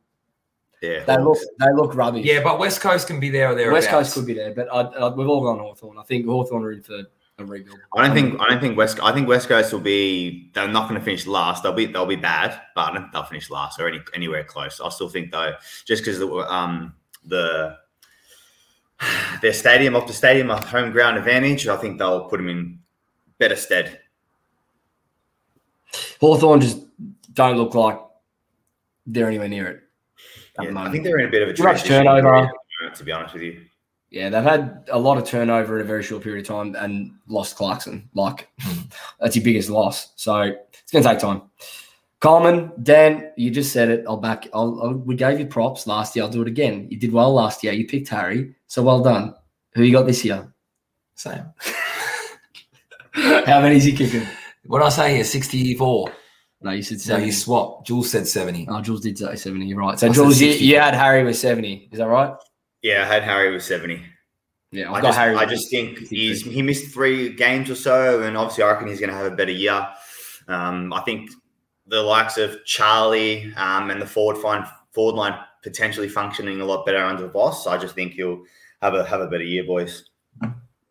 Yeah, 0.85 1.03
They 1.03 1.17
look 1.17 1.37
they 1.59 1.71
look 1.73 1.95
rubbish. 1.95 2.25
Yeah, 2.25 2.43
but 2.43 2.59
West 2.59 2.81
Coast 2.81 3.07
can 3.07 3.19
be 3.19 3.29
there 3.29 3.51
or 3.51 3.55
there. 3.55 3.71
West 3.71 3.89
Coast 3.89 4.13
could 4.13 4.25
be 4.25 4.33
there, 4.33 4.53
but 4.53 4.67
I, 4.71 4.81
I, 4.81 5.09
we've 5.09 5.27
all 5.27 5.41
gone 5.41 5.59
Hawthorn. 5.59 5.97
I 5.97 6.03
think 6.03 6.25
Hawthorn 6.25 6.63
are 6.63 6.71
in 6.71 6.83
for 6.83 7.03
a 7.39 7.45
rebuild. 7.45 7.79
I 7.95 8.05
don't 8.05 8.15
think 8.15 8.39
I 8.39 8.49
don't 8.49 8.61
think 8.61 8.77
West. 8.77 8.99
I 9.01 9.11
think 9.11 9.27
West 9.27 9.47
Coast 9.47 9.73
will 9.73 9.79
be. 9.79 10.51
They're 10.53 10.67
not 10.67 10.87
going 10.87 10.99
to 10.99 11.05
finish 11.05 11.25
last. 11.25 11.63
They'll 11.63 11.73
be 11.73 11.85
they'll 11.85 12.05
be 12.05 12.15
bad, 12.15 12.61
but 12.75 12.81
I 12.81 12.93
don't 12.93 13.01
think 13.03 13.13
they'll 13.13 13.23
finish 13.23 13.49
last 13.49 13.79
or 13.79 13.87
any, 13.87 13.99
anywhere 14.13 14.43
close. 14.43 14.79
I 14.79 14.89
still 14.89 15.09
think 15.09 15.31
though, 15.31 15.53
just 15.85 16.03
because 16.03 16.19
the 16.19 16.27
um 16.27 16.93
the 17.25 17.77
their 19.41 19.53
stadium 19.53 19.95
off 19.95 20.07
the 20.07 20.13
stadium, 20.13 20.49
a 20.49 20.63
home 20.65 20.91
ground 20.91 21.17
advantage, 21.17 21.67
I 21.67 21.77
think 21.77 21.97
they'll 21.97 22.25
put 22.25 22.37
them 22.37 22.49
in 22.49 22.79
better 23.37 23.55
stead. 23.55 23.99
Hawthorn 26.19 26.61
just 26.61 26.79
don't 27.33 27.57
look 27.57 27.75
like 27.75 27.99
they're 29.05 29.27
anywhere 29.27 29.49
near 29.49 29.67
it. 29.67 29.84
At 30.57 30.65
the 30.67 30.71
Yeah, 30.73 30.81
I 30.81 30.91
think 30.91 31.03
they're 31.03 31.19
in 31.19 31.27
a 31.27 31.31
bit 31.31 31.41
of 31.43 31.49
a 31.49 31.53
Too 31.53 31.63
transition 31.63 32.03
turnover. 32.03 32.21
period 32.21 32.43
at 32.43 32.49
the 32.49 32.83
moment, 32.83 32.97
To 32.97 33.03
be 33.03 33.11
honest 33.11 33.33
with 33.33 33.43
you, 33.43 33.61
Yeah, 34.09 34.29
they've 34.29 34.43
had 34.43 34.87
a 34.91 34.99
lot 34.99 35.17
of 35.17 35.25
turnover 35.25 35.75
in 35.75 35.81
a 35.81 35.85
very 35.85 36.03
short 36.03 36.23
period 36.23 36.41
of 36.41 36.47
time 36.47 36.75
and 36.75 37.11
lost 37.27 37.55
Clarkson. 37.55 38.09
Like, 38.13 38.49
hmm. 38.61 38.81
that's 39.19 39.35
your 39.35 39.43
biggest 39.45 39.69
loss. 39.69 40.13
So 40.15 40.41
it's 40.41 40.91
going 40.91 41.03
to 41.03 41.09
take 41.09 41.19
time. 41.19 41.43
Coleman, 42.21 42.71
Dan, 42.81 43.31
you 43.35 43.51
just 43.51 43.71
said 43.71 43.89
it. 43.89 44.05
I'll 44.07 44.17
back. 44.17 44.47
I'll, 44.53 44.79
I'll, 44.81 44.93
we 44.93 45.15
gave 45.15 45.39
you 45.39 45.45
props 45.45 45.85
last 45.85 46.15
year. 46.15 46.25
I'll 46.25 46.31
do 46.31 46.41
it 46.41 46.47
again. 46.47 46.87
You 46.89 46.97
did 46.97 47.11
well 47.11 47.33
last 47.33 47.63
year. 47.63 47.73
You 47.73 47.85
picked 47.85 48.07
Harry, 48.09 48.55
so 48.67 48.81
well 48.81 49.03
done. 49.03 49.35
Who 49.75 49.83
you 49.83 49.91
got 49.91 50.07
this 50.07 50.23
year? 50.25 50.51
Same. 51.15 51.43
How 53.11 53.61
many 53.61 53.77
is 53.77 53.83
he 53.83 53.91
kicking? 53.91 54.25
What 54.65 54.81
I 54.81 54.89
say 54.89 55.15
here? 55.15 55.23
64. 55.23 56.11
No, 56.61 56.71
you 56.71 56.83
said 56.83 56.99
No, 57.07 57.23
you 57.23 57.31
swap. 57.31 57.85
Jules 57.85 58.09
said 58.09 58.27
70. 58.27 58.67
oh, 58.69 58.81
Jules 58.81 59.01
did 59.01 59.17
say 59.17 59.35
seventy. 59.35 59.67
You're 59.67 59.77
right. 59.77 59.99
So 59.99 60.07
I 60.07 60.11
Jules, 60.11 60.41
you, 60.41 60.49
you 60.49 60.79
had 60.79 60.93
Harry 60.93 61.23
with 61.23 61.37
seventy. 61.37 61.89
Is 61.91 61.99
that 61.99 62.07
right? 62.07 62.33
Yeah, 62.81 63.01
I 63.01 63.13
had 63.13 63.23
Harry 63.23 63.51
with 63.51 63.63
70. 63.63 63.99
Yeah, 64.71 64.91
I 64.91 64.95
I've 64.95 65.01
got 65.01 65.07
just, 65.09 65.17
Harry. 65.17 65.35
I 65.35 65.45
just 65.45 65.71
think 65.71 65.97
63. 65.97 66.17
he's 66.17 66.43
he 66.43 66.61
missed 66.61 66.93
three 66.93 67.33
games 67.33 67.69
or 67.69 67.75
so, 67.75 68.21
and 68.21 68.37
obviously 68.37 68.63
I 68.63 68.71
reckon 68.71 68.87
he's 68.87 68.99
going 68.99 69.09
to 69.09 69.15
have 69.15 69.31
a 69.31 69.35
better 69.35 69.51
year. 69.51 69.87
Um, 70.47 70.93
I 70.93 71.01
think 71.01 71.31
the 71.87 72.01
likes 72.01 72.37
of 72.37 72.63
Charlie 72.65 73.51
um, 73.55 73.89
and 73.89 73.99
the 74.01 74.05
forward 74.05 74.37
line, 74.43 74.65
forward 74.91 75.15
line 75.15 75.39
potentially 75.63 76.07
functioning 76.07 76.61
a 76.61 76.65
lot 76.65 76.85
better 76.85 77.03
under 77.03 77.27
Voss. 77.27 77.65
I 77.65 77.77
just 77.77 77.95
think 77.95 78.13
he'll 78.13 78.43
have 78.83 78.93
a 78.93 79.03
have 79.05 79.21
a 79.21 79.27
better 79.27 79.43
year, 79.43 79.63
boys. 79.63 80.09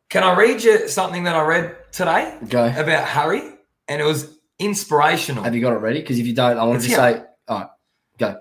Can 0.09 0.23
I 0.25 0.37
read 0.37 0.63
you 0.65 0.89
something 0.89 1.23
that 1.25 1.37
I 1.37 1.43
read 1.43 1.77
today 1.93 2.37
go. 2.49 2.67
about 2.67 3.07
Harry? 3.07 3.43
And 3.87 4.01
it 4.01 4.05
was 4.05 4.34
inspirational. 4.59 5.45
Have 5.45 5.55
you 5.55 5.61
got 5.61 5.73
it 5.73 5.79
ready? 5.79 6.01
Because 6.01 6.19
if 6.19 6.27
you 6.27 6.35
don't, 6.35 6.59
I 6.59 6.65
want 6.65 6.83
to 6.83 6.89
say, 6.89 7.23
all 7.49 7.59
right, 7.61 7.69
go. 8.19 8.41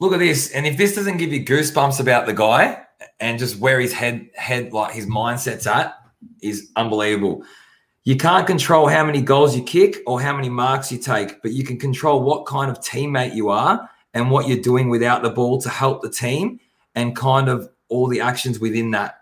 Look 0.00 0.12
at 0.12 0.18
this. 0.18 0.50
And 0.52 0.66
if 0.66 0.76
this 0.76 0.94
doesn't 0.94 1.18
give 1.18 1.32
you 1.32 1.44
goosebumps 1.44 2.00
about 2.00 2.26
the 2.26 2.32
guy 2.32 2.84
and 3.20 3.38
just 3.38 3.58
where 3.58 3.80
his 3.80 3.92
head 3.92 4.28
head 4.34 4.72
like 4.72 4.92
his 4.92 5.06
mindset's 5.06 5.66
at 5.66 5.94
is 6.42 6.70
unbelievable. 6.76 7.44
You 8.04 8.16
can't 8.16 8.46
control 8.46 8.86
how 8.86 9.04
many 9.04 9.22
goals 9.22 9.56
you 9.56 9.62
kick 9.62 9.96
or 10.06 10.20
how 10.20 10.36
many 10.36 10.50
marks 10.50 10.92
you 10.92 10.98
take, 10.98 11.40
but 11.40 11.52
you 11.52 11.64
can 11.64 11.78
control 11.78 12.22
what 12.22 12.44
kind 12.44 12.70
of 12.70 12.80
teammate 12.80 13.34
you 13.34 13.48
are 13.48 13.88
and 14.12 14.30
what 14.30 14.46
you're 14.46 14.60
doing 14.60 14.90
without 14.90 15.22
the 15.22 15.30
ball 15.30 15.58
to 15.62 15.70
help 15.70 16.02
the 16.02 16.10
team 16.10 16.60
and 16.94 17.16
kind 17.16 17.48
of 17.48 17.70
all 17.88 18.06
the 18.06 18.20
actions 18.20 18.58
within 18.58 18.90
that. 18.90 19.20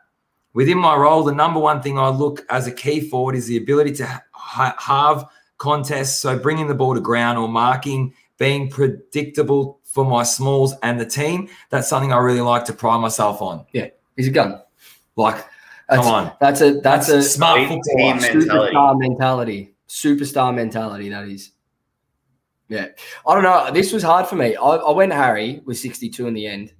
Within 0.54 0.78
my 0.78 0.96
role, 0.96 1.22
the 1.22 1.32
number 1.32 1.60
one 1.60 1.80
thing 1.80 1.98
I 1.98 2.08
look 2.08 2.44
as 2.50 2.66
a 2.66 2.72
key 2.72 3.00
forward 3.08 3.36
is 3.36 3.46
the 3.46 3.56
ability 3.56 3.92
to 3.96 4.22
ha- 4.32 4.76
have 4.78 5.26
contests. 5.62 6.20
So 6.20 6.38
bringing 6.38 6.66
the 6.66 6.74
ball 6.74 6.94
to 6.94 7.00
ground 7.00 7.38
or 7.38 7.48
marking, 7.48 8.12
being 8.36 8.68
predictable 8.68 9.78
for 9.84 10.04
my 10.04 10.24
smalls 10.24 10.74
and 10.82 10.98
the 10.98 11.06
team. 11.06 11.48
That's 11.70 11.88
something 11.88 12.12
I 12.12 12.18
really 12.18 12.40
like 12.40 12.64
to 12.66 12.72
pride 12.72 12.98
myself 12.98 13.40
on. 13.40 13.64
Yeah, 13.72 13.88
he's 14.16 14.28
a 14.28 14.32
gun. 14.32 14.60
Like, 15.16 15.36
That's, 15.88 16.02
come 16.02 16.12
on. 16.12 16.32
That's 16.40 16.60
a 16.62 16.80
that's, 16.80 17.08
a 17.08 17.22
smart 17.22 17.60
football. 17.68 17.82
team 17.96 18.16
mentality. 18.16 18.48
superstar 18.48 18.98
mentality. 18.98 19.74
Superstar 19.88 20.54
mentality. 20.54 21.08
That 21.10 21.28
is. 21.28 21.52
Yeah, 22.68 22.86
I 23.28 23.34
don't 23.34 23.42
know. 23.42 23.70
This 23.70 23.92
was 23.92 24.02
hard 24.02 24.26
for 24.26 24.36
me. 24.36 24.56
I, 24.56 24.62
I 24.62 24.92
went 24.92 25.12
Harry 25.12 25.60
with 25.66 25.76
sixty-two 25.76 26.26
in 26.26 26.32
the 26.32 26.46
end, 26.46 26.72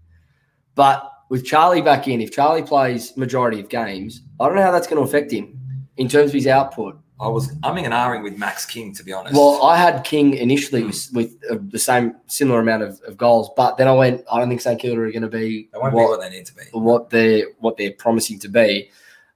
but 0.75 1.11
with 1.29 1.45
Charlie 1.45 1.83
back 1.83 2.09
in, 2.09 2.23
if 2.23 2.33
Charlie 2.33 2.63
plays 2.63 3.15
majority 3.17 3.61
of 3.61 3.69
games, 3.69 4.23
I 4.41 4.47
don't 4.47 4.57
know 4.57 4.63
how 4.63 4.73
that's 4.73 4.87
going 4.87 5.03
to 5.03 5.09
affect 5.09 5.31
him 5.31 5.61
in 5.99 6.09
terms 6.09 6.31
of 6.31 6.35
his 6.35 6.47
output. 6.47 6.99
I 7.23 7.29
was 7.29 7.55
umming 7.61 7.85
and 7.85 7.95
ahhing 7.95 8.23
with 8.23 8.37
Max 8.37 8.67
King, 8.67 8.93
to 8.95 9.05
be 9.05 9.13
honest. 9.13 9.35
Well, 9.35 9.63
I 9.63 9.77
had 9.77 10.03
King 10.03 10.35
initially 10.35 10.83
with, 10.83 11.09
with 11.13 11.37
uh, 11.51 11.59
the 11.69 11.79
same 11.79 12.17
similar 12.27 12.61
amount 12.61 12.83
of, 12.83 13.01
of 13.07 13.17
goals, 13.17 13.51
but 13.57 13.77
then 13.77 13.87
I 13.87 13.93
went. 13.93 14.25
I 14.31 14.39
don't 14.39 14.49
think 14.49 14.61
St 14.61 14.81
Kilda 14.81 15.01
are 15.01 15.11
going 15.13 15.23
to 15.23 15.29
be 15.29 15.69
they 15.73 15.79
won't 15.79 15.95
what, 15.95 16.03
be 16.03 16.07
what 16.09 16.21
they 16.21 16.31
need 16.31 16.47
to 16.47 16.55
be. 16.55 16.63
what 16.73 17.11
they're 17.11 17.47
what 17.61 17.77
they're 17.77 17.93
promising 17.93 18.39
to 18.41 18.49
be. 18.49 18.91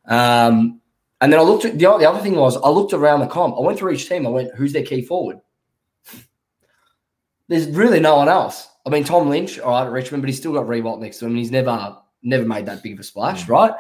Um, 0.07 0.81
and 1.20 1.33
then 1.33 1.40
I 1.40 1.42
looked 1.42 1.64
at 1.64 1.79
the, 1.79 1.99
the 1.99 2.09
other 2.09 2.20
thing 2.20 2.35
was 2.37 2.57
I 2.57 2.68
looked 2.68 2.92
around 2.92 3.20
the 3.20 3.27
comp. 3.27 3.57
I 3.57 3.61
went 3.61 3.79
through 3.79 3.92
each 3.92 4.09
team. 4.09 4.27
I 4.27 4.31
went, 4.31 4.55
who's 4.55 4.72
their 4.72 4.85
key 4.85 5.03
forward? 5.03 5.40
There's 7.49 7.68
really 7.68 8.01
no 8.01 8.16
one 8.16 8.29
else. 8.29 8.68
I 8.85 8.90
mean, 8.90 9.05
Tom 9.05 9.29
Lynch, 9.31 9.59
all 9.59 9.72
right, 9.72 9.87
at 9.87 9.92
Richmond, 9.92 10.22
but 10.22 10.29
he's 10.29 10.38
still 10.38 10.53
got 10.53 10.66
Riewoldt 10.66 11.01
next 11.01 11.18
to 11.18 11.25
him. 11.27 11.33
And 11.33 11.38
he's 11.38 11.51
never 11.51 11.96
never 12.22 12.44
made 12.44 12.66
that 12.66 12.83
big 12.83 12.94
of 12.94 13.01
a 13.01 13.03
splash, 13.05 13.44
Mm. 13.44 13.49
right? 13.49 13.72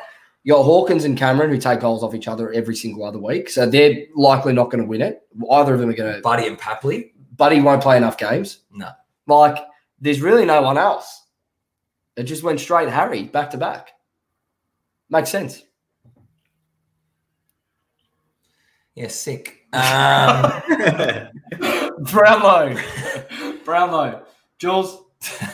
You 0.46 0.52
got 0.52 0.62
Hawkins 0.62 1.04
and 1.04 1.18
Cameron 1.18 1.50
who 1.50 1.58
take 1.58 1.80
goals 1.80 2.04
off 2.04 2.14
each 2.14 2.28
other 2.28 2.52
every 2.52 2.76
single 2.76 3.04
other 3.04 3.18
week, 3.18 3.50
so 3.50 3.66
they're 3.66 4.04
likely 4.14 4.52
not 4.52 4.70
going 4.70 4.80
to 4.80 4.88
win 4.88 5.02
it. 5.02 5.22
Either 5.50 5.74
of 5.74 5.80
them 5.80 5.90
are 5.90 5.92
going 5.92 6.14
to. 6.14 6.20
Buddy 6.20 6.46
and 6.46 6.56
Papley, 6.56 7.10
Buddy 7.36 7.60
won't 7.60 7.82
play 7.82 7.96
enough 7.96 8.16
games. 8.16 8.60
No. 8.70 8.90
Like, 9.26 9.58
there's 10.00 10.20
really 10.22 10.44
no 10.44 10.62
one 10.62 10.78
else. 10.78 11.24
It 12.16 12.22
just 12.22 12.44
went 12.44 12.60
straight 12.60 12.88
Harry 12.88 13.24
back 13.24 13.50
to 13.50 13.58
back. 13.58 13.88
Makes 15.10 15.30
sense. 15.30 15.64
yeah, 18.94 19.08
sick. 19.08 19.66
Um, 19.72 20.62
Brownlow. 22.04 22.76
Bravo. 23.64 24.22
Jules. 24.60 25.02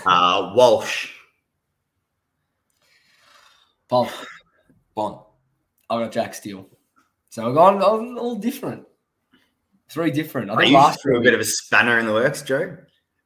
uh, 0.05 0.53
Walsh. 0.55 1.13
Bob. 3.89 4.11
Bont. 4.95 5.21
I 5.91 6.01
got 6.01 6.13
Jack 6.13 6.35
Steele. 6.35 6.67
So 7.31 7.49
I've 7.49 7.55
gone 7.55 7.77
I'm 7.77 8.19
all 8.19 8.37
different. 8.37 8.85
Three 9.89 10.11
different. 10.11 10.51
I 10.51 10.55
Are 10.55 10.57
think 10.59 10.71
you 10.71 10.77
last 10.77 11.03
threw 11.03 11.19
a 11.19 11.23
bit 11.23 11.35
of 11.35 11.41
a 11.41 11.45
spanner 11.45 11.99
in 11.99 12.07
the 12.07 12.13
works, 12.13 12.43
Joe? 12.43 12.77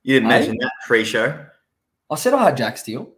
You 0.03 0.15
didn't 0.15 0.31
Hey? 0.31 0.39
mention 0.41 0.57
that 0.61 0.73
pre-show. 0.87 1.45
I 2.11 2.15
said 2.17 2.35
I 2.35 2.45
had 2.45 2.57
Jack 2.57 2.79
Steele. 2.79 3.13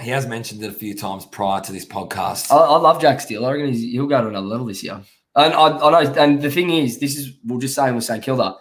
He 0.00 0.10
has 0.10 0.26
mentioned 0.26 0.62
it 0.62 0.68
a 0.68 0.72
few 0.74 0.94
times 0.94 1.24
prior 1.26 1.60
to 1.62 1.72
this 1.72 1.86
podcast. 1.86 2.52
I, 2.52 2.56
I 2.56 2.76
love 2.76 3.00
Jack 3.00 3.20
Steele. 3.20 3.46
I 3.46 3.52
reckon 3.52 3.72
he's, 3.72 3.82
he'll 3.92 4.06
go 4.06 4.20
to 4.20 4.28
another 4.28 4.46
level 4.46 4.66
this 4.66 4.82
year. 4.82 5.00
And 5.34 5.54
I, 5.54 5.68
I 5.78 6.04
know. 6.04 6.12
And 6.14 6.40
the 6.42 6.50
thing 6.50 6.70
is, 6.70 6.98
this 6.98 7.16
is 7.16 7.32
we'll 7.44 7.58
just 7.58 7.74
say 7.74 7.90
with 7.92 8.04
St 8.04 8.22
Kilda, 8.22 8.56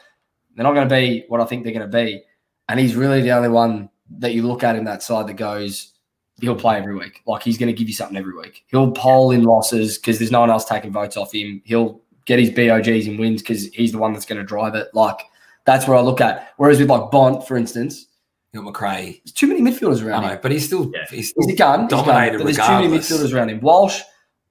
they're 0.55 0.63
not 0.63 0.73
going 0.73 0.87
to 0.87 0.95
be 0.95 1.25
what 1.27 1.41
I 1.41 1.45
think 1.45 1.63
they're 1.63 1.73
going 1.73 1.89
to 1.89 1.95
be. 1.97 2.23
And 2.69 2.79
he's 2.79 2.95
really 2.95 3.21
the 3.21 3.31
only 3.31 3.49
one 3.49 3.89
that 4.17 4.33
you 4.33 4.43
look 4.43 4.63
at 4.63 4.75
in 4.75 4.85
that 4.85 5.03
side 5.03 5.27
that 5.27 5.33
goes, 5.35 5.93
he'll 6.41 6.55
play 6.55 6.77
every 6.77 6.95
week. 6.95 7.21
Like 7.25 7.43
he's 7.43 7.57
going 7.57 7.67
to 7.73 7.77
give 7.77 7.87
you 7.87 7.93
something 7.93 8.17
every 8.17 8.35
week. 8.35 8.63
He'll 8.67 8.91
poll 8.91 9.31
in 9.31 9.43
losses 9.43 9.97
because 9.97 10.19
there's 10.19 10.31
no 10.31 10.41
one 10.41 10.49
else 10.49 10.65
taking 10.65 10.91
votes 10.91 11.17
off 11.17 11.33
him. 11.33 11.61
He'll 11.65 12.01
get 12.25 12.39
his 12.39 12.49
BOGs 12.51 13.07
in 13.07 13.17
wins 13.17 13.41
because 13.41 13.65
he's 13.67 13.91
the 13.91 13.97
one 13.97 14.13
that's 14.13 14.25
going 14.25 14.39
to 14.39 14.43
drive 14.45 14.75
it. 14.75 14.87
Like 14.93 15.19
that's 15.65 15.87
where 15.87 15.97
I 15.97 16.01
look 16.01 16.21
at. 16.21 16.53
Whereas 16.57 16.79
with 16.79 16.89
like 16.89 17.11
Bont, 17.11 17.47
for 17.47 17.55
instance, 17.57 18.07
Hill 18.53 18.63
Macrae. 18.63 19.21
there's 19.23 19.31
too 19.33 19.47
many 19.47 19.61
midfielders 19.61 20.05
around 20.05 20.23
know, 20.23 20.29
him. 20.29 20.39
but 20.41 20.51
he's 20.51 20.65
still 20.65 20.91
Yeah. 20.93 21.05
he's 21.09 21.29
still 21.29 21.45
He's 21.47 21.55
a 21.55 21.57
gun. 21.57 21.81
He's 21.83 21.87
a 21.87 21.95
gun, 21.95 22.05
dominated 22.05 22.37
but 22.39 22.43
there's 22.45 22.57
too 22.57 22.63
many 22.73 22.87
midfielders 22.87 23.33
around 23.33 23.49
him. 23.49 23.59
Walsh, 23.61 24.01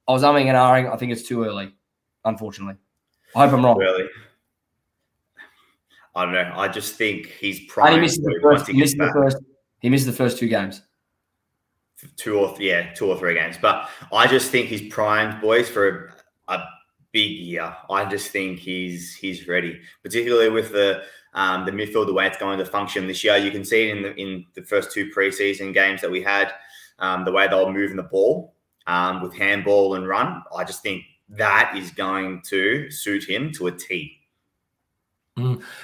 I 0.08 0.12
was 0.12 0.22
umming 0.22 0.46
and 0.46 0.56
ahhing. 0.56 0.92
I 0.92 0.96
think 0.96 1.12
it's 1.12 1.22
too 1.22 1.44
early, 1.44 1.74
unfortunately. 2.24 2.76
I 3.34 3.46
hope 3.46 3.54
I'm 3.58 3.64
wrong. 3.64 3.78
Really? 3.78 4.08
I 6.14 6.24
don't 6.24 6.34
know. 6.34 6.52
I 6.54 6.68
just 6.68 6.94
think 6.94 7.26
he's 7.26 7.58
And 7.60 7.68
prime. 7.68 7.94
he 7.94 8.00
missed 8.00 8.22
the 8.22 8.38
first. 8.40 8.66
he 8.66 8.72
He 8.74 8.78
missed 8.80 8.96
the 8.98 9.10
first. 9.12 9.36
He 9.80 9.88
missed 9.90 10.06
the 10.06 10.12
first 10.12 10.38
two 10.38 10.48
games. 10.48 10.82
Two 12.16 12.38
or 12.38 12.54
yeah, 12.60 12.92
two 12.94 13.06
or 13.06 13.18
three 13.18 13.34
games. 13.34 13.56
But 13.60 13.88
I 14.12 14.26
just 14.26 14.50
think 14.50 14.68
he's 14.68 14.92
primed, 14.92 15.40
boys, 15.40 15.68
for 15.68 16.14
a, 16.48 16.54
a 16.54 16.64
big 17.12 17.30
year. 17.30 17.74
I 17.90 18.04
just 18.04 18.30
think 18.30 18.58
he's 18.58 19.14
he's 19.14 19.48
ready, 19.48 19.80
particularly 20.02 20.50
with 20.50 20.72
the 20.72 21.02
um, 21.34 21.64
the 21.64 21.72
midfield, 21.72 22.06
the 22.06 22.12
way 22.12 22.26
it's 22.26 22.38
going 22.38 22.58
to 22.58 22.66
function 22.66 23.06
this 23.06 23.24
year. 23.24 23.36
You 23.36 23.50
can 23.50 23.64
see 23.64 23.88
it 23.88 23.96
in 23.96 24.02
the 24.02 24.14
in 24.14 24.44
the 24.54 24.62
first 24.62 24.92
two 24.92 25.10
preseason 25.10 25.72
games 25.72 26.00
that 26.00 26.10
we 26.10 26.22
had, 26.22 26.52
um, 26.98 27.24
the 27.24 27.32
way 27.32 27.48
they'll 27.48 27.72
moving 27.72 27.96
the 27.96 28.02
ball 28.02 28.54
um, 28.86 29.22
with 29.22 29.34
handball 29.34 29.94
and 29.94 30.06
run. 30.06 30.42
I 30.54 30.64
just 30.64 30.82
think 30.82 31.04
that 31.30 31.74
is 31.76 31.90
going 31.90 32.42
to 32.46 32.90
suit 32.90 33.24
him 33.28 33.50
to 33.52 33.68
a 33.68 33.72
T. 33.72 34.20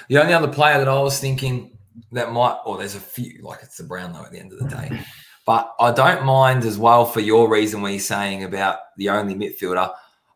The 0.07 0.21
only 0.21 0.33
other 0.33 0.47
player 0.47 0.77
that 0.77 0.87
I 0.87 0.99
was 0.99 1.19
thinking 1.19 1.77
that 2.13 2.31
might, 2.31 2.57
or 2.65 2.77
there's 2.77 2.95
a 2.95 2.99
few, 2.99 3.41
like 3.41 3.59
it's 3.61 3.77
the 3.77 3.83
Brownlow 3.83 4.23
at 4.23 4.31
the 4.31 4.39
end 4.39 4.53
of 4.53 4.59
the 4.59 4.67
day, 4.67 5.01
but 5.45 5.73
I 5.79 5.91
don't 5.91 6.25
mind 6.25 6.65
as 6.65 6.77
well 6.77 7.05
for 7.05 7.19
your 7.19 7.49
reason 7.49 7.81
where 7.81 7.91
you're 7.91 7.99
saying 7.99 8.43
about 8.43 8.79
the 8.97 9.09
only 9.09 9.33
midfielder. 9.35 9.91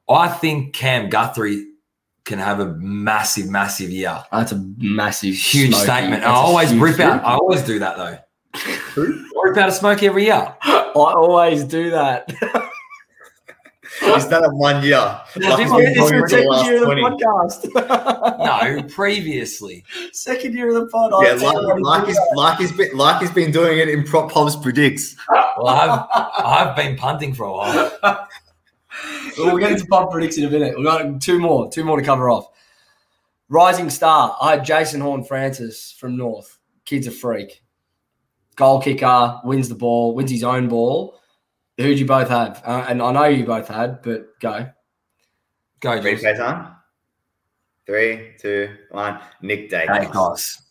I 0.09 0.27
think 0.27 0.73
Cam 0.73 1.09
Guthrie 1.09 1.67
can 2.25 2.39
have 2.39 2.59
a 2.59 2.65
massive, 2.77 3.49
massive 3.49 3.89
year. 3.91 4.23
That's 4.31 4.51
a 4.51 4.65
massive, 4.77 5.35
Huge 5.35 5.69
smoky- 5.71 5.83
statement. 5.85 6.23
I 6.23 6.27
always 6.31 6.73
rip 6.73 6.99
out. 6.99 7.23
I 7.23 7.33
always 7.35 7.61
do 7.61 7.79
that 7.79 7.97
though. 7.97 8.17
I 8.55 9.21
rip 9.43 9.57
out 9.57 9.69
a 9.69 9.71
smoke 9.71 10.01
every 10.01 10.25
year. 10.25 10.55
I 10.61 10.91
always 10.95 11.63
do 11.65 11.91
that. 11.91 12.31
He's 14.13 14.25
done 14.25 14.43
it 14.43 14.53
one 14.53 14.83
year. 14.83 14.97
Like 14.97 15.23
this 15.35 15.57
he's 15.57 15.71
been 15.71 15.81
is 15.81 15.95
doing 15.95 16.09
the 16.09 16.25
it 16.25 16.29
the 16.29 16.49
last 16.49 16.65
year 16.65 16.83
of 16.83 16.89
the 16.89 17.75
podcast. 17.75 18.77
No, 18.77 18.83
previously. 18.93 19.83
second 20.11 20.53
year 20.53 20.69
of 20.69 20.75
the 20.75 20.87
pod. 20.87 21.11
Yeah, 21.23 21.33
I 21.33 21.37
tell 21.37 21.61
you 21.61 21.67
what, 21.67 21.81
like, 21.81 22.01
like, 22.01 22.01
he 22.01 22.07
he's, 22.07 22.17
did 22.17 22.35
like, 22.35 22.57
he's 22.59 22.71
been, 22.71 22.97
like 22.97 23.21
he's 23.21 23.31
been 23.31 23.51
doing 23.51 23.79
it 23.79 23.89
in 23.89 24.03
Prop 24.03 24.31
Pops 24.31 24.55
Predicts. 24.55 25.15
Well, 25.29 25.67
I've 25.67 26.07
I've 26.37 26.75
been 26.75 26.95
punting 26.97 27.33
for 27.33 27.45
a 27.45 27.51
while. 27.51 27.97
Well, 28.03 28.27
we'll 29.37 29.57
get 29.57 29.71
into 29.71 29.85
pub 29.85 30.11
predicts 30.11 30.37
in 30.37 30.45
a 30.45 30.49
minute. 30.49 30.77
We've 30.77 30.85
got 30.85 31.21
two 31.21 31.39
more, 31.39 31.69
two 31.71 31.83
more 31.83 31.99
to 31.99 32.05
cover 32.05 32.29
off. 32.29 32.47
Rising 33.49 33.89
star. 33.89 34.35
I 34.41 34.51
had 34.51 34.65
Jason 34.65 35.01
Horne-Francis 35.01 35.95
from 35.97 36.17
North. 36.17 36.57
Kid's 36.83 37.07
a 37.07 37.11
freak. 37.11 37.61
Goal 38.55 38.81
kicker, 38.81 39.39
wins 39.43 39.69
the 39.69 39.75
ball, 39.75 40.15
wins 40.15 40.31
his 40.31 40.43
own 40.43 40.67
ball. 40.67 41.19
Who'd 41.77 41.99
you 41.99 42.05
both 42.05 42.29
have? 42.29 42.61
Uh, 42.65 42.85
and 42.87 43.01
I 43.01 43.11
know 43.11 43.25
you 43.25 43.45
both 43.45 43.67
had, 43.67 44.01
but 44.01 44.39
go. 44.39 44.69
Go, 45.81 45.91
Ready 45.91 46.11
Jules. 46.11 46.21
for 46.21 46.35
time? 46.35 46.75
Three, 47.85 48.33
two, 48.39 48.69
one. 48.91 49.19
Nick 49.41 49.69
Daicos. 49.69 50.07
Daicos. 50.07 50.61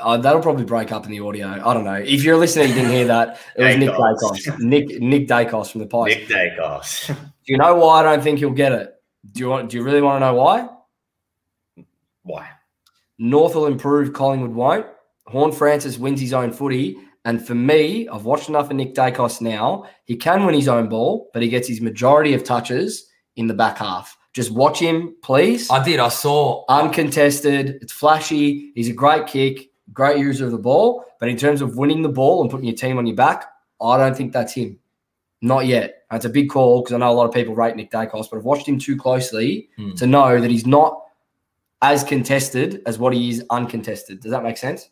Uh, 0.00 0.16
that'll 0.16 0.40
probably 0.40 0.64
break 0.64 0.92
up 0.92 1.04
in 1.04 1.10
the 1.10 1.20
audio. 1.20 1.48
I 1.48 1.74
don't 1.74 1.84
know. 1.84 1.94
If 1.94 2.22
you're 2.22 2.36
listening, 2.36 2.68
you 2.68 2.74
didn't 2.74 2.92
hear 2.92 3.06
that. 3.06 3.40
It 3.56 3.64
was 3.64 3.76
Nick 3.76 3.90
Daicos. 3.90 4.46
Daicos. 4.46 4.60
Nick 4.60 5.00
Nick 5.00 5.28
Daicos 5.28 5.70
from 5.70 5.80
the 5.80 5.86
Pies. 5.86 6.16
Nick 6.16 6.28
Daicos. 6.28 7.08
Do 7.08 7.14
you 7.44 7.58
know 7.58 7.74
why 7.76 8.00
I 8.00 8.02
don't 8.02 8.22
think 8.22 8.38
he'll 8.38 8.50
get 8.50 8.72
it? 8.72 8.94
Do 9.32 9.40
you 9.40 9.48
want? 9.48 9.70
Do 9.70 9.76
you 9.76 9.82
really 9.82 10.00
want 10.00 10.16
to 10.22 10.26
know 10.26 10.34
why? 10.34 10.68
Why? 12.22 12.48
North 13.18 13.54
will 13.54 13.66
improve. 13.66 14.12
Collingwood 14.12 14.52
won't. 14.52 14.86
Horne-Francis 15.26 15.98
wins 15.98 16.20
his 16.20 16.32
own 16.32 16.52
footy. 16.52 16.96
And 17.24 17.44
for 17.44 17.54
me, 17.54 18.08
I've 18.08 18.24
watched 18.24 18.48
enough 18.48 18.70
of 18.70 18.76
Nick 18.76 18.94
Daicos 18.94 19.40
now. 19.40 19.86
He 20.04 20.16
can 20.16 20.44
win 20.44 20.54
his 20.54 20.68
own 20.68 20.88
ball, 20.88 21.30
but 21.32 21.42
he 21.42 21.48
gets 21.48 21.66
his 21.66 21.80
majority 21.80 22.34
of 22.34 22.44
touches 22.44 23.08
in 23.36 23.46
the 23.46 23.54
back 23.54 23.78
half. 23.78 24.16
Just 24.34 24.50
watch 24.50 24.78
him, 24.80 25.14
please. 25.22 25.70
I 25.70 25.82
did. 25.82 26.00
I 26.00 26.08
saw. 26.08 26.64
Uncontested. 26.68 27.78
It's 27.80 27.92
flashy. 27.92 28.72
He's 28.74 28.88
a 28.88 28.92
great 28.92 29.26
kick, 29.26 29.70
great 29.92 30.18
user 30.18 30.44
of 30.46 30.50
the 30.52 30.58
ball. 30.58 31.04
But 31.20 31.28
in 31.28 31.36
terms 31.36 31.62
of 31.62 31.76
winning 31.76 32.02
the 32.02 32.08
ball 32.08 32.42
and 32.42 32.50
putting 32.50 32.66
your 32.66 32.76
team 32.76 32.98
on 32.98 33.06
your 33.06 33.16
back, 33.16 33.46
I 33.80 33.96
don't 33.96 34.16
think 34.16 34.32
that's 34.32 34.52
him. 34.52 34.78
Not 35.40 35.66
yet. 35.66 36.02
It's 36.12 36.24
a 36.24 36.28
big 36.30 36.50
call 36.50 36.82
because 36.82 36.94
I 36.94 36.98
know 36.98 37.10
a 37.10 37.14
lot 37.14 37.26
of 37.26 37.32
people 37.34 37.54
rate 37.54 37.76
Nick 37.76 37.90
Daicos, 37.90 38.26
but 38.30 38.38
I've 38.38 38.44
watched 38.44 38.66
him 38.68 38.78
too 38.78 38.96
closely 38.96 39.68
Hmm. 39.76 39.92
to 39.94 40.06
know 40.06 40.40
that 40.40 40.50
he's 40.50 40.66
not 40.66 41.00
as 41.82 42.02
contested 42.04 42.82
as 42.86 42.98
what 42.98 43.12
he 43.14 43.30
is 43.30 43.44
uncontested. 43.50 44.20
Does 44.20 44.30
that 44.30 44.42
make 44.42 44.56
sense? 44.56 44.90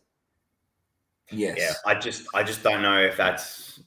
Yes. 1.32 1.56
Yeah, 1.58 1.72
I 1.86 1.94
just 1.94 2.26
I 2.34 2.42
just 2.42 2.62
don't 2.62 2.82
know 2.82 3.00
if 3.00 3.16
that's 3.16 3.80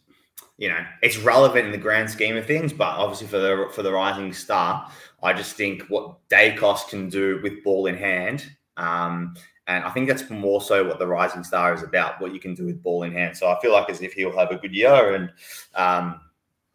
you 0.57 0.69
know 0.69 0.83
it's 1.01 1.17
relevant 1.17 1.65
in 1.65 1.71
the 1.71 1.77
grand 1.77 2.09
scheme 2.09 2.37
of 2.37 2.45
things, 2.45 2.73
but 2.73 2.95
obviously 2.97 3.27
for 3.27 3.39
the 3.39 3.69
for 3.73 3.83
the 3.83 3.91
rising 3.91 4.33
star, 4.33 4.89
I 5.23 5.33
just 5.33 5.55
think 5.55 5.83
what 5.83 6.27
Daicos 6.29 6.87
can 6.89 7.09
do 7.09 7.39
with 7.43 7.63
ball 7.63 7.87
in 7.87 7.95
hand, 7.95 8.49
um, 8.77 9.35
and 9.67 9.83
I 9.83 9.89
think 9.91 10.07
that's 10.07 10.29
more 10.29 10.61
so 10.61 10.83
what 10.83 10.99
the 10.99 11.07
rising 11.07 11.43
star 11.43 11.73
is 11.73 11.83
about, 11.83 12.21
what 12.21 12.33
you 12.33 12.39
can 12.39 12.53
do 12.53 12.65
with 12.65 12.83
ball 12.83 13.03
in 13.03 13.11
hand. 13.11 13.35
So 13.35 13.49
I 13.49 13.59
feel 13.61 13.71
like 13.71 13.89
as 13.89 14.01
if 14.01 14.13
he'll 14.13 14.37
have 14.37 14.51
a 14.51 14.57
good 14.57 14.73
year 14.73 15.15
and 15.15 15.31
um, 15.75 16.21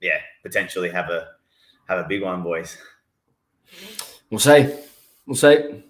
yeah, 0.01 0.19
potentially 0.43 0.91
have 0.91 1.09
a 1.11 1.29
have 1.89 1.99
a 1.99 2.09
big 2.09 2.23
one, 2.23 2.43
boys. 2.43 2.77
We'll 4.31 4.41
see. 4.41 4.73
We'll 5.27 5.37
see. 5.37 5.85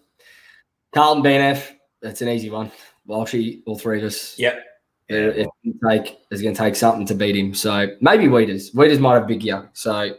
Carlton 0.95 1.23
BNF, 1.23 1.75
that's 2.01 2.23
an 2.23 2.29
easy 2.29 2.51
one. 2.51 2.73
Walshy, 3.09 3.63
all 3.67 3.79
three 3.79 3.99
of 3.99 4.05
us. 4.05 4.39
Yep. 4.39 4.65
It- 5.11 5.37
it's 5.39 5.81
gonna 5.83 5.99
take 5.99 6.19
it's 6.31 6.43
going 6.43 6.55
to 6.55 6.59
take 6.59 6.77
something 6.77 7.07
to 7.07 7.15
beat 7.15 7.37
him. 7.37 7.55
So 7.55 7.89
maybe 8.01 8.29
Weeders. 8.29 8.73
Weeders 8.75 8.99
might 8.99 9.15
have 9.15 9.25
a 9.25 9.27
big 9.27 9.43
year. 9.43 9.69
So 9.73 10.15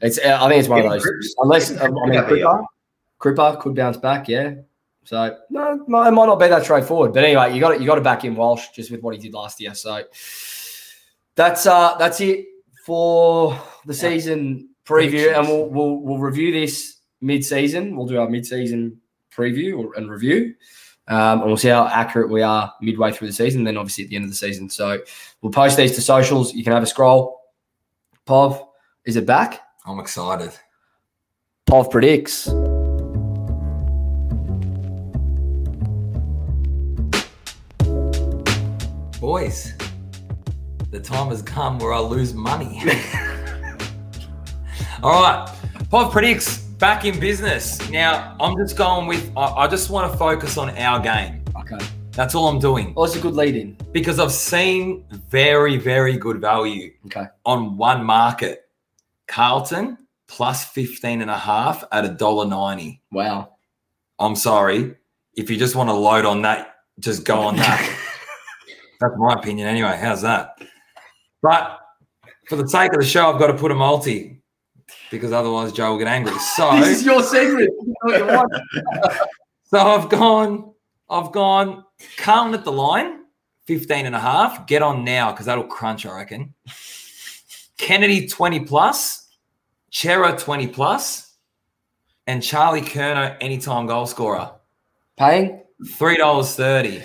it's 0.00 0.18
I 0.18 0.48
think 0.48 0.60
it's 0.60 0.68
one 0.68 0.84
of 0.84 0.90
those. 0.90 1.02
Cripps- 1.02 1.34
Unless 1.38 1.76
I 1.78 1.88
mean 1.88 2.04
could 2.06 2.14
have 2.14 2.32
a 2.32 2.36
year. 2.36 2.46
Cripper, 2.46 2.64
Cripper 3.20 3.60
could 3.60 3.74
bounce 3.74 3.96
back. 3.98 4.28
Yeah. 4.28 4.54
So 5.04 5.36
no, 5.50 5.72
it 5.74 5.88
might 5.88 6.08
it 6.08 6.12
not 6.12 6.36
be 6.38 6.48
that 6.48 6.62
straightforward. 6.64 7.12
But 7.12 7.24
anyway, 7.24 7.54
you 7.54 7.60
got 7.60 7.70
to, 7.74 7.80
you 7.80 7.86
got 7.86 7.96
to 7.96 8.00
back 8.00 8.24
in 8.24 8.34
Walsh 8.34 8.68
just 8.74 8.90
with 8.90 9.02
what 9.02 9.14
he 9.14 9.20
did 9.20 9.34
last 9.34 9.60
year. 9.60 9.74
So 9.74 10.04
that's 11.34 11.66
uh 11.66 11.96
that's 11.98 12.20
it 12.20 12.46
for 12.84 13.58
the 13.86 13.94
season 13.94 14.68
preview, 14.86 15.36
and 15.38 15.48
we'll 15.48 15.66
we'll 15.68 15.96
we'll 16.00 16.18
review 16.18 16.52
this 16.52 16.98
mid 17.20 17.44
season. 17.44 17.96
We'll 17.96 18.06
do 18.06 18.20
our 18.20 18.28
mid 18.28 18.46
season 18.46 19.00
preview 19.34 19.78
or, 19.78 19.94
and 19.96 20.10
review. 20.10 20.54
Um, 21.08 21.40
and 21.40 21.46
we'll 21.46 21.56
see 21.56 21.68
how 21.68 21.86
accurate 21.88 22.30
we 22.30 22.42
are 22.42 22.72
midway 22.80 23.10
through 23.10 23.28
the 23.28 23.34
season, 23.34 23.64
then 23.64 23.76
obviously 23.76 24.04
at 24.04 24.10
the 24.10 24.16
end 24.16 24.24
of 24.24 24.30
the 24.30 24.36
season. 24.36 24.70
So 24.70 25.00
we'll 25.42 25.52
post 25.52 25.76
these 25.76 25.94
to 25.96 26.00
socials. 26.00 26.54
You 26.54 26.62
can 26.62 26.72
have 26.72 26.82
a 26.82 26.86
scroll. 26.86 27.40
Pov, 28.26 28.64
is 29.04 29.16
it 29.16 29.26
back? 29.26 29.60
I'm 29.86 29.98
excited. 29.98 30.52
Pov 31.68 31.90
predicts. 31.90 32.46
Boys, 39.20 39.74
the 40.90 41.00
time 41.00 41.28
has 41.28 41.42
come 41.42 41.78
where 41.78 41.92
I 41.92 41.98
lose 41.98 42.34
money. 42.34 42.82
All 45.02 45.22
right. 45.22 45.46
Pov 45.90 46.12
predicts 46.12 46.69
back 46.80 47.04
in 47.04 47.18
business. 47.20 47.78
Now, 47.90 48.34
I'm 48.40 48.56
just 48.56 48.76
going 48.76 49.06
with, 49.06 49.30
I, 49.36 49.44
I 49.44 49.68
just 49.68 49.90
want 49.90 50.10
to 50.10 50.18
focus 50.18 50.56
on 50.58 50.70
our 50.78 50.98
game. 51.00 51.42
Okay. 51.56 51.78
That's 52.12 52.34
all 52.34 52.48
I'm 52.48 52.58
doing 52.58 52.92
Well, 52.94 53.04
it's 53.04 53.14
a 53.14 53.20
good 53.20 53.34
lead 53.34 53.54
in. 53.54 53.76
because 53.92 54.18
I've 54.18 54.32
seen 54.32 55.04
very, 55.28 55.76
very 55.76 56.16
good 56.16 56.40
value 56.40 56.92
Okay. 57.06 57.26
on 57.46 57.76
one 57.76 58.04
market. 58.04 58.68
Carlton 59.28 59.96
plus 60.26 60.64
15 60.64 61.22
and 61.22 61.30
a 61.30 61.38
half 61.38 61.84
at 61.92 62.04
a 62.04 62.08
dollar 62.08 62.46
ninety. 62.46 63.00
Wow. 63.12 63.54
I'm 64.18 64.34
sorry. 64.34 64.96
If 65.36 65.48
you 65.50 65.56
just 65.56 65.76
want 65.76 65.88
to 65.88 65.94
load 65.94 66.24
on 66.24 66.42
that, 66.42 66.76
just 66.98 67.24
go 67.24 67.38
on 67.40 67.56
that. 67.56 67.80
That's 69.00 69.14
my 69.16 69.34
opinion 69.34 69.68
anyway. 69.68 69.96
How's 70.00 70.22
that? 70.22 70.58
But 71.42 71.78
for 72.48 72.56
the 72.56 72.68
sake 72.68 72.92
of 72.92 73.00
the 73.00 73.06
show, 73.06 73.32
I've 73.32 73.38
got 73.38 73.46
to 73.46 73.54
put 73.54 73.70
a 73.70 73.74
multi 73.74 74.39
because 75.10 75.32
otherwise 75.32 75.72
Joe 75.72 75.92
will 75.92 75.98
get 75.98 76.08
angry. 76.08 76.32
So, 76.56 76.76
This 76.80 76.98
is 77.00 77.04
your 77.04 77.22
secret. 77.22 77.70
so 79.64 79.78
I've 79.78 80.08
gone, 80.08 80.72
I've 81.08 81.32
gone 81.32 81.84
Carlton 82.16 82.54
at 82.54 82.64
the 82.64 82.72
line, 82.72 83.24
15 83.66 84.06
and 84.06 84.14
a 84.14 84.20
half. 84.20 84.66
Get 84.66 84.82
on 84.82 85.04
now 85.04 85.30
because 85.32 85.46
that'll 85.46 85.64
crunch, 85.64 86.06
I 86.06 86.16
reckon. 86.16 86.54
Kennedy 87.76 88.26
20 88.26 88.60
plus, 88.60 89.28
Cerra 89.90 90.36
20 90.36 90.66
plus, 90.68 91.34
and 92.26 92.42
Charlie 92.42 92.82
Curnow 92.82 93.36
anytime 93.40 93.86
goal 93.86 94.06
scorer. 94.06 94.52
Paying. 95.16 95.62
$3.30. 95.82 97.02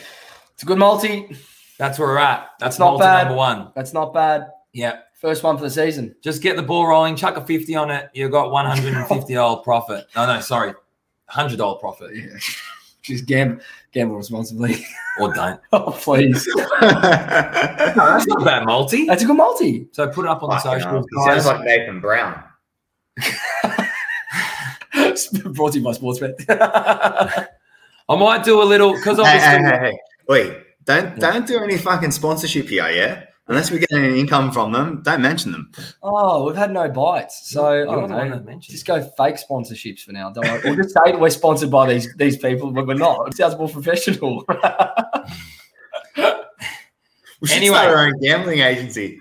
It's 0.53 0.63
a 0.63 0.65
good 0.65 0.77
multi. 0.77 1.35
That's 1.77 1.97
where 1.99 2.09
we're 2.09 2.17
at. 2.17 2.49
That's 2.59 2.75
It's 2.75 2.79
not 2.79 2.91
multi 2.91 3.03
bad. 3.03 3.23
number 3.25 3.37
one. 3.37 3.71
That's 3.75 3.93
not 3.93 4.13
bad. 4.13 4.47
Yeah. 4.73 4.99
First 5.25 5.41
one 5.41 5.57
for 5.57 5.63
the 5.63 5.71
season. 5.71 6.15
Just 6.21 6.43
get 6.43 6.55
the 6.55 6.61
ball 6.61 6.85
rolling, 6.85 7.15
chuck 7.15 7.35
a 7.35 7.43
50 7.43 7.75
on 7.75 7.89
it. 7.89 8.11
You've 8.13 8.29
got 8.31 8.49
$150 8.49 9.63
profit. 9.63 10.05
No, 10.15 10.27
no, 10.27 10.39
sorry. 10.39 10.75
$100 11.31 11.79
profit. 11.79 12.15
Yeah. 12.15 12.25
Just 13.01 13.25
gamble, 13.25 13.59
gamble 13.91 14.17
responsibly. 14.17 14.85
Or 15.19 15.33
don't. 15.33 15.59
oh, 15.71 15.91
please. 15.99 16.45
That's 16.81 18.27
not 18.27 18.41
a 18.41 18.45
bad 18.45 18.65
multi. 18.65 19.05
That's 19.07 19.23
a 19.23 19.25
good 19.25 19.37
multi. 19.37 19.87
So 19.93 20.07
put 20.09 20.25
it 20.25 20.27
up 20.27 20.43
on 20.43 20.49
the 20.49 20.57
Fucking 20.57 20.81
hell. 20.81 21.03
socials, 21.03 21.25
sounds 21.25 21.45
like 21.47 21.61
Nathan 21.61 22.01
Brown. 22.01 22.43
Brought 25.53 25.71
to 25.73 25.79
you 25.79 25.83
by 25.85 25.91
Sportsbet. 25.91 26.35
I 26.49 28.15
might 28.17 28.43
do 28.43 28.61
a 28.61 28.63
little 28.63 28.93
because 28.93 29.17
Hey, 29.17 29.23
obviously 29.23 29.63
hey, 29.63 29.63
hey, 29.63 29.79
hey. 29.91 29.99
Wait, 30.27 30.57
don't 30.83 31.05
Yeah. 31.17 31.31
don't 31.31 31.47
do 31.47 31.59
any 31.63 31.77
fucking 31.77 32.11
sponsorship 32.11 32.67
here, 32.67 32.89
yeah? 32.89 33.23
Unless 33.47 33.69
we 33.69 33.77
get 33.77 33.91
any 33.93 34.19
income 34.19 34.51
from 34.51 34.71
them, 34.71 35.01
don't 35.03 35.21
mention 35.21 35.51
them. 35.51 35.71
oh, 36.01 36.45
we've 36.47 36.55
had 36.55 36.71
no 36.71 36.89
bites. 36.89 37.47
So 37.51 37.65
I 37.65 37.75
You're 37.75 37.85
don't 37.85 38.09
the 38.09 38.15
one 38.15 38.29
know. 38.31 38.35
that 38.37 38.45
mentioned. 38.45 38.71
Just 38.73 38.87
go 38.87 39.01
fake 39.17 39.35
sponsorships 39.35 39.99
for 40.01 40.13
now. 40.13 40.31
Don't 40.31 40.45
worry. 40.47 40.61
we'll 40.63 40.75
just 40.83 40.95
say 40.95 41.11
we're 41.15 41.29
sponsored 41.29 41.69
by 41.69 41.87
these 41.93 42.11
these 42.15 42.37
people, 42.37 42.71
but 42.71 42.87
we're 42.87 42.95
not. 42.95 43.27
It 43.27 43.37
sounds 43.37 43.55
more 43.57 43.69
professional. 43.69 44.43
We 47.41 47.49
should 47.49 47.57
Anyway. 47.57 47.75
start 47.75 47.89
our 47.93 48.07
own 48.07 48.13
gambling 48.21 48.59
agency. 48.59 49.19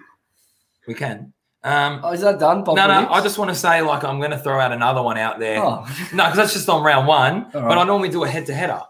we 0.86 0.94
can. 0.94 1.32
Um, 1.64 2.00
oh, 2.04 2.12
is 2.12 2.20
that 2.20 2.38
done? 2.38 2.62
Bob 2.62 2.76
no, 2.76 2.86
no. 2.86 2.92
Williams? 2.94 3.08
I 3.12 3.20
just 3.22 3.38
want 3.38 3.50
to 3.50 3.54
say 3.56 3.82
like 3.82 4.04
I'm 4.04 4.18
going 4.18 4.30
to 4.30 4.38
throw 4.38 4.60
out 4.60 4.70
another 4.72 5.02
one 5.02 5.18
out 5.18 5.38
there. 5.40 5.58
Oh. 5.62 5.84
No, 6.12 6.24
because 6.24 6.36
that's 6.36 6.52
just 6.52 6.68
on 6.68 6.82
round 6.84 7.06
one. 7.08 7.48
But. 7.52 7.76
I 7.76 7.84
normally 7.84 8.08
do 8.10 8.22
a 8.24 8.28
head 8.28 8.46
to 8.46 8.54
header. 8.54 8.80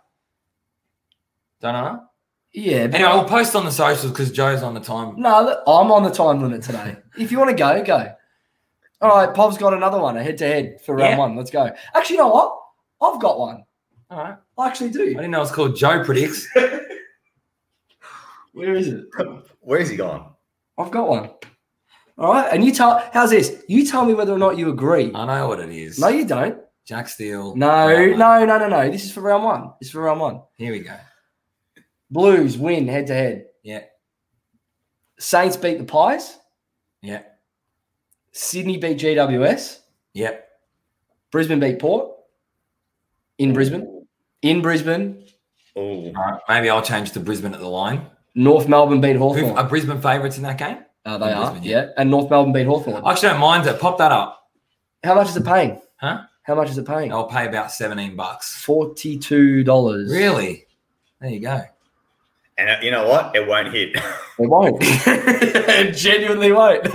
Don't 1.61 1.73
know. 1.73 2.03
Yeah. 2.55 2.87
But 2.87 3.01
Anyway, 3.01 3.13
we'll 3.13 3.25
post 3.25 3.55
on 3.57 3.65
the 3.65 3.71
socials 3.73 4.13
because 4.13 4.31
Joe's 4.31 4.63
on 4.63 4.73
the 4.75 4.81
time. 4.81 5.21
no, 5.21 5.43
look, 5.43 5.59
I'm 5.67 5.91
on 5.91 6.05
the 6.05 6.11
time 6.11 6.41
limit 6.41 6.63
today. 6.63 6.97
if 7.19 7.31
you 7.33 7.39
want 7.39 7.51
to 7.51 7.57
go, 7.57 7.83
go. 7.83 8.13
All 9.01 9.09
right, 9.11 9.35
Pov's 9.35 9.59
got 9.59 9.75
another 9.75 9.99
one, 10.01 10.17
a 10.17 10.23
head 10.23 10.39
to 10.39 10.47
head 10.47 10.79
for 10.87 10.95
round 10.95 11.11
Yeah. 11.11 11.19
one. 11.19 11.37
Let's 11.37 11.51
go. 11.51 11.69
Actually, 11.95 12.17
you 12.17 12.23
know 12.23 12.29
what? 12.29 12.57
I've 13.03 13.21
got 13.21 13.39
one. 13.39 13.65
All 14.09 14.19
right. 14.19 14.37
I 14.57 14.67
actually 14.69 14.91
do. 14.91 15.03
I 15.03 15.07
didn't 15.15 15.33
know 15.33 15.43
it's 15.43 15.51
called 15.51 15.75
Joe 15.77 16.05
Predicts. 16.05 16.47
Where 18.53 18.75
is 18.75 18.89
it? 18.89 19.05
Where 19.61 19.81
is 19.81 19.89
he 19.91 19.97
gone? 19.97 20.33
I've 20.79 20.91
got 20.93 21.09
one. 21.09 21.31
All 22.17 22.33
right, 22.33 22.49
and 22.53 22.65
you 22.65 22.73
tell. 22.73 23.03
How's 23.13 23.31
this? 23.31 23.65
You 23.69 23.85
tell 23.85 24.05
me 24.07 24.15
whether 24.15 24.33
or 24.33 24.39
not 24.39 24.57
you 24.57 24.69
agree. 24.71 25.11
I 25.13 25.27
know 25.27 25.49
what 25.49 25.59
it 25.59 25.71
is. 25.71 25.99
No, 25.99 26.07
you 26.09 26.25
don't. 26.25 26.59
Jack 26.87 27.09
Steele. 27.09 27.57
No, 27.57 27.89
no, 28.15 28.45
no, 28.45 28.59
no, 28.59 28.69
no. 28.69 28.91
This 28.91 29.05
is 29.05 29.11
for 29.13 29.23
round 29.23 29.43
one. 29.43 29.73
This 29.81 29.89
is 29.89 29.93
for 29.93 30.03
round 30.03 30.21
one. 30.21 30.43
Here 30.57 30.71
we 30.71 30.79
go. 30.81 30.95
Blues 32.15 32.57
win 32.57 32.87
head 32.87 33.09
to 33.09 33.15
head. 33.15 33.47
Yeah. 33.65 33.83
Saints 35.19 35.57
beat 35.57 35.79
the 35.79 35.85
Pies. 35.85 36.39
Yeah. 37.03 37.23
Sydney 38.31 38.77
beat 38.77 38.99
GWS. 38.99 39.81
Yep. 40.15 40.49
Brisbane 41.33 41.59
beat 41.59 41.81
Port. 41.81 42.13
In 43.39 43.53
Brisbane. 43.53 44.07
In 44.43 44.63
Brisbane. 44.63 45.27
Oh, 45.75 46.13
right. 46.13 46.41
Maybe 46.49 46.71
I'll 46.71 46.83
change 46.83 47.11
to 47.13 47.21
Brisbane 47.21 47.53
at 47.53 47.59
the 47.59 47.67
line. 47.69 48.07
North 48.37 48.69
Melbourne 48.69 49.01
beat 49.01 49.17
Hawthorn. 49.17 49.59
are 49.59 49.69
Brisbane 49.69 50.01
favourites 50.01 50.37
in 50.37 50.45
that 50.45 50.57
game? 50.59 50.79
Uh, 51.05 51.19
they 51.19 51.33
in 51.33 51.37
are. 51.37 51.51
Brisbane, 51.51 51.69
yeah. 51.69 51.89
And 51.97 52.13
North 52.13 52.31
Melbourne 52.31 52.53
beat 52.53 52.67
Hawthorn. 52.67 53.03
I 53.05 53.11
actually 53.11 53.31
don't 53.31 53.41
mind 53.41 53.67
it. 53.67 53.81
Pop 53.81 53.99
that 53.99 54.13
up. 54.13 54.51
How 55.03 55.17
much 55.17 55.31
is 55.31 55.37
it 55.37 55.45
paying? 55.45 55.81
Huh? 55.97 56.23
How 56.45 56.55
much 56.55 56.71
is 56.71 56.79
it 56.79 56.87
paying? 56.87 57.13
I'll 57.13 57.27
pay 57.27 57.49
about 57.49 57.73
17 57.73 58.15
bucks. 58.15 58.63
Forty-two 58.63 59.65
dollars. 59.65 60.13
Really? 60.13 60.67
There 61.21 61.31
you 61.31 61.41
go. 61.41 61.63
And 62.57 62.71
uh, 62.71 62.77
you 62.83 62.91
know 62.91 63.09
what? 63.09 63.35
It 63.35 63.47
won't 63.49 63.73
hit. 63.73 63.97
It 63.97 64.03
won't. 64.39 64.77
it 64.81 65.93
genuinely 65.97 66.53
won't. 66.53 66.87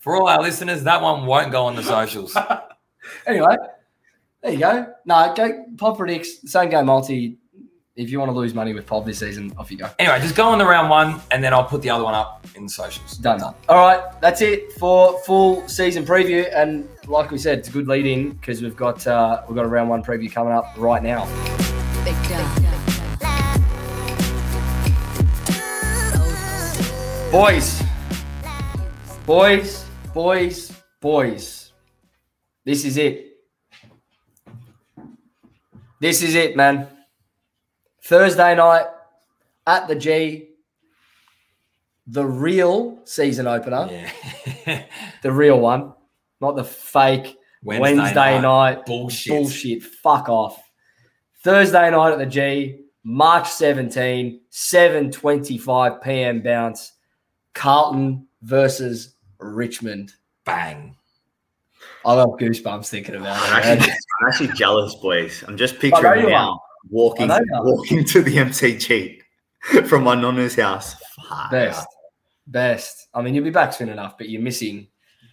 For 0.00 0.16
all 0.16 0.28
our 0.28 0.40
listeners, 0.40 0.84
that 0.84 1.02
one 1.02 1.26
won't 1.26 1.52
go 1.52 1.66
on 1.66 1.76
the 1.76 1.82
socials. 1.82 2.34
anyway, 3.26 3.56
there 4.42 4.52
you 4.52 4.58
go. 4.58 4.94
No, 5.04 5.34
go 5.36 5.66
Pop 5.76 5.98
predicts 5.98 6.50
same 6.50 6.70
game 6.70 6.86
multi. 6.86 7.36
If 7.98 8.10
you 8.10 8.20
want 8.20 8.28
to 8.28 8.32
lose 8.32 8.54
money 8.54 8.74
with 8.74 8.86
Pop 8.86 9.04
this 9.04 9.18
season, 9.18 9.52
off 9.58 9.72
you 9.72 9.76
go. 9.76 9.90
Anyway, 9.98 10.20
just 10.20 10.36
go 10.36 10.46
on 10.46 10.58
the 10.58 10.64
round 10.64 10.88
one, 10.88 11.20
and 11.32 11.42
then 11.42 11.52
I'll 11.52 11.64
put 11.64 11.82
the 11.82 11.90
other 11.90 12.04
one 12.04 12.14
up 12.14 12.46
in 12.54 12.62
the 12.62 12.68
socials. 12.68 13.16
Done. 13.16 13.40
Done. 13.40 13.56
All 13.68 13.76
right, 13.76 14.20
that's 14.20 14.40
it 14.40 14.72
for 14.74 15.18
full 15.22 15.66
season 15.66 16.06
preview. 16.06 16.48
And 16.54 16.88
like 17.08 17.32
we 17.32 17.38
said, 17.38 17.58
it's 17.58 17.68
a 17.70 17.72
good 17.72 17.88
lead 17.88 18.06
in 18.06 18.34
because 18.34 18.62
we've 18.62 18.76
got 18.76 19.04
uh, 19.04 19.42
we've 19.48 19.56
got 19.56 19.64
a 19.64 19.68
round 19.68 19.90
one 19.90 20.04
preview 20.04 20.30
coming 20.30 20.52
up 20.52 20.72
right 20.76 21.02
now. 21.02 21.26
Big. 22.04 22.14
Boys, 27.32 27.82
boys, 29.26 29.86
boys, 30.14 30.72
boys. 31.00 31.72
This 32.64 32.84
is 32.84 32.96
it. 32.96 33.38
This 36.00 36.22
is 36.22 36.36
it, 36.36 36.56
man. 36.56 36.86
Thursday 38.08 38.54
night 38.54 38.86
at 39.66 39.86
the 39.86 39.94
G, 39.94 40.48
the 42.06 42.24
real 42.24 43.00
season 43.04 43.46
opener, 43.46 43.86
Yeah. 44.66 44.84
the 45.22 45.30
real 45.30 45.60
one, 45.60 45.92
not 46.40 46.56
the 46.56 46.64
fake 46.64 47.36
Wednesday, 47.62 48.40
night, 48.40 48.86
Bullshit. 48.86 49.30
bullshit. 49.30 49.82
Fuck 49.82 50.30
off. 50.30 50.58
Thursday 51.44 51.90
night 51.90 52.12
at 52.12 52.18
the 52.18 52.24
G, 52.24 52.80
March 53.04 53.50
17, 53.50 54.40
7:25 54.50 56.02
p.m. 56.02 56.40
bounce. 56.40 56.92
Carlton 57.52 58.26
versus 58.40 59.16
Richmond. 59.38 60.14
Bang. 60.46 60.96
I 62.06 62.14
got 62.14 62.38
goosebumps 62.38 62.88
thinking 62.88 63.16
about 63.16 63.36
I'm 63.52 63.58
it. 63.58 63.66
actually. 63.82 63.92
I'm 64.22 64.28
actually 64.28 64.48
jealous, 64.54 64.94
boys. 64.94 65.44
I'm 65.46 65.58
just 65.58 65.78
picturing 65.78 66.22
you 66.22 66.30
now 66.30 66.58
walking, 66.90 67.30
I 67.30 67.38
know 67.38 67.44
you 67.44 67.54
are. 67.54 67.64
walking 67.64 68.04
to 68.04 68.22
the 68.22 68.36
MCG 68.36 69.20
from 69.86 70.04
my 70.04 70.14
nonna's 70.14 70.56
house. 70.56 70.94
Fuck. 71.28 71.50
Best, 71.50 71.86
best. 72.46 73.08
I 73.14 73.22
mean, 73.22 73.34
you'll 73.34 73.44
be 73.44 73.50
back 73.50 73.72
soon 73.72 73.88
enough, 73.88 74.18
but 74.18 74.28
you're 74.28 74.42
missing. 74.42 74.88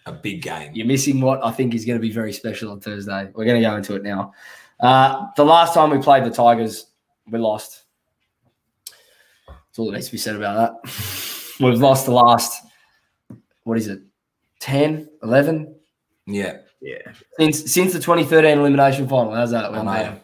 A 0.08 0.12
big 0.12 0.40
game. 0.40 0.70
You're 0.72 0.86
missing 0.86 1.20
what 1.20 1.44
I 1.44 1.50
think 1.50 1.74
is 1.74 1.84
going 1.84 1.98
to 1.98 2.00
be 2.00 2.12
very 2.12 2.32
special 2.32 2.70
on 2.70 2.78
Thursday. 2.78 3.28
We're 3.34 3.44
going 3.44 3.60
to 3.60 3.68
go 3.68 3.74
into 3.74 3.96
it 3.96 4.04
now. 4.04 4.32
Uh, 4.78 5.26
the 5.36 5.44
last 5.44 5.74
time 5.74 5.90
we 5.90 5.98
played 5.98 6.22
the 6.22 6.30
Tigers, 6.30 6.86
we 7.28 7.40
lost. 7.40 7.82
That's 9.48 9.78
all 9.78 9.86
that 9.86 9.94
needs 9.94 10.06
to 10.06 10.12
be 10.12 10.18
said 10.18 10.36
about 10.36 10.82
that. 10.84 10.92
We've 11.60 11.80
lost 11.80 12.06
the 12.06 12.12
last, 12.12 12.62
what 13.64 13.78
is 13.78 13.88
it, 13.88 14.00
10, 14.60 15.08
11? 15.24 15.74
Yeah. 16.26 16.58
Yeah. 16.80 16.98
Since 17.38 17.72
since 17.72 17.92
the 17.92 17.98
2013 17.98 18.58
elimination 18.58 19.08
final. 19.08 19.34
How's 19.34 19.50
that? 19.50 19.72
I 19.72 19.82
know. 19.82 20.20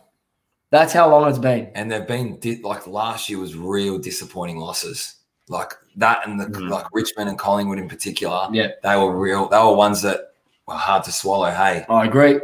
That's 0.72 0.92
how 0.92 1.08
long 1.10 1.28
it's 1.28 1.38
been. 1.38 1.70
And 1.74 1.92
they've 1.92 2.06
been 2.06 2.40
like 2.64 2.86
last 2.88 3.28
year 3.28 3.38
was 3.38 3.54
real 3.54 3.98
disappointing 3.98 4.56
losses. 4.56 5.16
Like 5.48 5.74
that 5.96 6.26
and 6.26 6.40
the 6.40 6.46
Mhm. 6.46 6.70
like 6.70 6.86
Richmond 6.92 7.28
and 7.28 7.38
Collingwood 7.38 7.78
in 7.78 7.88
particular. 7.88 8.48
Yeah. 8.52 8.68
They 8.82 8.96
were 8.96 9.14
real. 9.14 9.48
They 9.48 9.58
were 9.58 9.74
ones 9.74 10.00
that 10.02 10.32
were 10.66 10.74
hard 10.74 11.04
to 11.04 11.12
swallow. 11.12 11.50
Hey, 11.50 11.84
I 11.88 12.06
agree. 12.06 12.40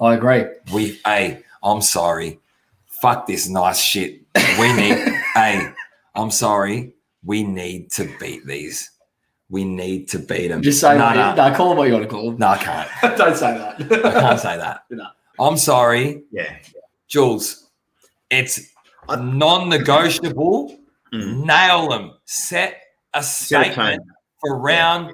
I 0.00 0.14
agree. 0.14 0.44
we. 0.72 1.00
Hey, 1.04 1.42
I'm 1.62 1.82
sorry. 1.82 2.38
Fuck 2.86 3.26
this 3.26 3.48
nice 3.48 3.78
shit. 3.80 4.20
We 4.58 4.72
need. 4.72 4.96
hey, 5.34 5.72
I'm 6.14 6.30
sorry. 6.30 6.94
We 7.24 7.42
need 7.42 7.90
to 7.92 8.08
beat 8.20 8.46
these. 8.46 8.90
We 9.50 9.64
need 9.64 10.08
to 10.10 10.18
beat 10.20 10.48
them. 10.48 10.62
Just 10.62 10.80
say 10.80 10.96
no, 10.96 11.10
no, 11.12 11.34
no, 11.34 11.48
no, 11.48 11.54
call 11.56 11.70
them 11.70 11.78
what 11.78 11.88
you 11.88 11.94
want 11.94 12.04
to 12.04 12.10
call 12.10 12.30
them. 12.30 12.38
no, 12.38 12.48
I 12.48 12.58
can't. 12.58 12.88
Don't 13.18 13.36
say 13.36 13.52
that. 13.58 14.04
I 14.06 14.20
can't 14.20 14.40
say 14.40 14.56
that. 14.58 14.84
No. 14.90 15.06
I'm 15.40 15.56
sorry, 15.56 16.22
Yeah. 16.30 16.54
Jules. 17.08 17.63
It's 18.38 18.60
a 19.08 19.16
non-negotiable. 19.16 20.76
Mm. 21.12 21.44
Nail 21.44 21.88
them. 21.88 22.12
Set 22.24 22.80
a 23.12 23.22
statement 23.22 24.02
for 24.40 24.58
round 24.58 25.12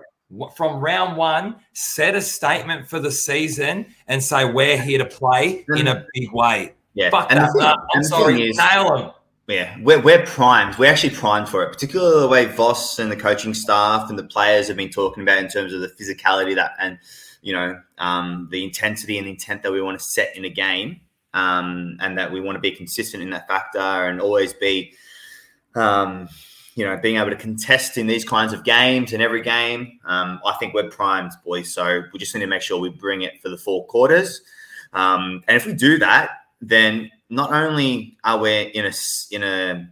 from 0.57 0.81
round 0.81 1.16
one. 1.16 1.57
Set 1.73 2.14
a 2.14 2.21
statement 2.23 2.89
for 2.89 3.01
the 3.01 3.11
season 3.11 3.87
and 4.07 4.23
say 4.23 4.45
we're 4.45 4.81
here 4.81 4.99
to 4.99 5.05
play 5.05 5.64
in 5.77 5.89
a 5.89 6.07
big 6.14 6.33
way. 6.33 6.75
Yeah. 6.95 7.11
Fuck 7.11 7.31
and 7.31 7.41
that. 7.41 7.53
thing, 7.53 7.62
up. 7.62 7.87
I'm 7.95 8.03
sorry. 8.03 8.49
is, 8.49 8.57
Nail 8.57 8.97
them. 8.97 9.11
yeah, 9.49 9.77
we're, 9.81 10.01
we're 10.01 10.25
primed. 10.27 10.79
We're 10.79 10.91
actually 10.91 11.14
primed 11.14 11.49
for 11.49 11.62
it, 11.62 11.73
particularly 11.73 12.21
the 12.21 12.29
way 12.29 12.47
Voss 12.47 12.99
and 12.99 13.11
the 13.11 13.16
coaching 13.16 13.55
staff 13.55 14.09
and 14.09 14.18
the 14.18 14.25
players 14.25 14.68
have 14.68 14.77
been 14.77 14.91
talking 14.91 15.23
about 15.23 15.39
in 15.39 15.49
terms 15.49 15.73
of 15.73 15.81
the 15.81 15.89
physicality 15.89 16.55
that 16.55 16.73
and 16.79 16.99
you 17.43 17.53
know 17.53 17.81
um, 17.99 18.49
the 18.51 18.64
intensity 18.64 19.18
and 19.18 19.27
intent 19.27 19.62
that 19.62 19.73
we 19.73 19.81
want 19.81 19.99
to 19.99 20.05
set 20.05 20.37
in 20.37 20.45
a 20.45 20.51
game, 20.51 21.01
um, 21.35 21.97
and 22.01 22.18
that 22.18 22.33
we 22.33 22.41
want 22.41 22.57
to 22.57 22.61
be 22.61 22.70
consistent 22.70 23.22
in 23.22 23.31
that 23.31 23.47
factor 23.49 23.78
and 23.78 24.20
always 24.20 24.53
be, 24.53 24.93
um, 25.74 26.28
you 26.74 26.85
know, 26.85 26.97
being 26.97 27.16
able 27.16 27.31
to 27.31 27.37
contest 27.37 27.99
in 27.99 28.07
these 28.07 28.24
kinds 28.24 28.53
of 28.53 28.64
games 28.64 29.12
and 29.12 29.22
every 29.22 29.43
game. 29.43 29.99
Um, 30.07 30.41
I 30.45 30.55
think 30.59 30.74
we're 30.74 30.89
primed, 30.89 31.33
boys. 31.45 31.72
So 31.72 32.03
we 32.12 32.18
just 32.18 32.35
need 32.35 32.41
to 32.41 32.47
make 32.47 32.62
sure 32.62 32.81
we 32.81 32.89
bring 32.91 33.22
it 33.22 33.41
for 33.41 33.49
the 33.49 33.59
four 33.59 33.87
quarters, 33.87 34.43
um, 34.93 35.43
and 35.47 35.57
if 35.57 35.66
we 35.66 35.72
do 35.72 35.99
that, 35.99 36.31
then 36.61 37.11
not 37.28 37.53
only 37.53 38.18
are 38.24 38.39
we 38.39 38.62
in 38.62 38.87
a 38.87 38.93
in 39.31 39.43
a 39.43 39.89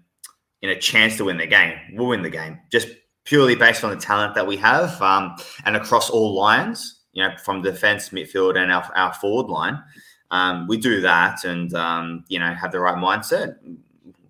in 0.61 0.71
a 0.71 0.79
chance 0.79 1.17
to 1.17 1.25
win 1.25 1.37
the 1.37 1.47
game, 1.47 1.79
we'll 1.93 2.09
win 2.09 2.23
the 2.23 2.31
game 2.31 2.59
just 2.71 2.89
purely 3.25 3.55
based 3.55 3.85
on 3.85 3.91
the 3.91 3.97
talent 3.97 4.35
that 4.35 4.47
we 4.47 4.57
have 4.57 5.01
um, 5.03 5.37
and 5.65 5.77
across 5.77 6.11
all 6.11 6.35
lines. 6.35 6.97
You 7.13 7.25
know, 7.25 7.35
from 7.43 7.63
defense, 7.63 8.11
midfield, 8.11 8.57
and 8.57 8.71
our, 8.71 8.89
our 8.95 9.13
forward 9.13 9.51
line, 9.51 9.83
um, 10.31 10.67
we 10.67 10.77
do 10.77 11.01
that, 11.01 11.45
and 11.45 11.73
um, 11.75 12.25
you 12.29 12.39
know, 12.39 12.53
have 12.53 12.73
the 12.73 12.81
right 12.81 12.97
mindset. 12.97 13.57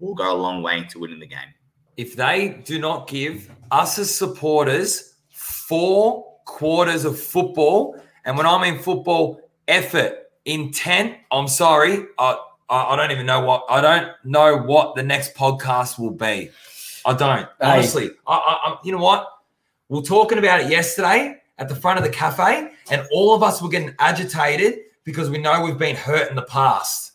We'll 0.01 0.15
go 0.15 0.33
a 0.33 0.37
long 0.37 0.63
way 0.63 0.85
to 0.91 0.99
winning 0.99 1.21
the 1.21 1.27
game. 1.27 1.55
If 1.97 2.15
they 2.15 2.61
do 2.65 2.79
not 2.79 3.09
give 3.09 3.51
us 3.71 3.99
as 3.99 4.15
supporters 4.15 5.15
four 5.31 6.25
quarters 6.45 7.05
of 7.05 7.19
football, 7.19 8.01
and 8.25 8.37
when 8.37 8.47
I 8.47 8.63
mean 8.63 8.81
football, 8.81 9.41
effort, 9.67 10.31
intent, 10.45 11.17
I'm 11.33 11.49
sorry, 11.49 12.05
I, 12.19 12.39
I, 12.71 12.85
I 12.85 12.97
don't 12.97 13.11
even 13.11 13.27
know 13.27 13.41
what 13.41 13.65
I 13.69 13.81
don't 13.81 14.13
know 14.25 14.57
what 14.57 14.95
the 14.95 15.03
next 15.03 15.35
podcast 15.35 15.99
will 15.99 16.11
be. 16.11 16.51
I 17.05 17.15
don't 17.15 17.49
honestly. 17.61 18.11
I, 18.27 18.35
I, 18.35 18.71
I, 18.71 18.79
you 18.85 18.93
know 18.93 18.99
what? 18.99 19.29
We 19.89 19.99
are 19.99 20.03
talking 20.03 20.39
about 20.39 20.61
it 20.61 20.71
yesterday 20.71 21.37
at 21.59 21.69
the 21.69 21.75
front 21.75 21.99
of 21.99 22.05
the 22.05 22.11
cafe, 22.11 22.71
and 22.91 23.05
all 23.11 23.35
of 23.35 23.43
us 23.43 23.61
were 23.61 23.69
getting 23.69 23.97
agitated 23.99 24.81
because 25.09 25.31
we 25.31 25.39
know 25.39 25.63
we've 25.65 25.79
been 25.79 25.97
hurt 25.97 26.29
in 26.29 26.37
the 26.37 26.43
past. 26.43 27.13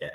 Yeah. 0.00 0.10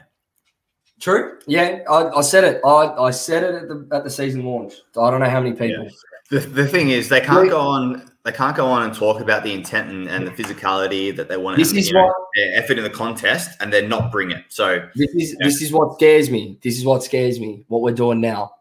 True. 0.99 1.39
Yeah, 1.47 1.79
I, 1.89 2.09
I 2.17 2.21
said 2.21 2.43
it. 2.43 2.61
I, 2.65 2.93
I 3.07 3.11
said 3.11 3.43
it 3.43 3.55
at 3.63 3.67
the 3.69 3.87
at 3.93 4.03
the 4.03 4.09
season 4.09 4.43
launch. 4.43 4.73
I 4.99 5.09
don't 5.09 5.21
know 5.21 5.29
how 5.29 5.39
many 5.39 5.55
people. 5.55 5.87
The, 6.29 6.39
the 6.39 6.67
thing 6.67 6.89
is, 6.89 7.07
they 7.09 7.21
can't 7.21 7.49
go 7.49 7.59
on. 7.61 8.11
They 8.25 8.31
can't 8.31 8.55
go 8.55 8.65
on 8.65 8.83
and 8.83 8.93
talk 8.93 9.21
about 9.21 9.43
the 9.43 9.53
intent 9.53 9.89
and, 9.89 10.07
and 10.09 10.25
the 10.27 10.31
physicality 10.31 11.15
that 11.15 11.27
they 11.29 11.35
want 11.37 11.57
This 11.57 11.71
to. 11.71 11.77
is 11.77 11.87
you 11.87 11.93
know, 11.93 12.05
what- 12.05 12.15
their 12.35 12.57
effort 12.57 12.77
in 12.77 12.83
the 12.83 12.89
contest, 12.89 13.51
and 13.61 13.71
then 13.71 13.87
not 13.89 14.11
bring 14.11 14.31
it. 14.31 14.43
So 14.49 14.87
This 14.95 15.09
is 15.15 15.37
this 15.39 15.61
is 15.61 15.71
what 15.71 15.95
scares 15.95 16.29
me. 16.29 16.57
This 16.61 16.77
is 16.77 16.83
what 16.85 17.03
scares 17.03 17.39
me. 17.39 17.63
What 17.69 17.81
we're 17.81 17.93
doing 17.93 18.19
now. 18.21 18.55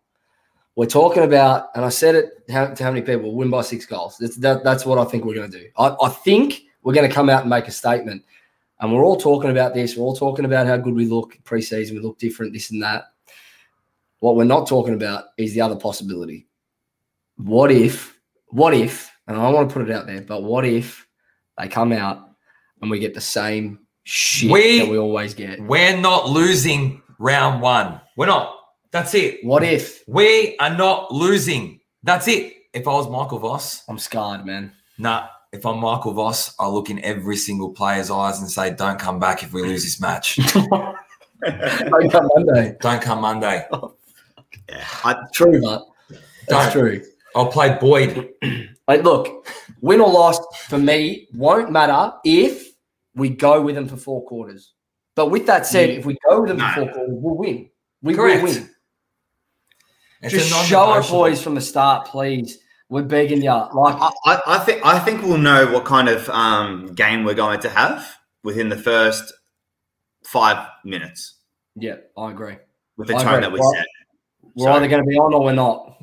We're 0.74 0.86
talking 0.86 1.22
about, 1.22 1.68
and 1.74 1.84
I 1.84 1.90
said 1.90 2.14
it 2.14 2.30
how, 2.50 2.66
to 2.68 2.82
how 2.82 2.90
many 2.90 3.02
people 3.02 3.34
win 3.34 3.50
by 3.50 3.60
six 3.60 3.84
goals. 3.84 4.16
That's 4.18 4.36
that, 4.38 4.64
that's 4.64 4.86
what 4.86 4.98
I 4.98 5.04
think 5.04 5.24
we're 5.24 5.34
going 5.34 5.50
to 5.50 5.58
do. 5.60 5.66
I, 5.76 5.94
I 6.02 6.08
think 6.08 6.62
we're 6.82 6.94
going 6.94 7.06
to 7.08 7.14
come 7.14 7.28
out 7.28 7.42
and 7.42 7.50
make 7.50 7.68
a 7.68 7.70
statement, 7.70 8.24
and 8.82 8.92
we're 8.92 9.04
all 9.04 9.16
talking 9.16 9.50
about 9.50 9.72
this. 9.72 9.96
We're 9.96 10.04
all 10.04 10.16
talking 10.16 10.44
about 10.44 10.66
how 10.66 10.76
good 10.76 10.94
we 10.94 11.06
look 11.06 11.38
preseason. 11.44 11.92
We 11.92 12.00
look 12.00 12.18
different, 12.18 12.52
this 12.52 12.70
and 12.70 12.82
that. 12.82 13.04
What 14.18 14.36
we're 14.36 14.44
not 14.44 14.68
talking 14.68 14.94
about 14.94 15.24
is 15.38 15.54
the 15.54 15.60
other 15.62 15.76
possibility. 15.76 16.46
What 17.36 17.70
if? 17.72 18.18
What 18.48 18.74
if? 18.74 19.10
And 19.26 19.36
I 19.36 19.48
want 19.50 19.68
to 19.68 19.72
put 19.72 19.88
it 19.88 19.94
out 19.94 20.06
there, 20.06 20.20
but 20.20 20.42
what 20.42 20.64
if 20.64 21.06
they 21.56 21.68
come 21.68 21.92
out 21.92 22.28
and 22.80 22.90
we 22.90 22.98
get 22.98 23.14
the 23.14 23.20
same 23.20 23.78
shit 24.02 24.50
We- 24.50 24.78
that 24.80 24.88
we 24.90 24.98
always 24.98 25.32
get? 25.32 25.60
We're 25.60 25.96
not 25.96 26.28
losing 26.28 27.00
round 27.18 27.62
one. 27.62 28.00
We're 28.16 28.26
not. 28.26 28.58
That's 28.90 29.14
it. 29.14 29.44
What 29.44 29.62
if? 29.64 30.02
We 30.06 30.56
are 30.58 30.76
not 30.76 31.12
losing. 31.12 31.80
That's 32.02 32.28
it. 32.28 32.52
If 32.74 32.86
I 32.86 32.92
was 32.92 33.08
Michael 33.08 33.38
Voss, 33.38 33.84
I'm 33.88 33.98
scarred, 33.98 34.44
man. 34.44 34.72
nah. 34.98 35.28
If 35.52 35.66
I'm 35.66 35.80
Michael 35.80 36.14
Voss, 36.14 36.54
I 36.58 36.66
look 36.66 36.88
in 36.88 37.02
every 37.04 37.36
single 37.36 37.70
player's 37.70 38.10
eyes 38.10 38.40
and 38.40 38.50
say, 38.50 38.70
"Don't 38.70 38.98
come 38.98 39.18
back 39.18 39.42
if 39.42 39.52
we 39.52 39.62
lose 39.62 39.84
this 39.84 40.00
match. 40.00 40.36
Don't 40.56 42.10
come 42.10 42.28
Monday. 42.34 42.76
Don't 42.80 43.02
come 43.02 43.20
Monday. 43.20 43.66
Oh, 43.72 43.94
yeah, 44.68 44.84
I, 45.04 45.14
True, 45.34 45.60
but 45.60 45.86
that's 46.48 46.72
Don't. 46.74 46.82
true. 46.84 47.02
I'll 47.34 47.48
play 47.48 47.76
Boyd. 47.80 48.30
Like, 48.88 49.04
look, 49.04 49.46
Win 49.80 50.00
or 50.00 50.10
loss 50.10 50.38
for 50.68 50.76
me 50.76 51.28
won't 51.32 51.70
matter 51.70 52.12
if 52.24 52.72
we 53.14 53.28
go 53.28 53.62
with 53.62 53.76
them 53.76 53.86
for 53.86 53.96
four 53.96 54.24
quarters. 54.26 54.72
But 55.14 55.30
with 55.30 55.46
that 55.46 55.66
said, 55.66 55.90
if 55.90 56.04
we 56.04 56.18
go 56.28 56.40
with 56.40 56.48
them 56.48 56.58
No. 56.58 56.68
for 56.68 56.74
four 56.84 56.92
quarters, 56.92 57.14
we'll 57.16 57.36
win. 57.36 57.70
We 58.02 58.14
Correct. 58.14 58.42
will 58.42 58.50
win. 58.52 58.70
It's 60.20 60.34
Just 60.34 60.48
show 60.68 60.82
it, 60.82 60.86
non-negotiable. 60.86 61.18
boys, 61.20 61.42
from 61.42 61.54
the 61.54 61.60
start, 61.60 62.08
please. 62.08 62.58
We're 62.92 63.04
begging 63.04 63.40
you. 63.40 63.50
Like, 63.50 63.96
I, 63.98 64.10
I, 64.26 64.42
I 64.46 64.58
think 64.58 64.84
I 64.84 64.98
think 64.98 65.22
we'll 65.22 65.38
know 65.38 65.72
what 65.72 65.86
kind 65.86 66.10
of 66.10 66.28
um, 66.28 66.92
game 66.94 67.24
we're 67.24 67.32
going 67.32 67.58
to 67.60 67.70
have 67.70 68.06
within 68.44 68.68
the 68.68 68.76
first 68.76 69.32
five 70.26 70.68
minutes 70.84 71.36
yeah, 71.74 71.96
I 72.18 72.30
agree. 72.30 72.56
with 72.98 73.08
the 73.08 73.16
I 73.16 73.22
tone 73.22 73.28
agree. 73.34 73.40
that 73.44 73.52
we 73.52 73.60
Well- 73.60 73.72
set. 73.72 73.86
We're 74.54 74.66
So- 74.66 74.72
either 74.74 74.88
going 74.88 75.02
to 75.02 75.08
be 75.08 75.16
on 75.16 75.32
or 75.32 75.42
we're 75.42 75.54
not. 75.54 76.02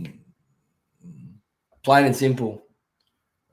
Plain 1.83 2.05
and 2.07 2.15
simple. 2.15 2.63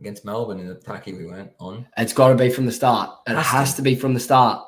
Against 0.01 0.25
Melbourne 0.25 0.59
in 0.61 0.69
the 0.69 0.75
Taki 0.75 1.13
we 1.13 1.27
went 1.27 1.53
on. 1.61 1.87
It's 1.99 2.15
got 2.15 2.29
to 2.29 2.35
be 2.37 2.49
from 2.49 2.65
the 2.65 2.73
start. 2.73 3.11
It 3.27 3.35
Has 3.37 3.47
has, 3.47 3.71
to. 3.73 3.77
to. 3.77 3.83
be 3.83 3.95
from 3.97 4.15
the 4.15 4.21
start. 4.21 4.65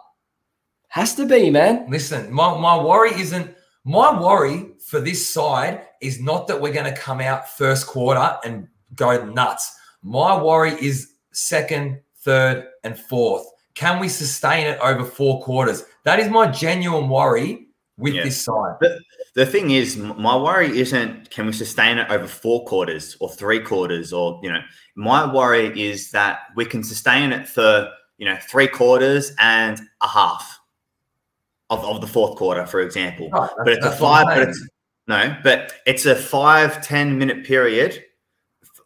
Has 0.89 1.15
to 1.15 1.25
be, 1.25 1.49
man. 1.51 1.87
Listen, 1.89 2.31
my, 2.31 2.55
my 2.59 2.83
worry 2.83 3.13
isn't 3.19 3.55
my 3.89 4.21
worry 4.21 4.67
for 4.85 5.01
this 5.01 5.27
side 5.27 5.81
is 6.03 6.21
not 6.21 6.47
that 6.47 6.61
we're 6.61 6.75
going 6.75 6.93
to 6.93 7.01
come 7.01 7.23
out 7.23 7.49
first 7.49 7.87
quarter 7.87 8.37
and 8.45 8.69
go 8.95 9.25
nuts. 9.25 9.75
My 10.03 10.41
worry 10.41 10.73
is 10.73 11.15
second, 11.33 11.99
third, 12.19 12.67
and 12.85 12.99
fourth. 12.99 13.47
Can 13.75 13.99
we 13.99 14.11
sustain 14.11 14.67
it 14.67 14.79
over 14.81 15.07
four 15.07 15.41
quarters? 15.43 15.87
That 16.05 16.21
is 16.21 16.29
my 16.29 16.49
genuine 16.51 17.09
worry 17.09 17.69
with 17.97 18.13
Yeah. 18.13 18.25
this 18.25 18.45
side. 18.45 18.77
The 19.35 19.47
thing 19.47 19.71
is, 19.71 19.97
my 19.97 20.37
worry 20.37 20.79
isn't 20.79 21.31
can 21.31 21.47
we 21.47 21.53
sustain 21.55 21.97
it 21.97 22.11
over 22.11 22.27
four 22.27 22.67
quarters 22.67 23.17
or 23.21 23.31
three 23.31 23.61
quarters 23.61 24.13
or 24.13 24.39
you 24.43 24.53
know, 24.53 24.61
my 24.97 25.33
worry 25.33 25.67
is 25.81 26.11
that 26.11 26.41
we 26.57 26.67
can 26.67 26.85
sustain 26.85 27.33
it 27.33 27.49
for 27.49 27.91
you 28.19 28.27
know 28.27 28.37
three 28.51 28.69
quarters 28.69 29.33
and 29.39 29.81
a 30.03 30.09
half 30.09 30.58
of, 31.71 31.85
of 31.85 32.01
the 32.01 32.07
fourth 32.07 32.37
quarter, 32.37 32.67
for 32.67 32.81
example. 32.81 33.29
Right, 33.31 33.51
but 33.59 33.69
it's 33.75 33.85
a 33.87 33.91
what 33.91 33.99
five. 33.99 34.27
But 34.27 34.49
it's 34.49 34.69
no, 35.07 35.37
but 35.43 35.75
it's 35.87 36.07
a 36.07 36.15
five 36.15 36.83
ten 36.85 37.19
minute 37.19 37.45
period 37.45 38.05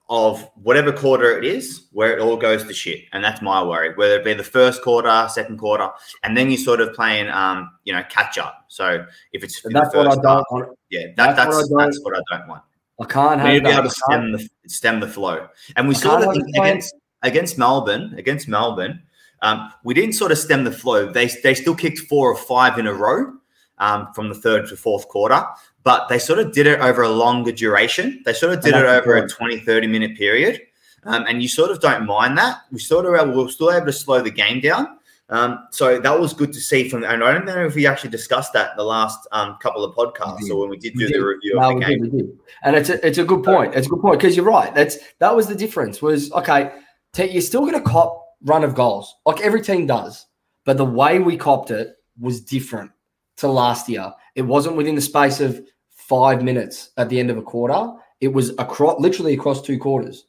of 0.09 0.47
whatever 0.57 0.93
quarter 0.93 1.39
it 1.39 1.45
is 1.45 1.87
where 1.93 2.13
it 2.17 2.21
all 2.21 2.37
goes 2.37 2.65
to 2.65 2.75
shit, 2.75 3.05
and 3.13 3.25
that's 3.25 3.41
my 3.41 3.63
worry. 3.63 3.95
Whether 3.95 4.17
it 4.17 4.25
be 4.25 4.35
the 4.35 4.45
first 4.45 4.83
quarter, 4.83 5.27
second 5.31 5.59
quarter, 5.59 5.89
and 6.23 6.37
then 6.37 6.49
you're 6.51 6.59
sort 6.59 6.81
of 6.81 6.93
playing, 6.93 7.29
um, 7.29 7.71
you 7.85 7.93
know, 7.95 8.03
catch 8.11 8.37
up. 8.37 8.67
So 8.69 9.07
if 9.33 9.43
it's 9.43 9.63
that's 9.63 9.95
what 9.95 10.07
I 10.09 10.15
don't 10.17 10.25
half, 10.27 10.45
want. 10.51 10.79
yeah, 10.91 11.07
that, 11.17 11.37
That's 11.37 11.39
what 11.39 11.47
that's 11.47 11.57
I 11.57 11.61
don't- 11.69 11.79
that's 11.79 12.01
what 12.03 12.17
I 12.17 12.37
don't 12.37 12.49
want. 12.49 12.63
I 13.01 13.05
can't 13.07 13.41
have 13.41 13.55
to 13.55 13.61
be 13.63 13.69
able 13.71 13.83
to 13.85 13.91
stem 13.91 14.33
the 14.33 14.49
stem 14.67 15.01
the 15.01 15.09
flow, 15.09 15.49
and 15.77 15.89
we 15.89 15.95
I 15.95 15.99
saw 15.99 16.19
that 16.19 16.27
have 16.27 16.37
in- 16.37 16.43
it 16.43 16.55
playing- 16.55 16.71
against 16.73 16.95
against 17.23 17.59
Melbourne. 17.59 18.15
Against 18.19 18.49
Melbourne, 18.49 19.03
um, 19.43 19.73
we 19.85 19.93
didn't 19.95 20.15
sort 20.15 20.33
of 20.33 20.39
stem 20.39 20.65
the 20.65 20.73
flow. 20.73 21.11
They 21.11 21.27
they 21.43 21.55
still 21.55 21.75
kicked 21.75 21.99
four 22.01 22.31
or 22.31 22.37
five 22.37 22.79
in 22.79 22.87
a 22.87 22.95
row 22.95 23.33
um, 23.79 24.09
from 24.15 24.29
the 24.29 24.35
third 24.35 24.69
to 24.69 24.77
fourth 24.77 25.09
quarter, 25.09 25.45
but 25.83 26.09
they 26.09 26.19
sort 26.19 26.39
of 26.39 26.53
did 26.53 26.67
it 26.67 26.81
over 26.81 27.03
a 27.03 27.09
longer 27.11 27.53
duration. 27.53 28.23
They 28.25 28.33
sort 28.33 28.55
of 28.55 28.63
did 28.63 28.75
it 28.75 28.85
over 28.85 29.15
a 29.17 29.23
important. 29.23 29.33
20, 29.33 29.59
30 29.61 29.87
minute 29.89 30.17
period. 30.17 30.61
Um, 31.05 31.25
and 31.29 31.43
you 31.43 31.49
sort 31.49 31.73
of 31.73 31.81
don't 31.81 32.07
mind 32.07 32.39
that. 32.39 32.59
We 32.71 32.79
sort 32.79 33.05
of 33.07 33.29
we 33.29 33.43
were 33.43 33.49
still 33.49 33.73
able 33.73 33.87
to 33.87 33.93
slow 33.93 34.23
the 34.23 34.31
game 34.31 34.61
down. 34.61 34.99
Um, 35.29 35.67
so 35.71 35.99
that 35.99 36.21
was 36.21 36.33
good 36.35 36.53
to 36.53 36.61
see 36.61 36.89
from. 36.89 37.03
And 37.05 37.25
I 37.25 37.33
don't 37.33 37.47
know 37.47 37.65
if 37.67 37.75
we 37.75 37.87
actually 37.87 38.11
discussed 38.11 38.53
that 38.53 38.73
in 38.73 38.77
the 38.77 38.85
last 38.85 39.19
um, 39.33 39.57
couple 39.61 39.83
of 39.83 39.97
podcasts 39.97 40.49
or 40.51 40.61
when 40.61 40.69
we 40.71 40.77
did 40.77 40.95
We 40.95 41.07
do 41.07 41.09
did. 41.09 41.21
the 41.21 41.25
review 41.27 41.55
No, 41.57 41.71
of 41.71 41.75
we 41.75 41.81
the 41.81 41.87
did, 41.87 42.01
game. 42.03 42.11
we 42.13 42.19
did. 42.19 42.39
And 42.63 42.77
it's 42.77 42.89
a, 42.91 43.05
it's 43.07 43.19
a 43.19 43.25
good 43.25 43.43
point. 43.43 43.75
It's 43.75 43.87
a 43.87 43.91
good 43.91 44.01
point 44.03 44.21
because 44.21 44.37
you're 44.37 44.45
right. 44.45 44.73
That's 44.75 44.99
that 45.19 45.35
was 45.35 45.49
the 45.49 45.55
difference. 45.57 46.01
Was 46.03 46.31
okay. 46.33 46.71
T- 47.15 47.31
you're 47.31 47.43
still 47.43 47.63
going 47.63 47.75
to 47.75 47.81
cop 47.81 48.22
run 48.45 48.65
of 48.65 48.75
goals 48.75 49.15
like 49.27 49.41
every 49.41 49.63
team 49.63 49.87
does, 49.87 50.27
but 50.65 50.77
the 50.77 50.85
way 50.85 51.19
we 51.19 51.37
copped 51.37 51.71
it 51.71 51.95
was 52.21 52.41
different 52.41 52.91
to 53.37 53.49
last 53.49 53.89
year. 53.89 54.13
It 54.35 54.43
wasn't 54.43 54.77
within 54.77 54.95
the 54.95 55.01
space 55.01 55.41
of 55.41 55.61
five 55.91 56.43
minutes 56.43 56.91
at 56.97 57.09
the 57.09 57.19
end 57.19 57.31
of 57.31 57.39
a 57.39 57.43
quarter. 57.43 57.93
It 58.21 58.29
was 58.29 58.51
across, 58.59 59.01
literally 59.01 59.35
across 59.35 59.63
two 59.63 59.79
quarters. 59.79 60.27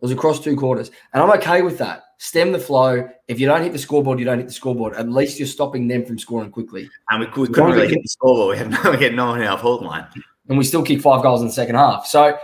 It 0.00 0.04
was 0.04 0.12
across 0.12 0.40
two 0.40 0.56
quarters, 0.56 0.90
and 1.12 1.22
I'm 1.22 1.30
okay 1.38 1.62
with 1.62 1.78
that. 1.78 2.04
Stem 2.18 2.50
the 2.50 2.58
flow. 2.58 3.08
If 3.28 3.38
you 3.38 3.46
don't 3.46 3.62
hit 3.62 3.72
the 3.72 3.78
scoreboard, 3.78 4.18
you 4.18 4.24
don't 4.24 4.38
hit 4.38 4.48
the 4.48 4.52
scoreboard. 4.52 4.94
At 4.94 5.08
least 5.08 5.38
you're 5.38 5.46
stopping 5.46 5.86
them 5.86 6.04
from 6.04 6.18
scoring 6.18 6.50
quickly. 6.50 6.88
And 7.10 7.20
we, 7.20 7.26
could, 7.26 7.48
we 7.48 7.54
couldn't 7.54 7.72
really 7.72 7.88
hit 7.88 8.02
the 8.02 8.08
scoreboard. 8.08 8.56
We 8.56 8.58
had 8.58 8.70
no, 8.70 8.90
we 8.90 9.04
had 9.04 9.14
no 9.14 9.26
one 9.26 9.40
in 9.40 9.46
our 9.46 9.56
hold 9.56 9.84
line. 9.84 10.06
and 10.48 10.58
we 10.58 10.64
still 10.64 10.82
kick 10.82 11.00
five 11.00 11.22
goals 11.22 11.40
in 11.40 11.46
the 11.46 11.52
second 11.52 11.76
half. 11.76 12.06
So 12.06 12.38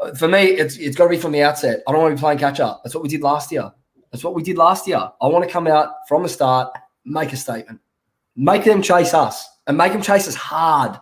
uh, 0.00 0.14
for 0.14 0.28
me, 0.28 0.44
it's 0.44 0.76
it's 0.76 0.96
got 0.96 1.04
to 1.04 1.10
be 1.10 1.16
from 1.16 1.32
the 1.32 1.42
outset. 1.42 1.82
I 1.86 1.92
don't 1.92 2.02
want 2.02 2.12
to 2.12 2.16
be 2.16 2.20
playing 2.20 2.38
catch 2.38 2.60
up. 2.60 2.82
That's 2.84 2.94
what 2.94 3.02
we 3.02 3.08
did 3.08 3.22
last 3.22 3.50
year. 3.50 3.70
That's 4.10 4.24
what 4.24 4.34
we 4.34 4.42
did 4.42 4.56
last 4.56 4.86
year. 4.88 4.98
I 5.20 5.26
want 5.26 5.44
to 5.44 5.50
come 5.50 5.66
out 5.66 5.90
from 6.08 6.22
the 6.22 6.28
start, 6.28 6.72
make 7.04 7.32
a 7.32 7.36
statement, 7.36 7.80
make 8.36 8.64
them 8.64 8.82
chase 8.82 9.12
us, 9.14 9.46
and 9.66 9.76
make 9.76 9.92
them 9.92 10.02
chase 10.02 10.26
us 10.28 10.34
hard. 10.34 10.98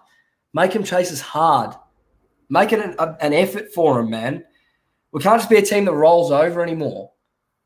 Make 0.54 0.72
them 0.72 0.84
chase 0.84 1.12
us 1.12 1.20
hard. 1.20 1.74
Make 2.48 2.72
it 2.72 2.80
an, 2.80 2.94
a- 2.98 3.16
an 3.20 3.32
effort 3.32 3.72
for 3.74 3.94
them, 3.96 4.10
man. 4.10 4.44
We 5.12 5.20
can't 5.20 5.38
just 5.40 5.50
be 5.50 5.56
a 5.56 5.62
team 5.62 5.84
that 5.84 5.92
rolls 5.92 6.30
over 6.32 6.62
anymore. 6.62 7.12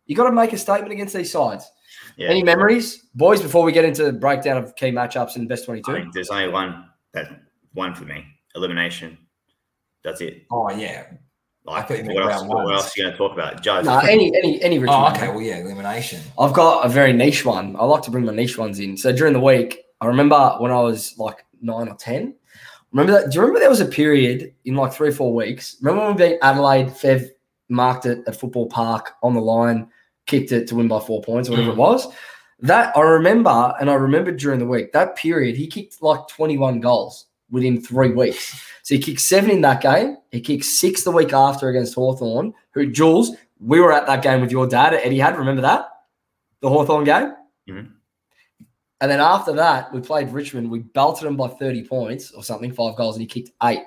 You 0.06 0.16
got 0.16 0.24
to 0.28 0.32
make 0.32 0.52
a 0.52 0.58
statement 0.58 0.92
against 0.92 1.14
these 1.14 1.30
sides. 1.30 1.70
Yeah. 2.16 2.28
Any 2.28 2.42
memories, 2.42 3.06
boys? 3.14 3.40
Before 3.40 3.62
we 3.64 3.72
get 3.72 3.84
into 3.84 4.04
the 4.04 4.12
breakdown 4.12 4.56
of 4.56 4.74
key 4.76 4.90
matchups 4.90 5.36
in 5.36 5.46
best 5.46 5.64
twenty-two. 5.64 6.10
there's 6.12 6.30
only 6.30 6.48
one 6.48 6.86
that 7.14 7.28
one 7.72 7.94
for 7.94 8.04
me. 8.04 8.24
Elimination. 8.54 9.16
That's 10.02 10.20
it. 10.20 10.46
Oh 10.50 10.70
yeah. 10.70 11.06
Like, 11.64 11.88
thought 11.88 11.98
you 11.98 12.14
what, 12.14 12.32
else, 12.32 12.44
what 12.44 12.74
else 12.74 12.86
are 12.86 12.92
you 12.96 13.04
going 13.04 13.12
to 13.12 13.18
talk 13.18 13.32
about? 13.32 13.62
Judge. 13.62 13.84
No, 13.84 13.98
any 13.98 14.34
any 14.34 14.60
any 14.62 14.78
Richmond. 14.78 15.04
Oh, 15.04 15.10
okay. 15.10 15.28
Well, 15.28 15.42
yeah, 15.42 15.58
elimination. 15.58 16.20
I've 16.38 16.54
got 16.54 16.86
a 16.86 16.88
very 16.88 17.12
niche 17.12 17.44
one. 17.44 17.76
I 17.78 17.84
like 17.84 18.02
to 18.04 18.10
bring 18.10 18.24
my 18.24 18.32
niche 18.32 18.56
ones 18.58 18.80
in. 18.80 18.96
So 18.96 19.12
during 19.12 19.34
the 19.34 19.40
week, 19.40 19.84
I 20.00 20.06
remember 20.06 20.56
when 20.58 20.72
I 20.72 20.80
was 20.80 21.16
like 21.18 21.44
nine 21.60 21.88
or 21.88 21.96
ten. 21.96 22.34
Remember 22.92 23.12
that? 23.12 23.30
Do 23.30 23.36
you 23.36 23.40
remember 23.42 23.60
there 23.60 23.68
was 23.68 23.80
a 23.80 23.86
period 23.86 24.54
in 24.64 24.74
like 24.74 24.92
three 24.92 25.10
or 25.10 25.12
four 25.12 25.34
weeks? 25.34 25.76
Remember 25.82 26.06
when 26.06 26.16
we 26.16 26.30
beat 26.30 26.38
Adelaide? 26.42 26.88
Fev 26.88 27.28
marked 27.68 28.06
it 28.06 28.24
at 28.26 28.34
Football 28.34 28.66
Park 28.66 29.12
on 29.22 29.34
the 29.34 29.40
line, 29.40 29.86
kicked 30.26 30.50
it 30.52 30.66
to 30.68 30.74
win 30.74 30.88
by 30.88 30.98
four 30.98 31.22
points 31.22 31.48
or 31.48 31.52
whatever 31.52 31.70
it 31.70 31.76
was. 31.76 32.08
That 32.60 32.96
I 32.96 33.00
remember, 33.02 33.74
and 33.78 33.88
I 33.88 33.94
remembered 33.94 34.38
during 34.38 34.58
the 34.58 34.66
week 34.66 34.92
that 34.92 35.14
period. 35.14 35.56
He 35.56 35.66
kicked 35.66 36.02
like 36.02 36.26
twenty-one 36.26 36.80
goals 36.80 37.26
within 37.50 37.80
three 37.80 38.12
weeks. 38.12 38.64
So 38.82 38.94
he 38.94 39.00
kicked 39.00 39.20
seven 39.20 39.50
in 39.50 39.60
that 39.62 39.80
game. 39.82 40.16
He 40.30 40.40
kicked 40.40 40.64
six 40.64 41.04
the 41.04 41.10
week 41.10 41.32
after 41.32 41.68
against 41.68 41.94
Hawthorn. 41.94 42.54
Who 42.72 42.90
Jules? 42.90 43.32
We 43.60 43.80
were 43.80 43.92
at 43.92 44.06
that 44.06 44.22
game 44.22 44.40
with 44.40 44.50
your 44.50 44.66
dad 44.66 44.94
at 44.94 45.04
Etihad. 45.04 45.36
Remember 45.36 45.62
that? 45.62 45.88
The 46.60 46.68
Hawthorn 46.68 47.04
game? 47.04 47.34
Mhm. 47.68 47.92
And 49.02 49.10
then 49.10 49.20
after 49.20 49.52
that, 49.52 49.92
we 49.92 50.00
played 50.00 50.30
Richmond. 50.30 50.70
We 50.70 50.80
belted 50.80 51.26
them 51.26 51.36
by 51.36 51.48
30 51.48 51.84
points 51.86 52.32
or 52.32 52.42
something, 52.42 52.72
five 52.72 52.96
goals, 52.96 53.16
and 53.16 53.22
he 53.22 53.26
kicked 53.26 53.50
eight. 53.62 53.82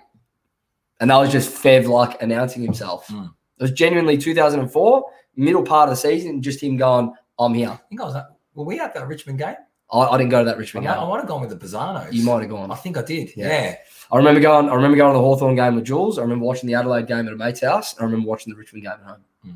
And 0.99 1.09
that 1.09 1.17
was 1.17 1.31
just 1.31 1.53
Fev 1.53 1.87
like 1.87 2.21
announcing 2.21 2.63
himself. 2.63 3.07
Hmm. 3.07 3.25
It 3.59 3.63
was 3.63 3.71
genuinely 3.71 4.17
2004, 4.17 5.05
middle 5.35 5.63
part 5.63 5.89
of 5.89 5.95
the 5.95 6.01
season, 6.01 6.41
just 6.41 6.61
him 6.61 6.77
going, 6.77 7.13
I'm 7.37 7.53
here. 7.53 7.69
I 7.69 7.79
think 7.89 8.01
I 8.01 8.05
was 8.05 8.15
at, 8.15 8.25
were 8.55 8.65
we 8.65 8.79
at 8.79 8.93
that 8.95 9.07
Richmond 9.07 9.39
game? 9.39 9.55
I, 9.93 9.99
I 9.99 10.17
didn't 10.17 10.31
go 10.31 10.39
to 10.39 10.45
that 10.45 10.55
I, 10.55 10.59
Richmond 10.59 10.85
might, 10.85 10.97
I 10.97 10.99
game. 10.99 11.09
might 11.09 11.19
have 11.19 11.27
gone 11.27 11.41
with 11.41 11.49
the 11.51 11.55
Pisanos. 11.55 12.11
You 12.11 12.23
might 12.23 12.41
have 12.41 12.49
gone. 12.49 12.71
I 12.71 12.75
think 12.75 12.97
I 12.97 13.03
did. 13.03 13.31
Yeah. 13.37 13.47
Yeah. 13.47 13.75
I 14.11 14.17
remember 14.17 14.39
going. 14.41 14.69
I 14.69 14.75
remember 14.75 14.97
going 14.97 15.13
to 15.13 15.17
the 15.17 15.23
Hawthorn 15.23 15.55
game 15.55 15.75
with 15.75 15.85
Jules. 15.85 16.19
I 16.19 16.21
remember 16.23 16.45
watching 16.45 16.67
the 16.67 16.75
Adelaide 16.75 17.07
game 17.07 17.27
at 17.27 17.33
a 17.33 17.37
mate's 17.37 17.61
house. 17.61 17.93
And 17.93 18.01
I 18.01 18.05
remember 18.05 18.27
watching 18.27 18.53
the 18.53 18.57
Richmond 18.57 18.83
game 18.83 18.93
at 18.93 19.01
home. 19.01 19.23
Hmm. 19.43 19.51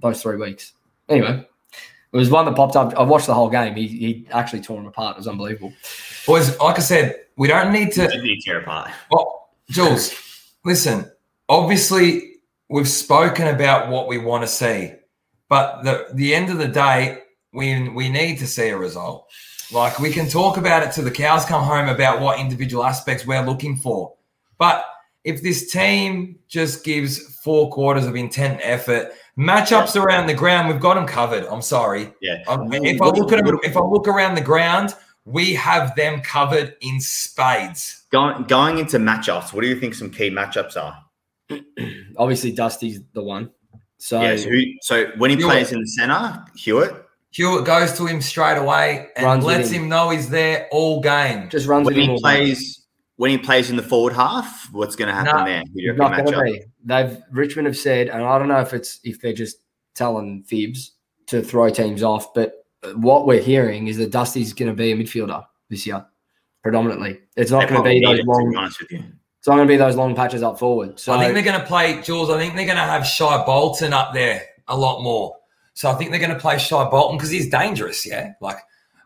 Those 0.00 0.22
three 0.22 0.36
weeks. 0.36 0.72
Anyway, 1.08 1.46
it 2.12 2.16
was 2.16 2.30
one 2.30 2.44
that 2.46 2.56
popped 2.56 2.76
up. 2.76 2.94
I 2.94 3.02
watched 3.02 3.26
the 3.26 3.34
whole 3.34 3.48
game. 3.48 3.74
He, 3.74 3.86
he 3.86 4.26
actually 4.32 4.60
tore 4.60 4.80
him 4.80 4.86
apart. 4.86 5.16
It 5.16 5.18
was 5.18 5.28
unbelievable. 5.28 5.72
Boys, 6.26 6.58
like 6.58 6.76
I 6.76 6.80
said, 6.80 7.20
we 7.36 7.48
don't 7.48 7.72
need 7.72 7.92
to. 7.92 8.08
Didn't 8.08 8.24
you 8.24 8.40
tear 8.40 8.60
apart? 8.60 8.90
Well, 9.10 9.50
Jules, 9.70 10.14
listen. 10.64 11.10
Obviously, 11.48 12.36
we've 12.68 12.88
spoken 12.88 13.46
about 13.48 13.88
what 13.90 14.08
we 14.08 14.18
want 14.18 14.42
to 14.42 14.48
see, 14.48 14.92
but 15.48 15.82
the 15.84 16.08
the 16.14 16.34
end 16.34 16.50
of 16.50 16.58
the 16.58 16.68
day, 16.68 17.22
we 17.52 17.88
we 17.90 18.08
need 18.08 18.38
to 18.38 18.46
see 18.46 18.68
a 18.68 18.76
result. 18.76 19.28
Like 19.72 19.98
we 19.98 20.10
can 20.10 20.28
talk 20.28 20.56
about 20.56 20.82
it 20.82 20.92
till 20.92 21.04
the 21.04 21.10
cows 21.10 21.44
come 21.44 21.62
home 21.62 21.88
about 21.88 22.20
what 22.20 22.38
individual 22.38 22.84
aspects 22.84 23.26
we're 23.26 23.44
looking 23.44 23.76
for, 23.76 24.14
but 24.58 24.84
if 25.26 25.42
this 25.42 25.72
team 25.72 26.38
just 26.46 26.84
gives 26.84 27.18
four 27.42 27.68
quarters 27.70 28.06
of 28.06 28.14
intent 28.14 28.54
and 28.54 28.62
effort, 28.62 29.12
matchups 29.36 30.00
around 30.00 30.28
the 30.28 30.34
ground, 30.34 30.68
we've 30.68 30.80
got 30.80 30.94
them 30.94 31.04
covered. 31.04 31.44
I'm 31.46 31.62
sorry. 31.62 32.14
Yeah. 32.20 32.42
If 32.46 33.02
I 33.02 33.08
look 33.08 33.32
at 33.32 33.44
them, 33.44 33.58
if 33.64 33.76
I 33.76 33.80
look 33.80 34.06
around 34.06 34.36
the 34.36 34.40
ground, 34.40 34.94
we 35.24 35.52
have 35.54 35.96
them 35.96 36.22
covered 36.22 36.76
in 36.80 37.00
spades. 37.00 38.04
Going 38.12 38.44
going 38.44 38.78
into 38.78 38.98
matchups, 38.98 39.52
what 39.52 39.62
do 39.62 39.66
you 39.66 39.78
think 39.78 39.94
some 39.94 40.10
key 40.10 40.30
matchups 40.30 40.76
are? 40.76 41.04
Obviously, 42.16 42.52
Dusty's 42.52 43.00
the 43.12 43.22
one. 43.22 43.50
So, 43.98 44.20
yeah, 44.20 44.36
so, 44.36 44.48
who, 44.48 44.62
so 44.82 45.06
when 45.16 45.30
he 45.30 45.36
Hewett. 45.36 45.50
plays 45.50 45.72
in 45.72 45.80
the 45.80 45.86
center, 45.86 46.44
Hewett. 46.54 47.05
Hewett 47.36 47.66
goes 47.66 47.92
to 47.98 48.06
him 48.06 48.22
straight 48.22 48.56
away 48.56 49.08
and 49.14 49.26
Runs 49.26 49.44
lets 49.44 49.68
him. 49.70 49.82
him 49.82 49.88
know 49.90 50.08
he's 50.08 50.30
there 50.30 50.68
all 50.72 51.02
game. 51.02 51.50
just 51.50 51.66
runs 51.66 51.84
When 51.84 51.94
with 51.94 51.96
him 51.96 52.02
he 52.04 52.08
all 52.08 52.16
game. 52.16 52.22
plays 52.22 52.86
when 53.16 53.30
he 53.30 53.36
plays 53.36 53.68
in 53.68 53.76
the 53.76 53.82
forward 53.82 54.14
half, 54.14 54.72
what's 54.72 54.96
going 54.96 55.08
to 55.08 55.14
happen 55.14 55.36
No, 55.36 55.44
there? 55.44 55.62
You 55.74 55.92
not 55.92 56.16
going 56.16 56.32
to 56.32 56.42
be. 56.42 56.64
They've 56.84 57.18
Richmond 57.30 57.66
have 57.66 57.76
said, 57.76 58.08
and 58.08 58.22
I 58.24 58.38
don't 58.38 58.48
know 58.48 58.60
if 58.60 58.72
it's 58.72 59.00
if 59.04 59.20
they're 59.20 59.34
just 59.34 59.58
telling 59.94 60.44
fibs 60.44 60.92
to 61.26 61.42
throw 61.42 61.68
teams 61.68 62.02
off, 62.02 62.32
but 62.32 62.64
what 62.94 63.26
we're 63.26 63.42
hearing 63.42 63.88
is 63.88 63.98
that 63.98 64.12
Dusty's 64.12 64.54
going 64.54 64.70
to 64.70 64.74
be 64.74 64.92
a 64.92 64.96
midfielder 64.96 65.44
this 65.68 65.86
year, 65.86 66.06
predominantly. 66.62 67.20
It's 67.36 67.50
not 67.50 67.68
going 67.68 67.82
to 67.82 67.88
be 67.88 68.02
those 68.02 68.18
it, 68.18 68.22
to 68.22 68.30
long. 68.30 68.50
be 68.50 68.56
honest 68.56 68.80
with. 68.80 68.92
It's 68.92 69.46
not 69.46 69.56
going 69.56 69.68
to 69.68 69.72
be 69.72 69.76
those 69.76 69.96
long 69.96 70.14
patches 70.14 70.42
up 70.42 70.58
forward. 70.58 70.98
So 70.98 71.12
I 71.12 71.18
think 71.18 71.34
they're 71.34 71.42
going 71.42 71.60
to 71.60 71.66
play 71.66 72.00
Jules. 72.00 72.30
I 72.30 72.38
think 72.38 72.56
they're 72.56 72.64
going 72.64 72.76
to 72.78 72.82
have 72.82 73.06
Shai 73.06 73.44
Bolton 73.44 73.92
up 73.92 74.14
there 74.14 74.42
a 74.68 74.76
lot 74.76 75.02
more. 75.02 75.36
So 75.76 75.90
I 75.90 75.94
think 75.94 76.10
they're 76.10 76.18
going 76.20 76.32
to 76.32 76.38
play 76.38 76.56
Shai 76.56 76.88
Bolton 76.88 77.18
because 77.18 77.28
he's 77.30 77.50
dangerous. 77.50 78.06
Yeah, 78.06 78.32
like 78.40 78.56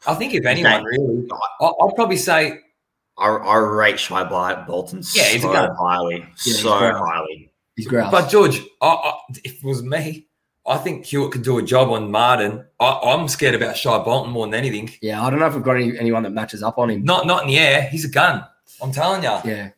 I 0.06 0.14
think 0.14 0.34
if 0.34 0.46
anyone 0.46 0.84
really, 0.84 1.28
I- 1.60 1.64
I'd 1.82 1.94
probably 1.96 2.16
say 2.16 2.58
I, 3.18 3.26
I 3.26 3.56
rate 3.56 3.98
Shai 3.98 4.22
Bol- 4.24 4.64
Bolton 4.66 4.98
Yeah, 5.12 5.24
he's 5.24 5.42
a 5.44 5.46
so 5.48 5.52
gun. 5.52 5.74
highly, 5.76 6.24
he's 6.42 6.62
so 6.62 6.78
great. 6.78 6.94
highly. 6.94 7.52
he's 7.74 7.88
grouse. 7.88 8.12
But 8.12 8.28
George, 8.30 8.60
I, 8.80 8.86
I, 8.86 9.12
if 9.44 9.56
it 9.56 9.64
was 9.64 9.82
me, 9.82 10.28
I 10.64 10.76
think 10.78 11.06
Hewett 11.06 11.32
could 11.32 11.42
do 11.42 11.58
a 11.58 11.62
job 11.62 11.90
on 11.90 12.10
Martin. 12.12 12.64
I, 12.78 13.00
I'm 13.04 13.26
scared 13.26 13.56
about 13.56 13.76
Shai 13.76 13.98
Bolton 14.04 14.30
more 14.32 14.46
than 14.46 14.54
anything. 14.54 14.90
yeah, 15.02 15.22
I 15.24 15.28
don't 15.28 15.40
know 15.40 15.46
if 15.46 15.54
we've 15.54 15.64
got 15.64 15.76
any, 15.76 15.98
anyone 15.98 16.22
that 16.22 16.30
matches 16.30 16.62
up 16.62 16.78
on 16.78 16.88
him. 16.90 17.02
Not 17.04 17.26
not 17.26 17.42
in 17.42 17.48
the 17.48 17.58
air. 17.58 17.82
He's 17.90 18.04
a 18.04 18.10
gun. 18.10 18.44
I'm 18.80 18.92
telling 18.92 19.22
you. 19.24 19.36
Yeah. 19.44 19.70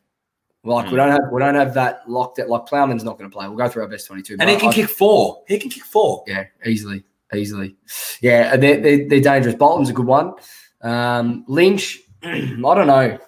Like 0.65 0.85
we 0.87 0.91
Hmm. 0.91 0.97
don't 0.97 1.11
have 1.11 1.21
we 1.33 1.41
don't 1.41 1.55
have 1.57 1.75
that 1.75 2.09
locked. 2.09 2.37
That 2.37 2.49
like 2.49 2.67
Plowman's 2.67 3.03
not 3.05 3.19
going 3.19 3.29
to 3.29 3.35
play. 3.37 3.49
We'll 3.49 3.57
go 3.57 3.69
through 3.69 3.83
our 3.83 3.89
best 3.89 4.07
twenty-two. 4.07 4.37
And 4.39 4.49
he 4.49 4.57
can 4.57 4.69
I- 4.69 4.73
kick 4.73 4.89
four. 4.89 5.43
He 5.49 5.59
can 5.59 5.71
kick 5.71 5.83
four. 5.85 6.23
Yeah, 6.27 6.45
easily, 6.65 7.05
easily. 7.35 7.75
Yeah, 8.21 8.57
they're, 8.57 8.81
they're, 8.81 9.09
they're 9.09 9.21
dangerous. 9.21 9.57
Bolton's 9.57 9.91
a 9.91 9.93
good 9.93 10.07
one. 10.07 10.35
Um, 10.83 11.45
Lynch, 11.49 11.99
I 12.23 12.39
don't 12.55 12.87
know. 12.87 13.19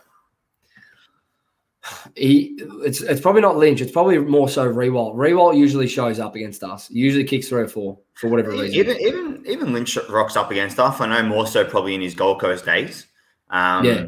He, 2.16 2.56
it's 2.82 3.02
it's 3.02 3.20
probably 3.20 3.42
not 3.42 3.58
Lynch. 3.58 3.80
It's 3.82 3.92
probably 3.92 4.18
more 4.18 4.48
so 4.48 4.72
Riewoldt. 4.72 5.16
Riewoldt 5.16 5.56
usually 5.58 5.86
shows 5.86 6.18
up 6.18 6.34
against 6.34 6.62
us. 6.64 6.88
He 6.88 6.98
usually 7.00 7.24
kicks 7.24 7.48
three 7.48 7.60
or 7.62 7.68
four 7.68 7.98
for 8.14 8.28
whatever 8.28 8.52
reason. 8.52 8.74
Even 8.74 8.96
even 9.00 9.42
even 9.46 9.72
Lynch 9.74 9.98
rocks 10.08 10.34
up 10.36 10.50
against 10.50 10.78
us. 10.78 10.98
I 11.00 11.06
know 11.06 11.28
more 11.28 11.46
so 11.46 11.62
probably 11.64 11.94
in 11.94 12.00
his 12.00 12.14
Gold 12.14 12.40
Coast 12.40 12.64
days. 12.64 13.06
Um, 13.50 13.84
Yeah. 13.84 14.06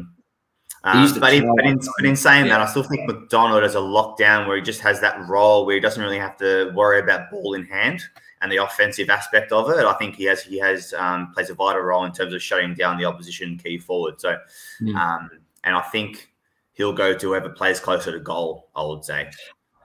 He 0.83 0.89
um, 0.91 1.19
but, 1.19 1.33
in, 1.33 1.55
but, 1.55 1.65
in, 1.65 1.79
but 1.97 2.05
in 2.05 2.15
saying 2.15 2.45
Yeah. 2.45 2.59
that, 2.59 2.67
I 2.67 2.69
still 2.69 2.83
think 2.83 3.07
McDonald 3.09 3.63
has 3.63 3.75
a 3.75 3.79
lockdown 3.79 4.47
where 4.47 4.55
he 4.55 4.61
just 4.61 4.79
has 4.81 5.01
that 5.01 5.27
role 5.27 5.65
where 5.65 5.75
he 5.75 5.81
doesn't 5.81 6.01
really 6.01 6.19
have 6.19 6.37
to 6.37 6.71
worry 6.75 6.99
about 6.99 7.29
ball 7.31 7.55
in 7.55 7.65
hand 7.65 8.01
and 8.41 8.51
the 8.51 8.57
offensive 8.57 9.09
aspect 9.09 9.51
of 9.51 9.69
it. 9.71 9.85
I 9.85 9.93
think 9.93 10.15
he 10.15 10.25
has 10.25 10.43
he 10.43 10.57
has 10.59 10.93
um, 10.93 11.33
plays 11.33 11.49
a 11.49 11.55
vital 11.55 11.81
role 11.81 12.05
in 12.05 12.11
terms 12.13 12.33
of 12.33 12.41
shutting 12.41 12.73
down 12.75 12.97
the 12.97 13.05
opposition 13.05 13.57
key 13.57 13.79
forward. 13.79 14.21
So, 14.21 14.37
Hmm. 14.79 14.95
um, 14.95 15.29
and 15.63 15.75
I 15.75 15.81
think 15.81 16.31
he'll 16.73 16.93
go 16.93 17.13
to 17.17 17.27
whoever 17.27 17.49
plays 17.49 17.79
closer 17.79 18.11
to 18.11 18.19
goal. 18.19 18.69
I 18.75 18.83
would 18.85 19.03
say. 19.03 19.29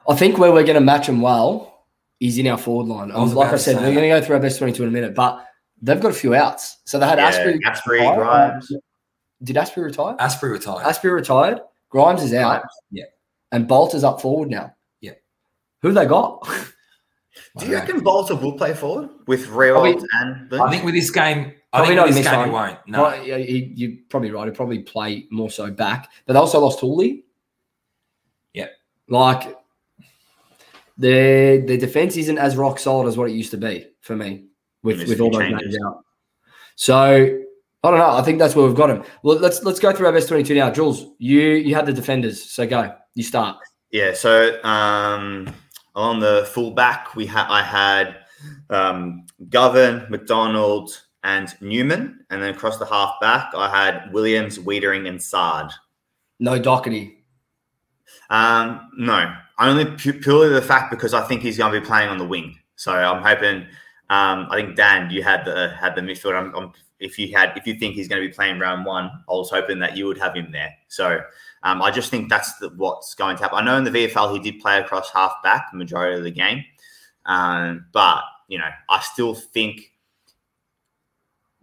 I 0.09 0.15
think 0.15 0.37
where 0.39 0.53
we're 0.53 0.65
going 0.65 0.75
to 0.75 0.81
match 0.81 1.07
them 1.07 1.21
well 1.23 1.87
is 2.21 2.39
in 2.39 2.47
our 2.47 2.59
forward 2.59 2.87
line. 2.89 3.11
I 3.11 3.19
was 3.19 3.33
Um, 3.33 3.39
like 3.39 3.53
I 3.53 3.57
said, 3.57 3.77
we're 3.77 3.95
going 3.95 4.03
to 4.03 4.09
go 4.09 4.21
through 4.21 4.37
our 4.37 4.43
best 4.43 4.59
twenty-two 4.59 4.83
in 4.83 4.89
a 4.91 4.93
minute, 4.93 5.15
but 5.15 5.45
they've 5.81 6.01
got 6.01 6.11
a 6.11 6.15
few 6.15 6.35
outs. 6.35 6.79
So 6.85 6.99
they 6.99 7.07
had 7.07 7.19
Yeah, 7.19 7.33
Astbury. 7.33 7.59
Astbury, 7.63 7.99
retire. 8.01 8.17
Grimes. 8.17 8.73
Did 9.43 9.57
Astbury 9.57 9.87
retire? 9.87 10.17
Astbury 10.17 10.53
retired. 10.53 10.85
Astbury 10.85 11.15
retired. 11.15 11.61
Grimes 11.89 12.23
is 12.23 12.33
out. 12.35 12.65
Yeah. 12.91 13.05
And 13.51 13.69
Bolt 13.69 13.95
is 13.95 14.05
up 14.05 14.21
forward 14.21 14.51
now. 14.51 14.75
Yeah. 15.01 15.13
Who 15.83 15.93
they 15.93 16.07
got? 16.07 16.49
Do 17.59 17.67
you 17.67 17.75
reckon 17.75 18.01
Balta 18.01 18.35
will 18.35 18.53
play 18.53 18.75
forward 18.75 19.11
with 19.27 19.49
Real 19.49 19.85
and 19.85 20.01
Lynch? 20.01 20.11
I 20.53 20.71
think 20.71 20.85
with 20.85 20.95
this 20.95 21.11
game, 21.11 21.53
I 21.73 21.79
Probably 21.79 21.87
think 21.89 21.97
not 21.97 22.07
with 22.07 22.17
this 22.17 22.25
this 22.25 22.33
game 22.33 22.45
he 22.47 22.51
won't. 22.51 22.79
No. 22.87 23.03
Well, 23.03 23.25
yeah, 23.25 23.39
he, 23.39 23.73
you're 23.75 23.93
probably 24.09 24.31
right. 24.31 24.45
He'll 24.45 24.55
probably 24.55 24.81
play 24.81 25.27
more 25.31 25.51
so 25.51 25.71
back. 25.71 26.11
But 26.27 26.35
they 26.35 26.39
also 26.39 26.61
lost 26.61 26.81
Houli. 26.81 27.23
Yeah. 28.53 28.69
Like 29.09 29.57
their 30.97 31.65
their 31.67 31.79
defense 31.79 32.17
isn't 32.17 32.39
as 32.39 32.57
rock 32.57 32.79
solid 32.79 33.09
as 33.09 33.17
what 33.17 33.31
it 33.31 33.35
used 33.35 33.51
to 33.53 33.57
be 33.59 33.87
for 34.01 34.17
me 34.17 34.47
with, 34.83 35.07
with 35.09 35.21
all 35.21 35.31
those 35.31 35.43
changes. 35.43 35.73
names 35.73 35.79
out. 35.87 36.05
So 36.77 37.39
I 37.85 37.91
don't 37.91 37.99
know. 37.99 38.11
I 38.11 38.23
think 38.23 38.39
that's 38.39 38.55
where 38.55 38.67
we've 38.67 38.77
got 38.77 38.91
him. 38.91 39.05
Well, 39.23 39.39
let's 39.39 39.63
let's 39.65 39.81
go 39.81 39.93
through 39.93 40.07
our 40.07 40.13
best 40.13 40.29
22 40.29 40.55
now. 40.55 40.71
Jules, 40.71 41.07
you 41.19 41.41
you 41.41 41.75
had 41.75 41.87
the 41.87 41.93
defenders, 41.93 42.43
so 42.43 42.67
go. 42.67 42.95
You 43.15 43.25
start. 43.25 43.59
Yeah, 43.91 44.15
so 44.15 44.63
um, 44.63 45.53
on 45.95 46.21
the 46.21 46.49
fullback, 46.53 47.15
we 47.17 47.27
had 47.27 47.47
I 47.49 47.63
had 47.63 48.17
um, 48.71 49.27
Govan, 49.51 50.07
McDonald, 50.11 51.03
and 51.25 51.53
Newman, 51.61 52.25
and 52.31 52.41
then 52.43 52.55
across 52.55 52.79
the 52.79 52.87
half 52.87 53.21
back, 53.21 53.53
I 53.55 53.69
had 53.69 54.13
Williams, 54.13 54.59
Weitering, 54.59 55.09
and 55.09 55.21
Saad. 55.21 55.73
No 56.39 56.61
Docherty. 56.61 57.17
Um, 58.31 58.91
no, 58.97 59.35
only 59.59 59.85
purely 59.85 60.49
the 60.49 60.63
fact 60.63 60.91
because 60.91 61.15
I 61.15 61.23
think 61.23 61.43
he's 61.43 61.59
going 61.59 61.73
to 61.73 61.81
be 61.81 61.85
playing 61.85 62.09
on 62.09 62.19
the 62.19 62.27
wing. 62.27 62.59
So 62.77 62.93
I'm 62.93 63.23
hoping. 63.23 63.67
Um, 64.11 64.47
I 64.51 64.57
think 64.57 64.77
Dan, 64.77 65.11
you 65.11 65.23
had 65.23 65.45
the 65.45 65.71
had 65.79 65.95
the 65.95 66.03
midfield. 66.03 66.35
I'm, 66.35 66.55
I'm, 66.55 66.73
if 67.01 67.19
you 67.19 67.35
had, 67.37 67.53
if 67.57 67.67
you 67.67 67.75
think 67.75 67.95
he's 67.95 68.09
going 68.09 68.23
to 68.23 68.29
be 68.29 68.33
playing 68.33 68.59
round 68.59 68.85
one, 68.85 69.07
I 69.07 69.33
was 69.33 69.51
hoping 69.51 69.81
that 69.81 69.97
you 69.97 70.07
would 70.07 70.19
have 70.19 70.37
him 70.37 70.53
there. 70.53 70.73
So 70.89 71.21
um, 71.65 71.83
I 71.83 71.91
just 71.91 72.11
think 72.11 72.29
that's 72.29 72.57
the, 72.59 72.69
what's 72.77 73.15
going 73.15 73.37
to 73.37 73.43
happen. 73.43 73.59
I 73.59 73.65
know 73.65 73.77
in 73.77 73.85
the 73.85 73.91
VFL 73.91 74.33
he 74.33 74.39
did 74.39 74.61
play 74.61 74.79
across 74.79 75.11
half 75.11 75.35
back 75.43 75.71
the 75.73 75.79
majority 75.79 76.17
of 76.17 76.25
the 76.25 76.31
game, 76.31 76.65
um, 77.27 77.87
but 77.93 78.23
you 78.49 78.59
know 78.59 78.71
I 78.89 79.01
still 79.01 79.35
think 79.35 79.93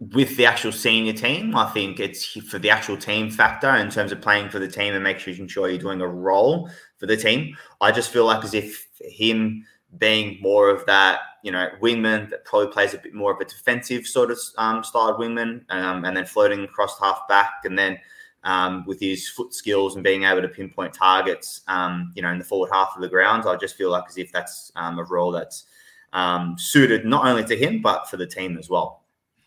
with 0.00 0.36
the 0.38 0.46
actual 0.46 0.72
senior 0.72 1.12
team, 1.12 1.54
I 1.54 1.66
think 1.70 2.00
it's 2.00 2.24
for 2.24 2.58
the 2.58 2.70
actual 2.70 2.96
team 2.96 3.30
factor 3.30 3.68
in 3.76 3.90
terms 3.90 4.12
of 4.12 4.22
playing 4.22 4.48
for 4.48 4.58
the 4.58 4.68
team 4.68 4.94
and 4.94 5.04
making 5.04 5.46
sure 5.46 5.68
you're 5.68 5.78
doing 5.78 6.00
a 6.00 6.08
role 6.08 6.70
for 6.96 7.06
the 7.06 7.18
team. 7.18 7.54
I 7.82 7.92
just 7.92 8.10
feel 8.10 8.24
like 8.24 8.42
as 8.42 8.54
if 8.54 8.88
him 8.98 9.66
being 9.98 10.38
more 10.40 10.70
of 10.70 10.84
that, 10.86 11.20
you 11.42 11.50
know, 11.50 11.68
wingman 11.80 12.30
that 12.30 12.44
probably 12.44 12.72
plays 12.72 12.94
a 12.94 12.98
bit 12.98 13.14
more 13.14 13.32
of 13.32 13.40
a 13.40 13.44
defensive 13.44 14.06
sort 14.06 14.30
of 14.30 14.38
um, 14.58 14.84
style 14.84 15.18
wingman, 15.18 15.64
um, 15.70 16.04
and 16.04 16.16
then 16.16 16.26
floating 16.26 16.64
across 16.64 16.98
half 16.98 17.26
back, 17.28 17.62
and 17.64 17.78
then 17.78 17.98
um, 18.44 18.84
with 18.86 19.00
his 19.00 19.28
foot 19.28 19.52
skills 19.52 19.94
and 19.94 20.04
being 20.04 20.24
able 20.24 20.42
to 20.42 20.48
pinpoint 20.48 20.94
targets, 20.94 21.62
um, 21.68 22.12
you 22.14 22.22
know, 22.22 22.30
in 22.30 22.38
the 22.38 22.44
forward 22.44 22.70
half 22.72 22.92
of 22.94 23.02
the 23.02 23.08
ground, 23.08 23.44
I 23.46 23.56
just 23.56 23.76
feel 23.76 23.90
like 23.90 24.04
as 24.08 24.18
if 24.18 24.32
that's 24.32 24.72
um, 24.76 24.98
a 24.98 25.04
role 25.04 25.30
that's 25.30 25.64
um, 26.12 26.56
suited 26.58 27.04
not 27.04 27.26
only 27.26 27.44
to 27.44 27.56
him 27.56 27.82
but 27.82 28.08
for 28.08 28.16
the 28.16 28.26
team 28.26 28.58
as 28.58 28.68
well. 28.68 29.02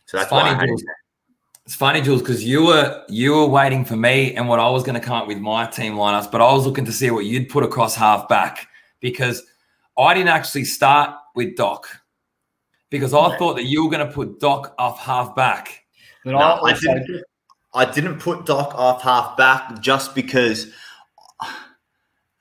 So 0.05 0.17
that's 0.17 0.27
It's 0.27 0.31
why 0.31 0.53
funny, 0.53 0.61
him 0.61 0.67
Jules. 0.67 0.83
It's 1.65 1.75
funny, 1.75 2.01
Jules, 2.01 2.21
because 2.21 2.43
you 2.43 2.65
were 2.65 3.03
you 3.07 3.33
were 3.33 3.47
waiting 3.47 3.85
for 3.85 3.95
me 3.95 4.35
and 4.35 4.47
what 4.47 4.59
I 4.59 4.69
was 4.69 4.83
going 4.83 4.99
to 4.99 5.05
come 5.05 5.15
up 5.15 5.27
with 5.27 5.39
my 5.39 5.65
team 5.65 5.93
lineups, 5.93 6.29
but 6.29 6.41
I 6.41 6.51
was 6.53 6.65
looking 6.65 6.85
to 6.85 6.91
see 6.91 7.09
what 7.09 7.25
you'd 7.25 7.49
put 7.49 7.63
across 7.63 7.95
half 7.95 8.27
back 8.27 8.67
because 8.99 9.43
I 9.97 10.13
didn't 10.13 10.29
actually 10.29 10.65
start 10.65 11.15
with 11.35 11.55
Doc 11.55 11.87
because 12.89 13.13
I 13.13 13.27
Right. 13.27 13.39
thought 13.39 13.55
that 13.55 13.65
you 13.65 13.83
were 13.83 13.91
going 13.91 14.05
to 14.07 14.13
put 14.13 14.39
Doc 14.39 14.73
off 14.77 14.99
half 14.99 15.35
back. 15.35 15.83
But 16.23 16.31
No, 16.31 16.39
I, 16.39 16.71
I 16.71 16.73
didn't. 16.73 17.23
I 17.75 17.85
didn't 17.85 18.19
put 18.19 18.45
Doc 18.45 18.75
off 18.75 19.01
half 19.01 19.35
back 19.35 19.79
just 19.81 20.13
because, 20.13 20.71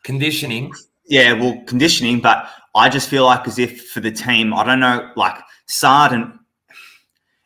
Conditioning, 0.04 0.72
yeah, 1.06 1.32
well, 1.32 1.62
conditioning, 1.66 2.20
but 2.20 2.48
I 2.74 2.88
just 2.88 3.08
feel 3.08 3.24
like 3.24 3.46
as 3.46 3.58
if 3.58 3.88
for 3.90 4.00
the 4.00 4.10
team, 4.10 4.52
I 4.52 4.64
don't 4.64 4.80
know, 4.80 5.10
like 5.16 5.36
Saad 5.66 6.12
and 6.12 6.38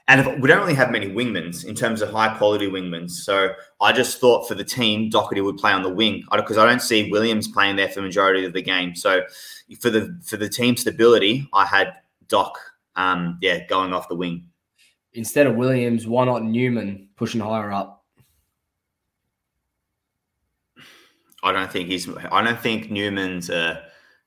and 0.08 0.20
if, 0.20 0.38
we 0.38 0.48
don't 0.48 0.60
really 0.60 0.74
have 0.74 0.90
many 0.90 1.08
wingmans 1.08 1.64
in 1.64 1.74
terms 1.74 2.00
of 2.00 2.10
high 2.10 2.36
quality 2.36 2.68
wingmans. 2.68 3.10
So 3.10 3.50
I 3.80 3.92
just 3.92 4.20
thought 4.20 4.46
for 4.46 4.54
the 4.54 4.64
team, 4.64 5.10
Docherty 5.10 5.42
would 5.42 5.56
play 5.56 5.72
on 5.72 5.82
the 5.82 5.90
wing 5.90 6.24
because 6.30 6.58
I 6.58 6.66
don't 6.66 6.82
see 6.82 7.10
Williams 7.10 7.48
playing 7.48 7.76
there 7.76 7.88
for 7.88 7.96
the 7.96 8.02
majority 8.02 8.44
of 8.44 8.52
the 8.52 8.62
game. 8.62 8.94
So 8.94 9.22
for 9.80 9.90
the 9.90 10.16
for 10.24 10.36
the 10.36 10.48
team 10.48 10.76
stability, 10.76 11.48
I 11.52 11.66
had 11.66 11.94
Doc, 12.28 12.56
um, 12.94 13.38
yeah, 13.42 13.66
going 13.66 13.92
off 13.92 14.08
the 14.08 14.14
wing. 14.14 14.46
instead 15.16 15.46
of 15.46 15.56
Williams, 15.56 16.06
why 16.06 16.24
not 16.24 16.44
Newman 16.44 17.08
pushing 17.16 17.40
higher 17.40 17.72
up? 17.72 18.04
I 21.42 21.52
don't 21.52 21.70
think 21.70 21.88
he's. 21.88 22.08
I 22.30 22.42
don't 22.42 22.60
think 22.60 22.90
Newman's. 22.90 23.50
Uh, 23.50 23.82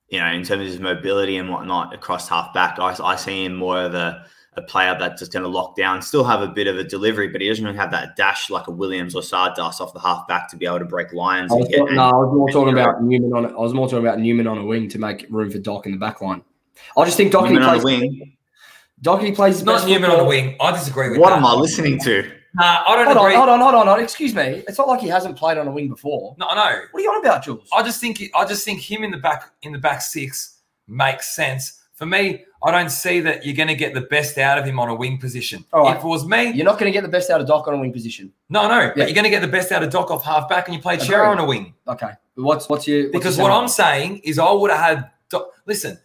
you 0.09 0.19
know, 0.19 0.25
in 0.25 0.43
terms 0.43 0.61
of 0.61 0.67
his 0.67 0.79
mobility 0.79 1.37
and 1.37 1.49
whatnot 1.49 1.93
across 1.93 2.27
half 2.27 2.51
back, 2.53 2.79
I, 2.79 2.95
I 3.03 3.15
see 3.15 3.45
him 3.45 3.55
more 3.55 3.79
of 3.79 3.93
a, 3.93 4.25
a 4.53 4.61
player 4.61 4.95
that's 4.99 5.19
just 5.19 5.31
going 5.31 5.43
to 5.43 5.49
lock 5.49 5.75
down, 5.75 6.01
still 6.01 6.23
have 6.23 6.41
a 6.41 6.47
bit 6.47 6.67
of 6.67 6.77
a 6.77 6.83
delivery, 6.83 7.27
but 7.27 7.39
he 7.41 7.47
doesn't 7.47 7.63
really 7.63 7.77
have 7.77 7.91
that 7.91 8.15
dash 8.15 8.49
like 8.49 8.67
a 8.67 8.71
Williams 8.71 9.15
or 9.15 9.21
Sardas 9.21 9.79
off 9.79 9.93
the 9.93 9.99
half 9.99 10.27
back 10.27 10.49
to 10.49 10.57
be 10.57 10.65
able 10.65 10.79
to 10.79 10.85
break 10.85 11.13
lines. 11.13 11.51
I 11.51 11.55
was, 11.55 11.67
get, 11.67 11.79
no, 11.91 12.01
I 12.03 12.13
was 12.13 12.33
more 12.35 12.49
talking 12.49 12.73
about 12.73 13.03
Newman 13.03 13.33
on. 13.33 13.45
I 13.45 13.59
was 13.59 13.73
more 13.73 13.87
talking 13.87 14.05
about 14.05 14.19
Newman 14.19 14.47
on 14.47 14.57
a 14.57 14.65
wing 14.65 14.89
to 14.89 14.99
make 14.99 15.25
room 15.29 15.51
for 15.51 15.59
Doc 15.59 15.85
in 15.85 15.91
the 15.91 15.97
back 15.97 16.21
line. 16.21 16.41
I 16.97 17.05
just 17.05 17.17
think 17.17 17.31
Docherty 17.31 17.49
Newman 17.51 17.63
on 17.63 17.79
plays. 17.79 17.99
the 17.99 18.07
wing. 18.07 18.37
Docherty 19.03 19.35
plays 19.35 19.53
his 19.55 19.61
it's 19.61 19.65
not 19.67 19.87
Newman 19.87 20.09
on 20.11 20.17
the 20.17 20.25
wing. 20.25 20.57
I 20.59 20.71
disagree 20.71 21.09
with 21.09 21.19
What 21.19 21.29
that. 21.29 21.37
am 21.37 21.45
I 21.45 21.53
listening 21.53 21.99
to? 22.01 22.29
Nah, 22.55 22.81
I 22.87 22.95
don't 22.95 23.05
Hold 23.05 23.17
on, 23.17 23.31
hold 23.33 23.49
on, 23.49 23.59
hold 23.59 23.75
on, 23.75 23.87
hold 23.87 23.99
on. 23.99 24.03
Excuse 24.03 24.33
me. 24.33 24.63
It's 24.67 24.79
not 24.79 24.87
like 24.87 24.99
he 25.01 25.07
hasn't 25.07 25.37
played 25.37 25.59
on 25.59 25.67
a 25.67 25.71
wing 25.71 25.87
before. 25.87 26.35
No, 26.39 26.47
I 26.47 26.55
know. 26.55 26.81
What 26.91 26.99
are 26.99 27.03
you 27.03 27.11
on 27.11 27.21
about, 27.23 27.43
Jules? 27.43 27.69
I 27.71 27.83
just 27.83 28.01
think 28.01 28.21
I 28.35 28.43
just 28.45 28.65
think 28.65 28.79
him 28.81 29.03
in 29.03 29.11
the 29.11 29.17
back 29.17 29.51
in 29.61 29.71
the 29.71 29.77
back 29.77 30.01
six 30.01 30.57
makes 30.87 31.35
sense. 31.35 31.78
For 31.99 32.05
me, 32.05 32.45
I 32.63 32.71
don't 32.71 32.89
see 32.89 33.19
that 33.19 33.45
you're 33.45 33.55
going 33.57 33.67
to 33.67 33.75
get 33.75 33.93
the 33.93 33.99
best 34.01 34.37
out 34.37 34.57
of 34.57 34.63
him 34.63 34.79
on 34.79 34.87
a 34.87 34.95
wing 34.95 35.17
position. 35.17 35.65
Right. 35.73 35.97
If 35.97 36.01
it 36.03 36.07
was 36.07 36.25
me, 36.25 36.51
You're 36.53 36.63
not 36.65 36.79
going 36.79 36.89
to 36.89 36.93
get 36.93 37.01
the 37.01 37.09
best 37.09 37.29
out 37.29 37.41
of 37.41 37.47
Doc 37.47 37.67
on 37.67 37.73
a 37.73 37.77
wing 37.77 37.91
position. 37.91 38.31
no, 38.47 38.69
no, 38.69 38.79
Yeah. 38.79 38.91
but 38.95 39.07
you're 39.07 39.13
going 39.13 39.25
to 39.25 39.29
get 39.29 39.41
the 39.41 39.49
best 39.49 39.73
out 39.73 39.83
of 39.83 39.89
Doc 39.89 40.09
off 40.09 40.23
half 40.23 40.47
back, 40.47 40.67
and 40.69 40.75
you 40.75 40.81
play. 40.81 40.97
Cerra 40.97 41.29
on 41.29 41.39
a 41.39 41.45
wing. 41.45 41.73
Okay. 41.89 42.11
What's 42.35 42.69
what's 42.69 42.87
your 42.87 43.03
what's 43.03 43.11
Because 43.11 43.37
your 43.37 43.49
what 43.49 43.53
I'm 43.53 43.67
saying 43.67 44.19
is, 44.23 44.39
I 44.39 44.49
would 44.49 44.71
have 44.71 44.79
had. 44.79 45.11
Doc, 45.29 45.49
listen, 45.65 45.99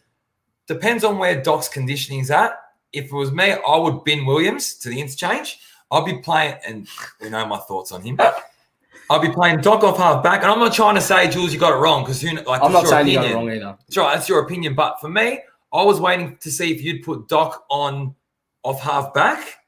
depends 0.66 1.04
on 1.04 1.16
where 1.18 1.40
Doc's 1.40 1.68
conditioning 1.68 2.18
is 2.20 2.30
at. 2.32 2.58
If 2.92 3.04
it 3.06 3.12
was 3.12 3.30
me, 3.30 3.52
I 3.52 3.76
would 3.76 4.02
bin 4.02 4.26
Williams 4.26 4.74
to 4.78 4.88
the 4.88 5.00
interchange. 5.00 5.60
I'll 5.92 6.04
be 6.04 6.18
playing, 6.18 6.56
and 6.66 6.88
we 7.20 7.30
know 7.30 7.46
my 7.46 7.58
thoughts 7.58 7.92
on 7.92 8.02
him. 8.02 8.18
I'll 9.10 9.20
be 9.20 9.30
playing 9.30 9.60
Doc 9.60 9.84
off 9.84 9.98
half 9.98 10.24
back, 10.24 10.42
and 10.42 10.50
I'm 10.50 10.58
not 10.58 10.72
trying 10.72 10.96
to 10.96 11.00
say 11.00 11.28
Jules, 11.28 11.52
you 11.52 11.60
got 11.60 11.72
it 11.72 11.76
wrong 11.76 12.02
because 12.02 12.20
who? 12.20 12.30
Like, 12.42 12.62
I'm 12.62 12.72
not 12.72 12.88
saying 12.88 13.06
you 13.06 13.14
got 13.14 13.26
it 13.26 13.34
wrong 13.34 13.48
either. 13.48 13.76
That's 13.86 13.96
right. 13.96 14.14
That's 14.14 14.28
your 14.28 14.40
opinion. 14.40 14.74
But 14.74 15.00
for 15.00 15.08
me, 15.08 15.38
I 15.74 15.82
was 15.82 16.00
waiting 16.00 16.36
to 16.38 16.50
see 16.50 16.72
if 16.72 16.82
you'd 16.82 17.02
put 17.02 17.28
Doc 17.28 17.64
on 17.68 18.14
off 18.62 18.80
half 18.80 19.12
back. 19.12 19.58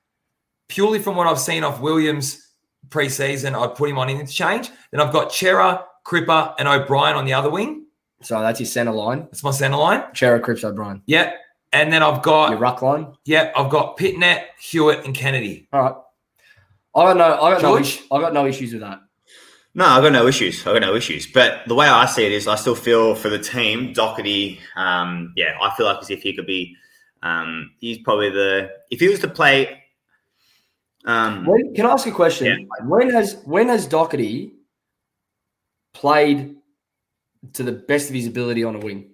Purely 0.69 0.99
from 1.01 1.17
what 1.17 1.27
I've 1.27 1.39
seen 1.39 1.65
off 1.65 1.81
Williams 1.81 2.53
preseason, 2.89 3.55
I'd 3.61 3.75
put 3.75 3.91
him 3.91 3.99
on 3.99 4.09
interchange. 4.09 4.71
Then 4.91 5.01
I've 5.01 5.13
got 5.13 5.33
Cerra, 5.33 5.85
Cripper, 6.05 6.55
and 6.59 6.69
O'Brien 6.69 7.17
on 7.17 7.25
the 7.25 7.33
other 7.33 7.51
wing. 7.51 7.87
So 8.23 8.41
that's 8.41 8.61
your 8.61 8.67
centre 8.67 8.93
line. 8.93 9.23
That's 9.25 9.43
my 9.45 9.51
centre 9.51 9.77
line. 9.77 10.05
Cerra, 10.15 10.41
Cripps, 10.41 10.65
O'Brien. 10.65 11.03
Yeah. 11.07 11.33
And 11.73 11.93
then 11.93 12.03
I've 12.03 12.23
got 12.23 12.51
Your 12.51 12.59
ruck 12.59 12.81
line. 12.81 13.09
yeah, 13.25 13.53
I've 13.57 13.71
got 13.71 13.99
Pittonet, 13.99 14.45
Hewett, 14.61 15.05
and 15.05 15.15
Kennedy. 15.15 15.69
All 15.73 15.83
right. 15.83 15.95
I 16.95 17.03
got 17.13 17.17
no. 17.19 17.43
I 17.43 17.51
got 17.53 17.63
no. 17.63 17.69
George? 17.77 18.03
I 18.11 18.21
got 18.21 18.33
no 18.33 18.47
issues 18.47 18.73
with 18.73 18.81
that. 18.81 19.01
No, 19.77 19.85
I've 19.85 20.03
got 20.03 20.13
no 20.13 20.27
issues. 20.27 20.67
I've 20.67 20.73
got 20.73 20.81
no 20.81 20.97
issues. 20.97 21.27
But 21.27 21.61
the 21.69 21.75
way 21.75 21.87
I 21.87 22.07
see 22.07 22.25
it 22.25 22.33
is, 22.33 22.49
I 22.49 22.55
still 22.55 22.75
feel 22.75 23.15
for 23.15 23.29
the 23.29 23.39
team, 23.39 23.93
Docherty. 23.93 24.59
Um, 24.75 25.35
yeah, 25.37 25.53
I 25.61 25.71
feel 25.77 25.85
like 25.85 25.99
as 26.01 26.09
if 26.09 26.23
he 26.23 26.35
could 26.35 26.47
be. 26.47 26.75
Um, 27.23 27.73
he's 27.79 27.99
probably 27.99 28.31
the 28.31 28.71
if 28.91 29.01
he 29.01 29.09
was 29.09 29.21
to 29.21 29.29
play. 29.29 29.83
Um, 31.05 31.45
When, 31.45 31.75
can 31.75 31.85
I 31.85 31.91
ask 31.91 32.07
a 32.07 32.11
question? 32.11 32.67
When 32.85 33.11
has 33.11 33.43
when 33.45 33.69
has 33.69 33.87
Docherty 33.87 34.53
played 35.93 36.57
to 37.53 37.63
the 37.63 37.73
best 37.73 38.09
of 38.09 38.15
his 38.15 38.27
ability 38.27 38.65
on 38.65 38.77
a 38.77 38.79
wing? 38.79 39.11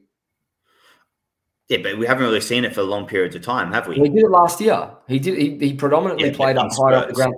yeah, 1.69 1.79
but 1.83 1.99
we 1.99 2.07
haven't 2.07 2.23
really 2.23 2.41
seen 2.41 2.65
it 2.65 2.73
for 2.73 2.83
long 2.83 3.07
periods 3.07 3.35
of 3.35 3.43
time, 3.43 3.73
have 3.73 3.89
we? 3.89 3.97
He 3.97 4.09
did 4.09 4.23
it 4.25 4.31
last 4.31 4.61
year. 4.61 4.91
He 5.09 5.19
did. 5.19 5.37
He, 5.37 5.59
he 5.59 5.75
predominantly 5.75 6.29
Yeah, 6.29 6.37
played 6.37 6.57
up 6.57 6.71
high 6.71 6.95
off 6.95 7.09
the 7.09 7.15
ground. 7.15 7.35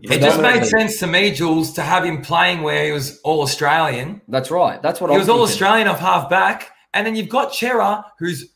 You 0.00 0.10
know, 0.10 0.16
It 0.16 0.20
just 0.20 0.40
made 0.40 0.64
sense 0.64 0.98
to 1.00 1.06
me, 1.06 1.30
Jules, 1.32 1.72
to 1.74 1.82
have 1.82 2.04
him 2.04 2.20
playing 2.22 2.62
where 2.62 2.84
he 2.84 2.92
was 2.92 3.20
all 3.22 3.42
Australian. 3.42 4.20
That's 4.28 4.50
right. 4.50 4.82
That's 4.82 5.00
what 5.00 5.10
He 5.10 5.14
I'm 5.14 5.20
was 5.20 5.28
all 5.28 5.46
thinking. 5.46 5.52
Australian 5.52 5.88
off 5.88 6.00
half 6.00 6.28
back, 6.28 6.70
and 6.92 7.06
then 7.06 7.14
you've 7.16 7.28
got 7.28 7.54
Cerra, 7.54 8.04
whose 8.18 8.52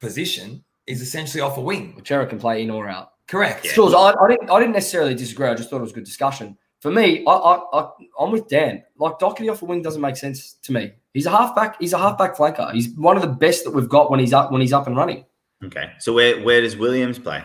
position 0.00 0.64
is 0.86 1.00
essentially 1.00 1.40
off 1.40 1.56
a 1.56 1.60
wing. 1.60 2.00
Cerra 2.04 2.26
can 2.26 2.38
play 2.38 2.62
in 2.62 2.70
or 2.70 2.88
out. 2.88 3.10
Correct. 3.28 3.64
Yeah. 3.64 3.72
Jules, 3.74 3.94
I, 3.94 4.14
I 4.20 4.28
didn't. 4.28 4.50
I 4.50 4.58
didn't 4.60 4.74
necessarily 4.74 5.14
disagree. 5.14 5.48
I 5.48 5.54
just 5.54 5.70
thought 5.70 5.78
it 5.78 5.82
was 5.82 5.92
good 5.92 6.04
discussion. 6.04 6.56
For 6.80 6.90
me, 6.90 7.24
I, 7.26 7.30
I, 7.32 7.80
I 7.80 7.88
I'm 8.20 8.30
with 8.30 8.48
Dan. 8.48 8.82
Like 8.98 9.18
Docherty 9.18 9.50
off 9.50 9.62
a 9.62 9.64
wing 9.64 9.82
doesn't 9.82 10.00
make 10.00 10.16
sense 10.16 10.54
to 10.62 10.72
me. 10.72 10.92
He's 11.12 11.26
a 11.26 11.30
halfback. 11.30 11.80
He's 11.80 11.92
a 11.92 11.98
halfback 11.98 12.36
flanker. 12.36 12.72
He's 12.72 12.90
one 12.90 13.16
of 13.16 13.22
the 13.22 13.28
best 13.28 13.64
that 13.64 13.70
we've 13.72 13.88
got 13.88 14.10
when 14.10 14.20
he's 14.20 14.32
up 14.32 14.52
when 14.52 14.60
he's 14.60 14.72
up 14.72 14.86
and 14.86 14.96
running. 14.96 15.24
Okay, 15.64 15.90
so 15.98 16.12
where 16.12 16.40
where 16.42 16.60
does 16.60 16.76
Williams 16.76 17.18
play? 17.18 17.42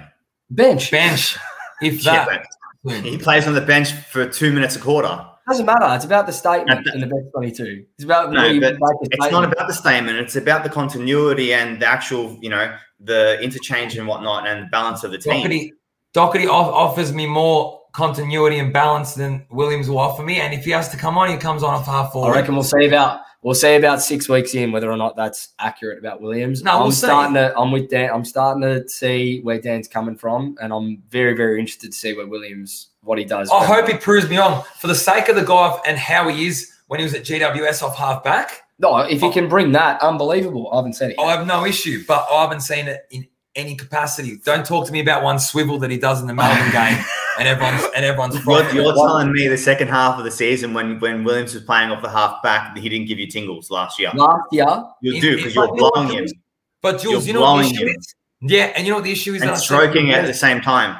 Bench 0.52 0.92
Bench, 0.92 1.38
if 1.82 2.04
Yeah, 2.04 2.26
that. 2.26 2.46
But 2.84 3.04
he 3.04 3.18
plays 3.18 3.48
on 3.48 3.54
the 3.54 3.62
bench 3.62 3.92
for 3.92 4.28
two 4.28 4.52
minutes 4.52 4.76
a 4.76 4.80
quarter. 4.80 5.26
doesn't 5.48 5.66
matter. 5.66 5.96
It's 5.96 6.06
about 6.06 6.26
the 6.26 6.34
statement 6.34 6.86
No, 6.86 6.94
in 6.94 7.02
the 7.02 7.08
best 7.08 7.32
twenty-two. 7.34 7.86
It's 7.96 8.04
about 8.04 8.32
No, 8.32 8.60
but 8.60 8.78
It's 9.02 9.32
not 9.32 9.44
about 9.44 9.68
the 9.68 9.74
statement. 9.74 10.18
It's 10.18 10.36
about 10.36 10.64
the 10.64 10.70
continuity 10.70 11.54
and 11.54 11.82
the 11.82 11.86
actual, 11.86 12.38
you 12.42 12.50
know, 12.50 12.76
the 13.00 13.40
interchange 13.42 13.98
and 13.98 14.08
whatnot, 14.08 14.48
and 14.48 14.66
the 14.66 14.70
balance 14.70 15.04
of 15.04 15.12
the 15.12 15.18
team. 15.18 15.46
Docherty, 15.46 15.72
Docherty 16.14 16.48
off, 16.48 16.68
offers 16.74 17.14
me 17.14 17.26
more 17.28 17.82
continuity 17.94 18.58
and 18.58 18.72
balance 18.72 19.16
than 19.16 19.46
Williams 19.52 19.90
will 19.90 20.00
offer 20.00 20.24
me. 20.24 20.40
And 20.40 20.54
if 20.54 20.66
he 20.66 20.72
has 20.72 20.90
to 20.90 20.98
come 20.98 21.18
on, 21.18 21.30
he 21.30 21.38
comes 21.38 21.62
on 21.64 21.74
a 21.74 21.84
half 21.84 22.14
forward. 22.14 22.34
I 22.34 22.36
reckon 22.40 22.56
we'll 22.56 22.64
save 22.64 22.90
about 22.92 23.22
we'll 23.42 23.56
see 23.56 23.76
about 23.76 24.02
six 24.02 24.30
weeks 24.30 24.54
in 24.56 24.72
whether 24.72 24.92
or 24.92 24.98
not 24.98 25.16
that's 25.16 25.50
accurate 25.60 26.00
about 26.00 26.22
Williams. 26.22 26.64
No, 26.64 26.72
I'm 26.74 26.82
we'll 26.84 26.92
see. 26.92 27.08
starting 27.08 27.36
to. 27.36 27.58
I'm 27.58 27.72
with 27.72 27.90
Dan. 27.90 28.10
I'm 28.14 28.26
starting 28.26 28.62
to 28.62 28.88
see 28.88 29.42
where 29.42 29.60
Dan's 29.60 29.88
coming 29.88 30.16
from, 30.16 30.58
and 30.62 30.74
I'm 30.74 31.02
very 31.10 31.36
very 31.36 31.60
interested 31.60 31.92
to 31.92 31.98
see 31.98 32.14
where 32.14 32.28
Williams 32.28 32.90
what 33.04 33.18
he 33.18 33.26
does. 33.26 33.50
I 33.52 33.66
hope 33.66 33.88
he 33.88 33.98
proves 33.98 34.30
me 34.30 34.38
wrong 34.38 34.64
for 34.80 34.88
the 34.88 34.96
sake 34.96 35.28
of 35.30 35.36
the 35.36 35.44
guy 35.44 35.80
and 35.86 35.98
how 35.98 36.28
he 36.30 36.48
is 36.48 36.72
when 36.88 37.00
he 37.00 37.04
was 37.04 37.14
at 37.14 37.24
GWS 37.24 37.84
off 37.84 37.98
halfback. 37.98 38.64
No, 38.80 38.98
if 38.98 39.22
he 39.22 39.32
can 39.32 39.48
bring 39.48 39.72
that, 39.74 40.02
unbelievable. 40.02 40.70
I 40.72 40.78
haven't 40.78 40.94
seen 40.94 41.12
it. 41.12 41.16
I 41.20 41.36
have 41.36 41.46
no 41.46 41.66
issue, 41.66 42.04
but 42.08 42.26
I 42.32 42.42
haven't 42.42 42.62
seen 42.62 42.88
it 42.88 43.06
in 43.12 43.28
any 43.56 43.76
capacity. 43.76 44.38
Don't 44.44 44.66
talk 44.66 44.88
to 44.88 44.92
me 44.92 45.00
about 45.00 45.24
one 45.24 45.40
swivel 45.40 45.78
that 45.80 45.92
he 45.92 45.98
does 45.98 46.22
in 46.22 46.28
the 46.28 46.34
Melbourne 46.34 46.72
game, 46.72 46.98
and 47.40 47.48
everyone's 47.48 47.84
and 47.96 48.06
everyone's 48.06 48.36
You're, 48.46 48.70
you're 48.74 48.94
telling 48.94 49.32
me 49.32 49.48
the 49.48 49.58
second 49.58 49.88
half 49.90 50.18
of 50.18 50.26
the 50.26 50.32
season 50.32 50.74
when, 50.74 51.00
when 51.00 51.24
Williams 51.24 51.54
was 51.54 51.64
playing 51.64 51.92
off 51.92 52.02
the 52.02 52.10
half 52.10 52.42
back, 52.44 52.78
he 52.78 52.90
didn't 52.90 53.08
give 53.08 53.20
you 53.20 53.28
tingles 53.28 53.70
last 53.72 54.00
year. 54.00 54.12
Last 54.14 54.44
year, 54.52 54.66
You 55.02 55.22
do 55.22 55.36
because 55.38 55.56
you're 55.56 55.68
but 55.68 55.76
you 55.76 55.82
know 55.82 55.84
what, 55.84 55.94
blowing 55.94 56.08
him 56.10 56.18
Jules? 56.26 56.34
But 56.82 57.00
Jules, 57.02 57.28
You're 57.28 57.36
you 57.36 57.40
know 57.42 57.42
what 57.54 57.64
the 57.64 57.70
issue 57.72 57.86
him. 57.88 57.96
is? 57.98 58.16
Yeah, 58.42 58.66
and 58.76 58.86
you 58.86 58.92
know 58.92 58.98
what 58.98 59.04
the 59.06 59.12
issue 59.12 59.34
is? 59.34 59.42
that 59.42 59.48
and 59.48 59.52
I 59.56 59.58
said- 59.60 59.64
stroking 59.64 60.12
at 60.12 60.26
the 60.26 60.34
same 60.34 60.62
time. 60.62 60.98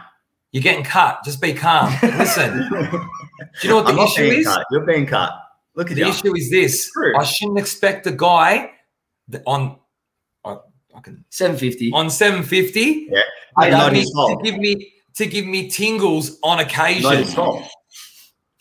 You're 0.52 0.64
getting 0.64 0.84
cut. 0.84 1.24
Just 1.24 1.40
be 1.42 1.54
calm. 1.54 1.94
Listen, 2.04 2.68
do 2.70 3.00
you 3.64 3.70
know 3.70 3.78
what 3.78 3.86
the 3.88 3.94
I'm 3.94 4.00
issue 4.00 4.24
is? 4.24 4.46
cut. 4.48 4.66
You're 4.70 4.86
being 4.86 5.06
cut. 5.06 5.32
Look 5.76 5.90
at 5.92 5.96
The 5.96 6.02
you. 6.02 6.10
issue 6.10 6.36
is 6.36 6.50
this: 6.52 6.92
I 7.18 7.24
shouldn't 7.24 7.58
expect 7.58 8.06
a 8.08 8.12
guy 8.12 8.72
that 9.30 9.44
on. 9.48 9.78
I, 10.44 10.58
I 10.94 11.00
can 11.00 11.24
seven 11.30 11.56
fifty. 11.56 11.90
on 11.94 12.10
750 12.10 13.08
Yeah. 13.10 13.20
Hey, 13.60 13.70
to, 13.70 13.78
not 13.78 13.84
give 13.86 13.94
me, 13.94 14.00
his 14.02 14.10
to 14.12 14.40
give 14.44 14.58
me 14.58 14.94
to 15.16 15.26
give 15.26 15.46
me 15.46 15.70
tingles 15.70 16.40
on 16.44 16.58
Not 16.58 16.66
occasion. 16.68 17.12
his 17.18 17.34
fault. 17.34 17.64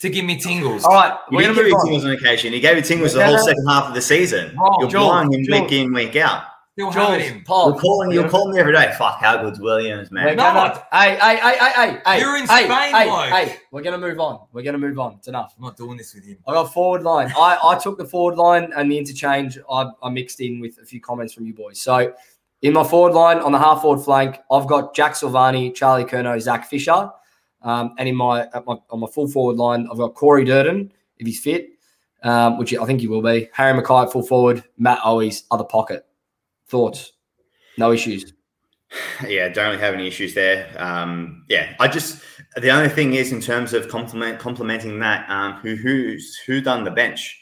To 0.00 0.08
give 0.08 0.24
me 0.24 0.36
tingles. 0.38 0.84
All 0.84 0.92
right, 0.94 1.18
He 1.28 1.36
we're 1.36 1.42
gonna 1.42 1.54
give 1.54 1.64
move 1.64 1.72
you 1.72 1.80
tingles 1.84 2.04
on 2.06 2.10
occasion. 2.12 2.52
He 2.54 2.60
gave 2.60 2.76
you 2.76 2.82
tingles 2.82 3.12
the 3.12 3.24
whole 3.24 3.38
second 3.38 3.66
half 3.68 3.84
of 3.88 3.94
the 3.94 4.00
season. 4.00 4.56
Wrong. 4.56 4.76
You're 4.80 4.88
Jules, 4.88 5.04
blowing 5.10 5.32
him 5.32 5.44
Jules. 5.44 5.60
week 5.60 5.72
in, 5.72 5.92
week 5.92 6.16
out. 6.16 6.44
Still 6.72 6.90
having 6.90 7.18
Jules, 7.20 7.30
him. 7.32 7.44
Paul, 7.44 7.70
You're 7.72 7.80
calling, 7.80 8.12
you're 8.12 8.28
calling 8.30 8.54
me 8.54 8.60
every 8.60 8.72
day. 8.72 8.94
Fuck, 8.96 9.18
how 9.20 9.42
good's 9.42 9.58
Williams, 9.60 10.10
We're 10.10 10.24
man? 10.24 10.36
No, 10.36 10.44
gonna, 10.44 10.86
hey, 10.92 11.16
hey, 11.16 11.36
hey, 11.36 11.58
hey, 11.58 11.72
hey, 11.74 11.98
hey. 12.06 12.20
You're 12.20 12.36
in 12.38 12.46
hey, 12.46 12.64
Spain, 12.64 12.94
hey, 12.94 13.04
bloke. 13.08 13.28
hey. 13.28 13.56
We're 13.72 13.82
gonna 13.82 13.98
move 13.98 14.18
on. 14.20 14.46
We're 14.54 14.62
gonna 14.62 14.78
move 14.78 14.98
on. 14.98 15.14
It's 15.18 15.28
enough. 15.28 15.52
I'm 15.58 15.64
not 15.64 15.76
doing 15.76 15.98
this 15.98 16.14
with 16.14 16.24
him. 16.24 16.38
I 16.48 16.54
got 16.54 16.72
forward 16.72 17.02
line. 17.02 17.30
I, 17.36 17.58
I 17.62 17.78
took 17.78 17.98
the 17.98 18.06
forward 18.06 18.36
line 18.36 18.72
and 18.74 18.90
the 18.90 18.96
interchange. 18.96 19.58
I, 19.70 19.90
I 20.02 20.08
mixed 20.08 20.40
in 20.40 20.60
with 20.60 20.78
a 20.78 20.86
few 20.86 21.00
comments 21.02 21.34
from 21.34 21.44
you 21.44 21.52
boys. 21.52 21.78
So 21.78 22.14
in 22.62 22.72
my 22.72 22.84
forward 22.84 23.14
line 23.14 23.38
on 23.38 23.52
the 23.52 23.58
half 23.58 23.82
forward 23.82 24.02
flank, 24.04 24.38
I've 24.50 24.66
got 24.66 24.94
Jack 24.94 25.14
Silvagni, 25.14 25.74
Charlie 25.74 26.04
Curnow, 26.04 26.40
Zac 26.40 26.68
Fisher, 26.68 27.10
um, 27.62 27.94
and 27.98 28.08
in 28.08 28.16
my, 28.16 28.42
at 28.42 28.66
my 28.66 28.76
on 28.90 29.00
my 29.00 29.06
full 29.06 29.28
forward 29.28 29.56
line, 29.56 29.88
I've 29.90 29.98
got 29.98 30.14
Corey 30.14 30.44
Durdin 30.44 30.90
if 31.18 31.26
he's 31.26 31.40
fit, 31.40 31.70
um, 32.22 32.58
which 32.58 32.74
I 32.74 32.84
think 32.84 33.00
he 33.00 33.08
will 33.08 33.22
be. 33.22 33.48
Harry 33.52 33.78
McKay 33.80 34.04
at 34.06 34.12
full 34.12 34.22
forward, 34.22 34.64
Matt 34.78 34.98
Owies 35.00 35.44
other 35.50 35.64
pocket. 35.64 36.06
Thoughts? 36.68 37.12
No 37.78 37.92
issues. 37.92 38.32
Yeah, 39.24 39.48
don't 39.48 39.66
really 39.66 39.78
have 39.80 39.94
any 39.94 40.08
issues 40.08 40.34
there. 40.34 40.68
Um, 40.76 41.44
yeah, 41.48 41.76
I 41.78 41.86
just 41.86 42.24
the 42.56 42.70
only 42.70 42.88
thing 42.88 43.14
is 43.14 43.30
in 43.30 43.40
terms 43.40 43.72
of 43.72 43.88
compliment 43.88 44.40
complementing 44.40 44.98
that, 44.98 45.30
um, 45.30 45.52
who 45.60 45.76
who's 45.76 46.36
who 46.38 46.60
done 46.60 46.82
the 46.82 46.90
bench? 46.90 47.40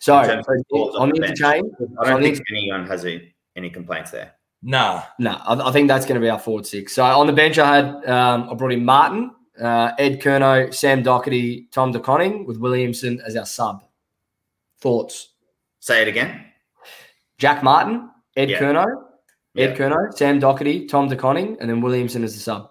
So 0.00 0.18
In 0.20 0.26
terms 0.28 0.46
of 0.72 0.94
on 0.96 1.08
the 1.10 1.22
interchange, 1.22 1.72
I 1.98 2.10
don't 2.10 2.22
think 2.22 2.42
anyone 2.50 2.86
has 2.88 3.06
a, 3.06 3.32
any 3.56 3.70
complaints 3.70 4.10
there. 4.10 4.35
Nah. 4.62 5.02
No, 5.18 5.32
I, 5.32 5.68
I 5.68 5.72
think 5.72 5.88
that's 5.88 6.06
going 6.06 6.20
to 6.20 6.24
be 6.24 6.30
our 6.30 6.38
forward 6.38 6.66
six. 6.66 6.94
So 6.94 7.04
on 7.04 7.26
the 7.26 7.32
bench, 7.32 7.58
I 7.58 7.76
had 7.76 7.86
um, 8.08 8.48
I 8.50 8.54
brought 8.54 8.72
in 8.72 8.84
Martin, 8.84 9.30
uh, 9.60 9.92
Ed 9.98 10.20
Curnow, 10.20 10.72
Sam 10.74 11.02
Docherty, 11.02 11.70
Tom 11.70 11.92
De 11.92 12.00
Koning 12.00 12.46
with 12.46 12.56
Williamson 12.58 13.20
as 13.24 13.36
our 13.36 13.46
sub. 13.46 13.84
Thoughts? 14.80 15.30
Say 15.80 16.02
it 16.02 16.08
again. 16.08 16.44
Jack 17.38 17.62
Martin, 17.62 18.10
Ed 18.36 18.50
Yeah. 18.50 18.58
Curnow, 18.60 18.86
Ed 19.56 19.70
Yeah. 19.70 19.76
Curnow, 19.76 20.14
Sam 20.14 20.40
Docherty, 20.40 20.88
Tom 20.88 21.08
De 21.08 21.16
Koning, 21.16 21.56
and 21.60 21.70
then 21.70 21.80
Williamson 21.80 22.24
as 22.24 22.34
the 22.34 22.40
sub. 22.40 22.70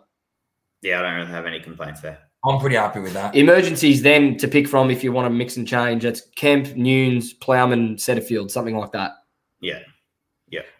Yeah, 0.81 0.99
I 0.99 1.03
don't 1.03 1.15
really 1.15 1.27
have 1.31 1.45
any 1.45 1.59
complaints 1.59 2.01
there. 2.01 2.19
I'm 2.43 2.59
pretty 2.59 2.75
happy 2.75 2.99
with 2.99 3.13
that. 3.13 3.35
Emergencies 3.35 4.03
then 4.03 4.37
to 4.37 4.47
pick 4.47 4.67
from 4.67 4.91
if 4.91 5.03
you 5.03 5.11
want 5.11 5.25
to 5.25 5.31
mix 5.31 5.57
and 5.57 5.67
change. 5.67 6.03
That's 6.03 6.21
Kemp, 6.35 6.67
Newnes, 6.75 7.33
Plowman, 7.33 7.95
Setterfield, 7.95 8.51
something 8.51 8.77
like 8.77 8.91
that. 8.91 9.13
Yeah. 9.61 9.79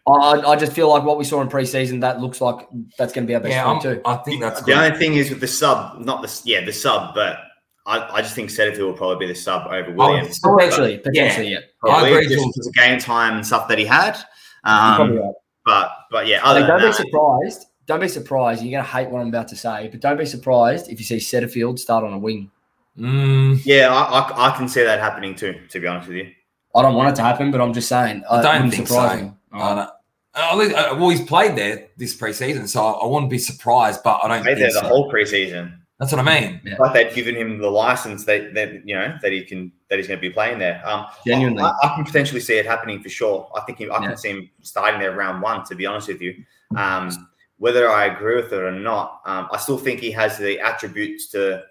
I, 0.08 0.12
I 0.12 0.52
I 0.52 0.56
just 0.56 0.74
feel 0.74 0.90
like 0.90 1.04
what 1.04 1.18
we 1.18 1.24
saw 1.24 1.42
in 1.42 1.48
preseason, 1.48 2.02
that 2.02 2.22
looks 2.22 2.42
like 2.42 2.68
that's 2.98 3.12
going 3.14 3.26
to 3.26 3.28
be 3.28 3.36
our 3.36 3.42
best 3.42 3.52
Yeah, 3.52 3.66
yeah, 3.66 3.72
I'm, 3.72 3.82
too. 3.82 4.02
I 4.06 4.18
think 4.18 4.42
that's 4.42 4.60
the 4.62 4.68
good. 4.68 4.78
only 4.78 4.98
thing 4.98 5.16
is 5.16 5.30
with 5.30 5.40
the 5.40 5.48
sub, 5.48 6.00
not 6.00 6.22
the 6.22 6.42
yeah 6.46 6.64
the 6.64 6.74
sub, 6.74 7.16
but 7.16 7.40
I, 7.86 8.00
I 8.18 8.22
just 8.22 8.36
think 8.36 8.50
Setterfield 8.50 8.80
will 8.80 8.94
probably 8.94 9.28
be 9.28 9.34
the 9.34 9.40
sub 9.40 9.68
over 9.68 9.92
Williams. 9.92 10.40
Oh, 10.44 10.54
Williams. 10.54 10.76
Potentially, 10.76 10.98
potentially, 11.00 11.48
yeah. 11.50 11.60
Probably 11.80 12.10
I 12.10 12.12
agree, 12.14 12.28
just 12.36 12.46
because 12.48 12.68
of 12.68 12.74
game 12.74 13.00
time 13.00 13.36
and 13.36 13.46
stuff 13.46 13.68
that 13.68 13.78
he 13.78 13.86
had. 13.86 14.18
Um, 14.64 15.18
right. 15.18 15.34
but 15.66 15.92
but 16.12 16.28
yeah, 16.28 16.44
other 16.44 16.62
Like, 16.62 16.70
don't 16.70 16.80
be 16.80 16.86
that, 16.86 16.96
surprised. 16.96 17.66
Don't 17.86 18.00
be 18.00 18.08
surprised. 18.08 18.64
You're 18.64 18.72
going 18.72 18.84
to 18.84 18.90
hate 18.90 19.10
what 19.12 19.22
I'm 19.22 19.28
about 19.28 19.48
to 19.50 19.56
say, 19.56 19.88
but 19.92 20.00
don't 20.00 20.18
be 20.18 20.26
surprised 20.26 20.90
if 20.90 21.00
you 21.00 21.06
see 21.06 21.18
Setterfield 21.18 21.78
start 21.78 22.04
on 22.04 22.14
a 22.14 22.18
wing. 22.18 22.50
Mm, 22.98 23.64
yeah, 23.64 23.94
I, 23.94 24.20
I, 24.20 24.50
I 24.54 24.58
can 24.58 24.68
see 24.68 24.84
that 24.84 25.00
happening 25.00 25.36
too. 25.36 25.60
To 25.70 25.80
be 25.80 25.86
honest 25.86 26.08
with 26.08 26.18
you, 26.18 26.32
I 26.74 26.82
don't 26.82 26.96
want 26.96 27.10
it 27.10 27.16
to 27.18 27.22
happen, 27.22 27.52
but 27.52 27.62
I'm 27.62 27.74
just 27.74 27.88
saying. 27.90 28.24
I 28.30 28.42
don't 28.42 28.54
wouldn't 28.56 28.74
think 28.74 28.88
surprise 28.88 29.20
so. 29.20 29.38
Me. 29.56 29.62
I 29.62 29.76
don't- 29.76 29.90
at 30.38 30.58
least- 30.58 30.76
uh, 30.76 30.96
well, 31.00 31.10
he's 31.10 31.22
played 31.24 31.56
there 31.56 31.88
this 31.98 32.16
preseason, 32.16 32.68
so 32.68 32.84
I 32.86 33.06
wouldn't 33.06 33.30
be 33.30 33.38
surprised, 33.38 34.02
but 34.04 34.20
I 34.24 34.28
don't 34.28 34.44
played 34.44 34.58
think 34.58 34.72
there 34.74 34.82
the 34.82 34.88
so. 34.88 34.94
whole 34.94 35.12
preseason. 35.12 35.78
That's 35.98 36.12
what 36.12 36.28
I 36.28 36.42
mean. 36.42 36.60
like 36.78 36.94
they've 36.94 37.16
given 37.16 37.36
him 37.36 37.58
the 37.58 37.70
license 37.72 38.26
that, 38.26 38.54
that 38.54 38.86
you 38.86 38.94
know 38.96 39.16
that 39.22 39.32
he 39.32 39.46
can 39.46 39.72
that 39.90 39.98
he's 39.98 40.10
going 40.10 40.18
to 40.18 40.22
be 40.22 40.30
playing 40.30 40.60
there. 40.60 40.82
Um, 40.86 41.06
Genuinely. 41.26 41.64
I, 41.64 41.72
I 41.84 41.96
can 41.96 42.04
potentially 42.04 42.42
see 42.42 42.56
it 42.58 42.66
happening 42.66 43.02
for 43.02 43.08
sure. 43.08 43.50
I 43.56 43.62
think 43.62 43.78
he, 43.78 43.90
I 43.90 44.02
Yeah. 44.02 44.08
can 44.10 44.18
see 44.18 44.30
him 44.32 44.50
starting 44.62 45.00
there 45.00 45.14
round 45.16 45.42
one. 45.42 45.64
To 45.68 45.74
be 45.76 45.86
honest 45.86 46.10
with 46.10 46.20
you, 46.22 46.44
um, 46.76 47.30
whether 47.60 47.90
I 47.90 48.08
agree 48.08 48.36
with 48.36 48.52
it 48.52 48.62
or 48.62 48.72
not, 48.74 49.22
um, 49.26 49.48
I 49.54 49.58
still 49.58 49.78
think 49.78 50.02
he 50.02 50.12
has 50.12 50.38
the 50.38 50.60
attributes 50.60 51.28
to 51.30 51.64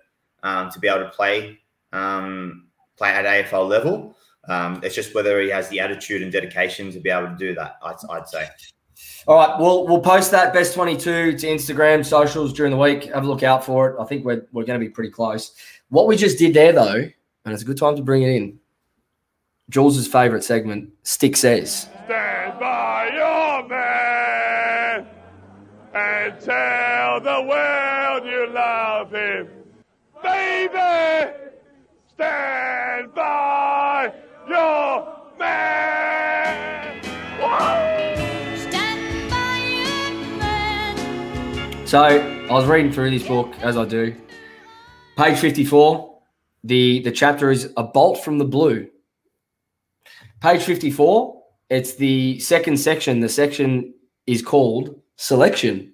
um, 0.43 0.70
to 0.70 0.78
be 0.80 0.89
able 0.89 1.01
to 1.05 1.11
play 1.11 1.59
um, 1.93 2.68
play 2.97 3.11
at 3.11 3.26
AFL 3.26 3.68
level. 3.68 4.16
Um, 4.49 4.80
it's 4.82 4.95
just 4.95 5.14
whether 5.14 5.40
he 5.40 5.49
has 5.51 5.68
the 5.68 5.80
attitude 5.80 6.22
and 6.22 6.30
dedication 6.30 6.92
to 6.92 7.01
be 7.01 7.11
able 7.11 7.28
to 7.28 7.36
do 7.36 7.55
that. 7.55 7.78
I'd, 7.82 7.97
I'd 8.11 8.28
say. 8.28 8.49
All 9.26 9.36
right, 9.36 9.59
we'll 9.59 9.86
we'll 9.86 10.01
post 10.01 10.30
that 10.32 10.53
best 10.53 10.74
twenty 10.74 10.97
two 10.97 11.32
to 11.36 11.47
Instagram 11.47 12.05
socials 12.05 12.53
during 12.53 12.70
the 12.70 12.78
week. 12.78 13.05
Have 13.05 13.24
a 13.24 13.26
look 13.26 13.42
out 13.42 13.64
for 13.64 13.90
it. 13.90 13.97
I 13.99 14.05
think 14.05 14.24
we're 14.24 14.47
we're 14.53 14.64
going 14.64 14.78
to 14.78 14.84
be 14.84 14.90
pretty 14.90 15.11
close. 15.11 15.55
What 15.88 16.07
we 16.07 16.16
just 16.16 16.38
did 16.38 16.53
there, 16.55 16.72
though, 16.72 17.11
and 17.45 17.55
it's 17.55 17.62
a 17.62 17.66
good 17.66 17.78
time 17.78 17.97
to 17.97 18.03
bring 18.03 18.22
it 18.22 18.30
in. 18.30 18.59
Jules' 19.70 20.07
favorite 20.07 20.45
segment, 20.45 20.90
Stick 21.05 21.36
says. 21.38 21.88
Stand 22.05 22.61
by 22.61 23.09
your 23.14 23.66
man 23.66 25.07
and 25.95 26.40
tell 26.40 27.20
the 27.20 27.47
world 27.49 28.26
you 28.26 28.47
love 28.53 29.11
him. 29.11 29.49
Baby, 30.22 31.32
stand 32.14 33.14
by 33.14 34.12
So 41.87 42.01
I 42.01 42.51
was 42.51 42.64
reading 42.64 42.91
through 42.91 43.11
this 43.11 43.28
book 43.28 43.55
as 43.61 43.76
I 43.76 43.85
do. 43.85 44.16
Page 45.18 45.39
fifty 45.39 45.66
four. 45.66 46.18
The 46.64 47.01
the 47.01 47.12
chapter 47.12 47.51
is 47.51 47.72
a 47.76 47.85
bolt 47.85 48.24
from 48.24 48.39
the 48.39 48.45
blue. 48.47 48.89
Page 50.41 50.62
fifty 50.62 50.91
four. 50.91 51.43
It's 51.68 51.95
the 51.95 52.41
second 52.41 52.78
section. 52.78 53.20
The 53.20 53.28
section 53.28 53.93
is 54.26 54.41
called 54.41 54.99
selection. 55.16 55.93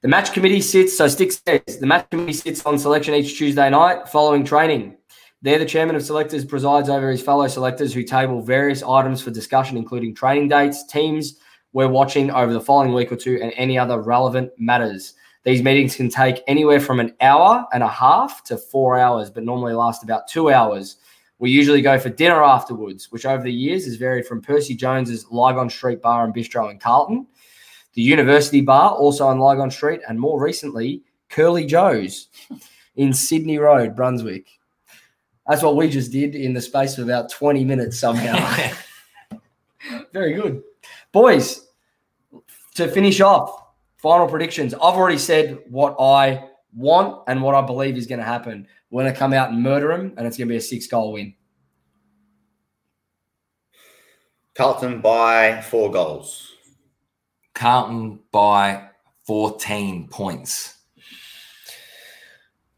The 0.00 0.08
match 0.08 0.32
committee 0.32 0.60
sits, 0.60 0.96
so 0.96 1.06
Stick 1.06 1.32
says, 1.32 1.78
the 1.78 1.86
match 1.86 2.08
committee 2.10 2.32
sits 2.32 2.64
on 2.64 2.78
selection 2.78 3.14
each 3.14 3.36
Tuesday 3.36 3.68
night 3.68 4.08
following 4.08 4.44
training. 4.44 4.96
There, 5.42 5.58
the 5.58 5.66
chairman 5.66 5.96
of 5.96 6.02
selectors 6.02 6.44
presides 6.44 6.88
over 6.88 7.10
his 7.10 7.22
fellow 7.22 7.48
selectors 7.48 7.92
who 7.92 8.04
table 8.04 8.40
various 8.42 8.82
items 8.82 9.22
for 9.22 9.30
discussion, 9.30 9.76
including 9.76 10.14
training 10.14 10.48
dates, 10.48 10.86
teams 10.86 11.38
we're 11.72 11.88
watching 11.88 12.30
over 12.30 12.52
the 12.52 12.60
following 12.60 12.92
week 12.92 13.12
or 13.12 13.16
two, 13.16 13.38
and 13.42 13.52
any 13.56 13.78
other 13.78 14.00
relevant 14.00 14.50
matters. 14.58 15.14
These 15.44 15.62
meetings 15.62 15.96
can 15.96 16.08
take 16.08 16.42
anywhere 16.46 16.80
from 16.80 17.00
an 17.00 17.14
hour 17.20 17.66
and 17.72 17.82
a 17.82 17.88
half 17.88 18.44
to 18.44 18.56
four 18.56 18.98
hours, 18.98 19.30
but 19.30 19.42
normally 19.42 19.74
last 19.74 20.04
about 20.04 20.28
two 20.28 20.50
hours. 20.50 20.96
We 21.38 21.50
usually 21.50 21.82
go 21.82 21.98
for 21.98 22.10
dinner 22.10 22.44
afterwards, 22.44 23.10
which 23.10 23.26
over 23.26 23.42
the 23.42 23.52
years 23.52 23.84
has 23.86 23.96
varied 23.96 24.26
from 24.26 24.40
Percy 24.40 24.76
Jones's 24.76 25.26
Lygon 25.30 25.68
Street 25.68 26.00
Bar 26.00 26.24
and 26.24 26.32
Bistro 26.32 26.70
in 26.70 26.78
Carlton, 26.78 27.26
the 27.94 28.02
University 28.02 28.60
Bar, 28.60 28.92
also 28.92 29.26
on 29.26 29.40
Lygon 29.40 29.70
Street, 29.70 30.00
and 30.08 30.20
more 30.20 30.40
recently, 30.40 31.02
Curly 31.28 31.66
Joe's 31.66 32.28
in 32.94 33.12
Sydney 33.12 33.58
Road, 33.58 33.96
Brunswick. 33.96 34.46
That's 35.48 35.62
what 35.62 35.74
we 35.74 35.88
just 35.88 36.12
did 36.12 36.36
in 36.36 36.52
the 36.52 36.60
space 36.60 36.96
of 36.98 37.04
about 37.04 37.30
20 37.30 37.64
minutes 37.64 37.98
somehow. 37.98 38.70
Very 40.12 40.34
good. 40.34 40.62
Boys, 41.12 41.66
to 42.74 42.88
finish 42.88 43.20
off, 43.20 43.62
final 43.98 44.26
predictions. 44.26 44.74
I've 44.74 44.94
already 44.94 45.18
said 45.18 45.58
what 45.68 45.96
I 46.00 46.48
want 46.74 47.22
and 47.28 47.42
what 47.42 47.54
I 47.54 47.60
believe 47.60 47.96
is 47.96 48.06
going 48.06 48.18
to 48.18 48.24
happen. 48.24 48.66
We're 48.90 49.02
going 49.02 49.12
to 49.12 49.18
come 49.18 49.32
out 49.32 49.50
and 49.50 49.62
murder 49.62 49.92
him, 49.92 50.14
and 50.16 50.26
it's 50.26 50.38
going 50.38 50.48
to 50.48 50.52
be 50.52 50.56
a 50.56 50.60
six 50.60 50.86
goal 50.86 51.12
win. 51.12 51.34
Carlton 54.54 55.00
by 55.00 55.62
four 55.62 55.90
goals. 55.90 56.52
Carlton 57.54 58.20
by 58.30 58.88
14 59.26 60.08
points. 60.08 60.76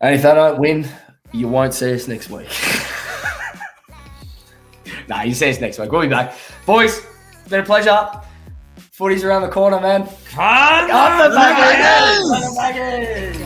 And 0.00 0.14
if 0.14 0.22
they 0.22 0.34
don't 0.34 0.58
win, 0.58 0.88
you 1.32 1.48
won't 1.48 1.74
see 1.74 1.94
us 1.94 2.06
next 2.06 2.30
week. 2.30 2.48
nah, 5.08 5.22
you 5.22 5.34
see 5.34 5.50
us 5.50 5.60
next 5.60 5.78
week. 5.78 5.90
We'll 5.90 6.02
be 6.02 6.08
back. 6.08 6.36
Boys, 6.66 6.98
it's 6.98 7.06
been 7.48 7.60
a 7.60 7.64
pleasure. 7.64 8.08
Footy's 8.76 9.24
around 9.24 9.42
the 9.42 9.48
corner, 9.48 9.80
man. 9.80 10.06
Come 10.06 10.88
baggers! 10.88 12.28
The 12.28 12.54
baggers! 12.56 13.43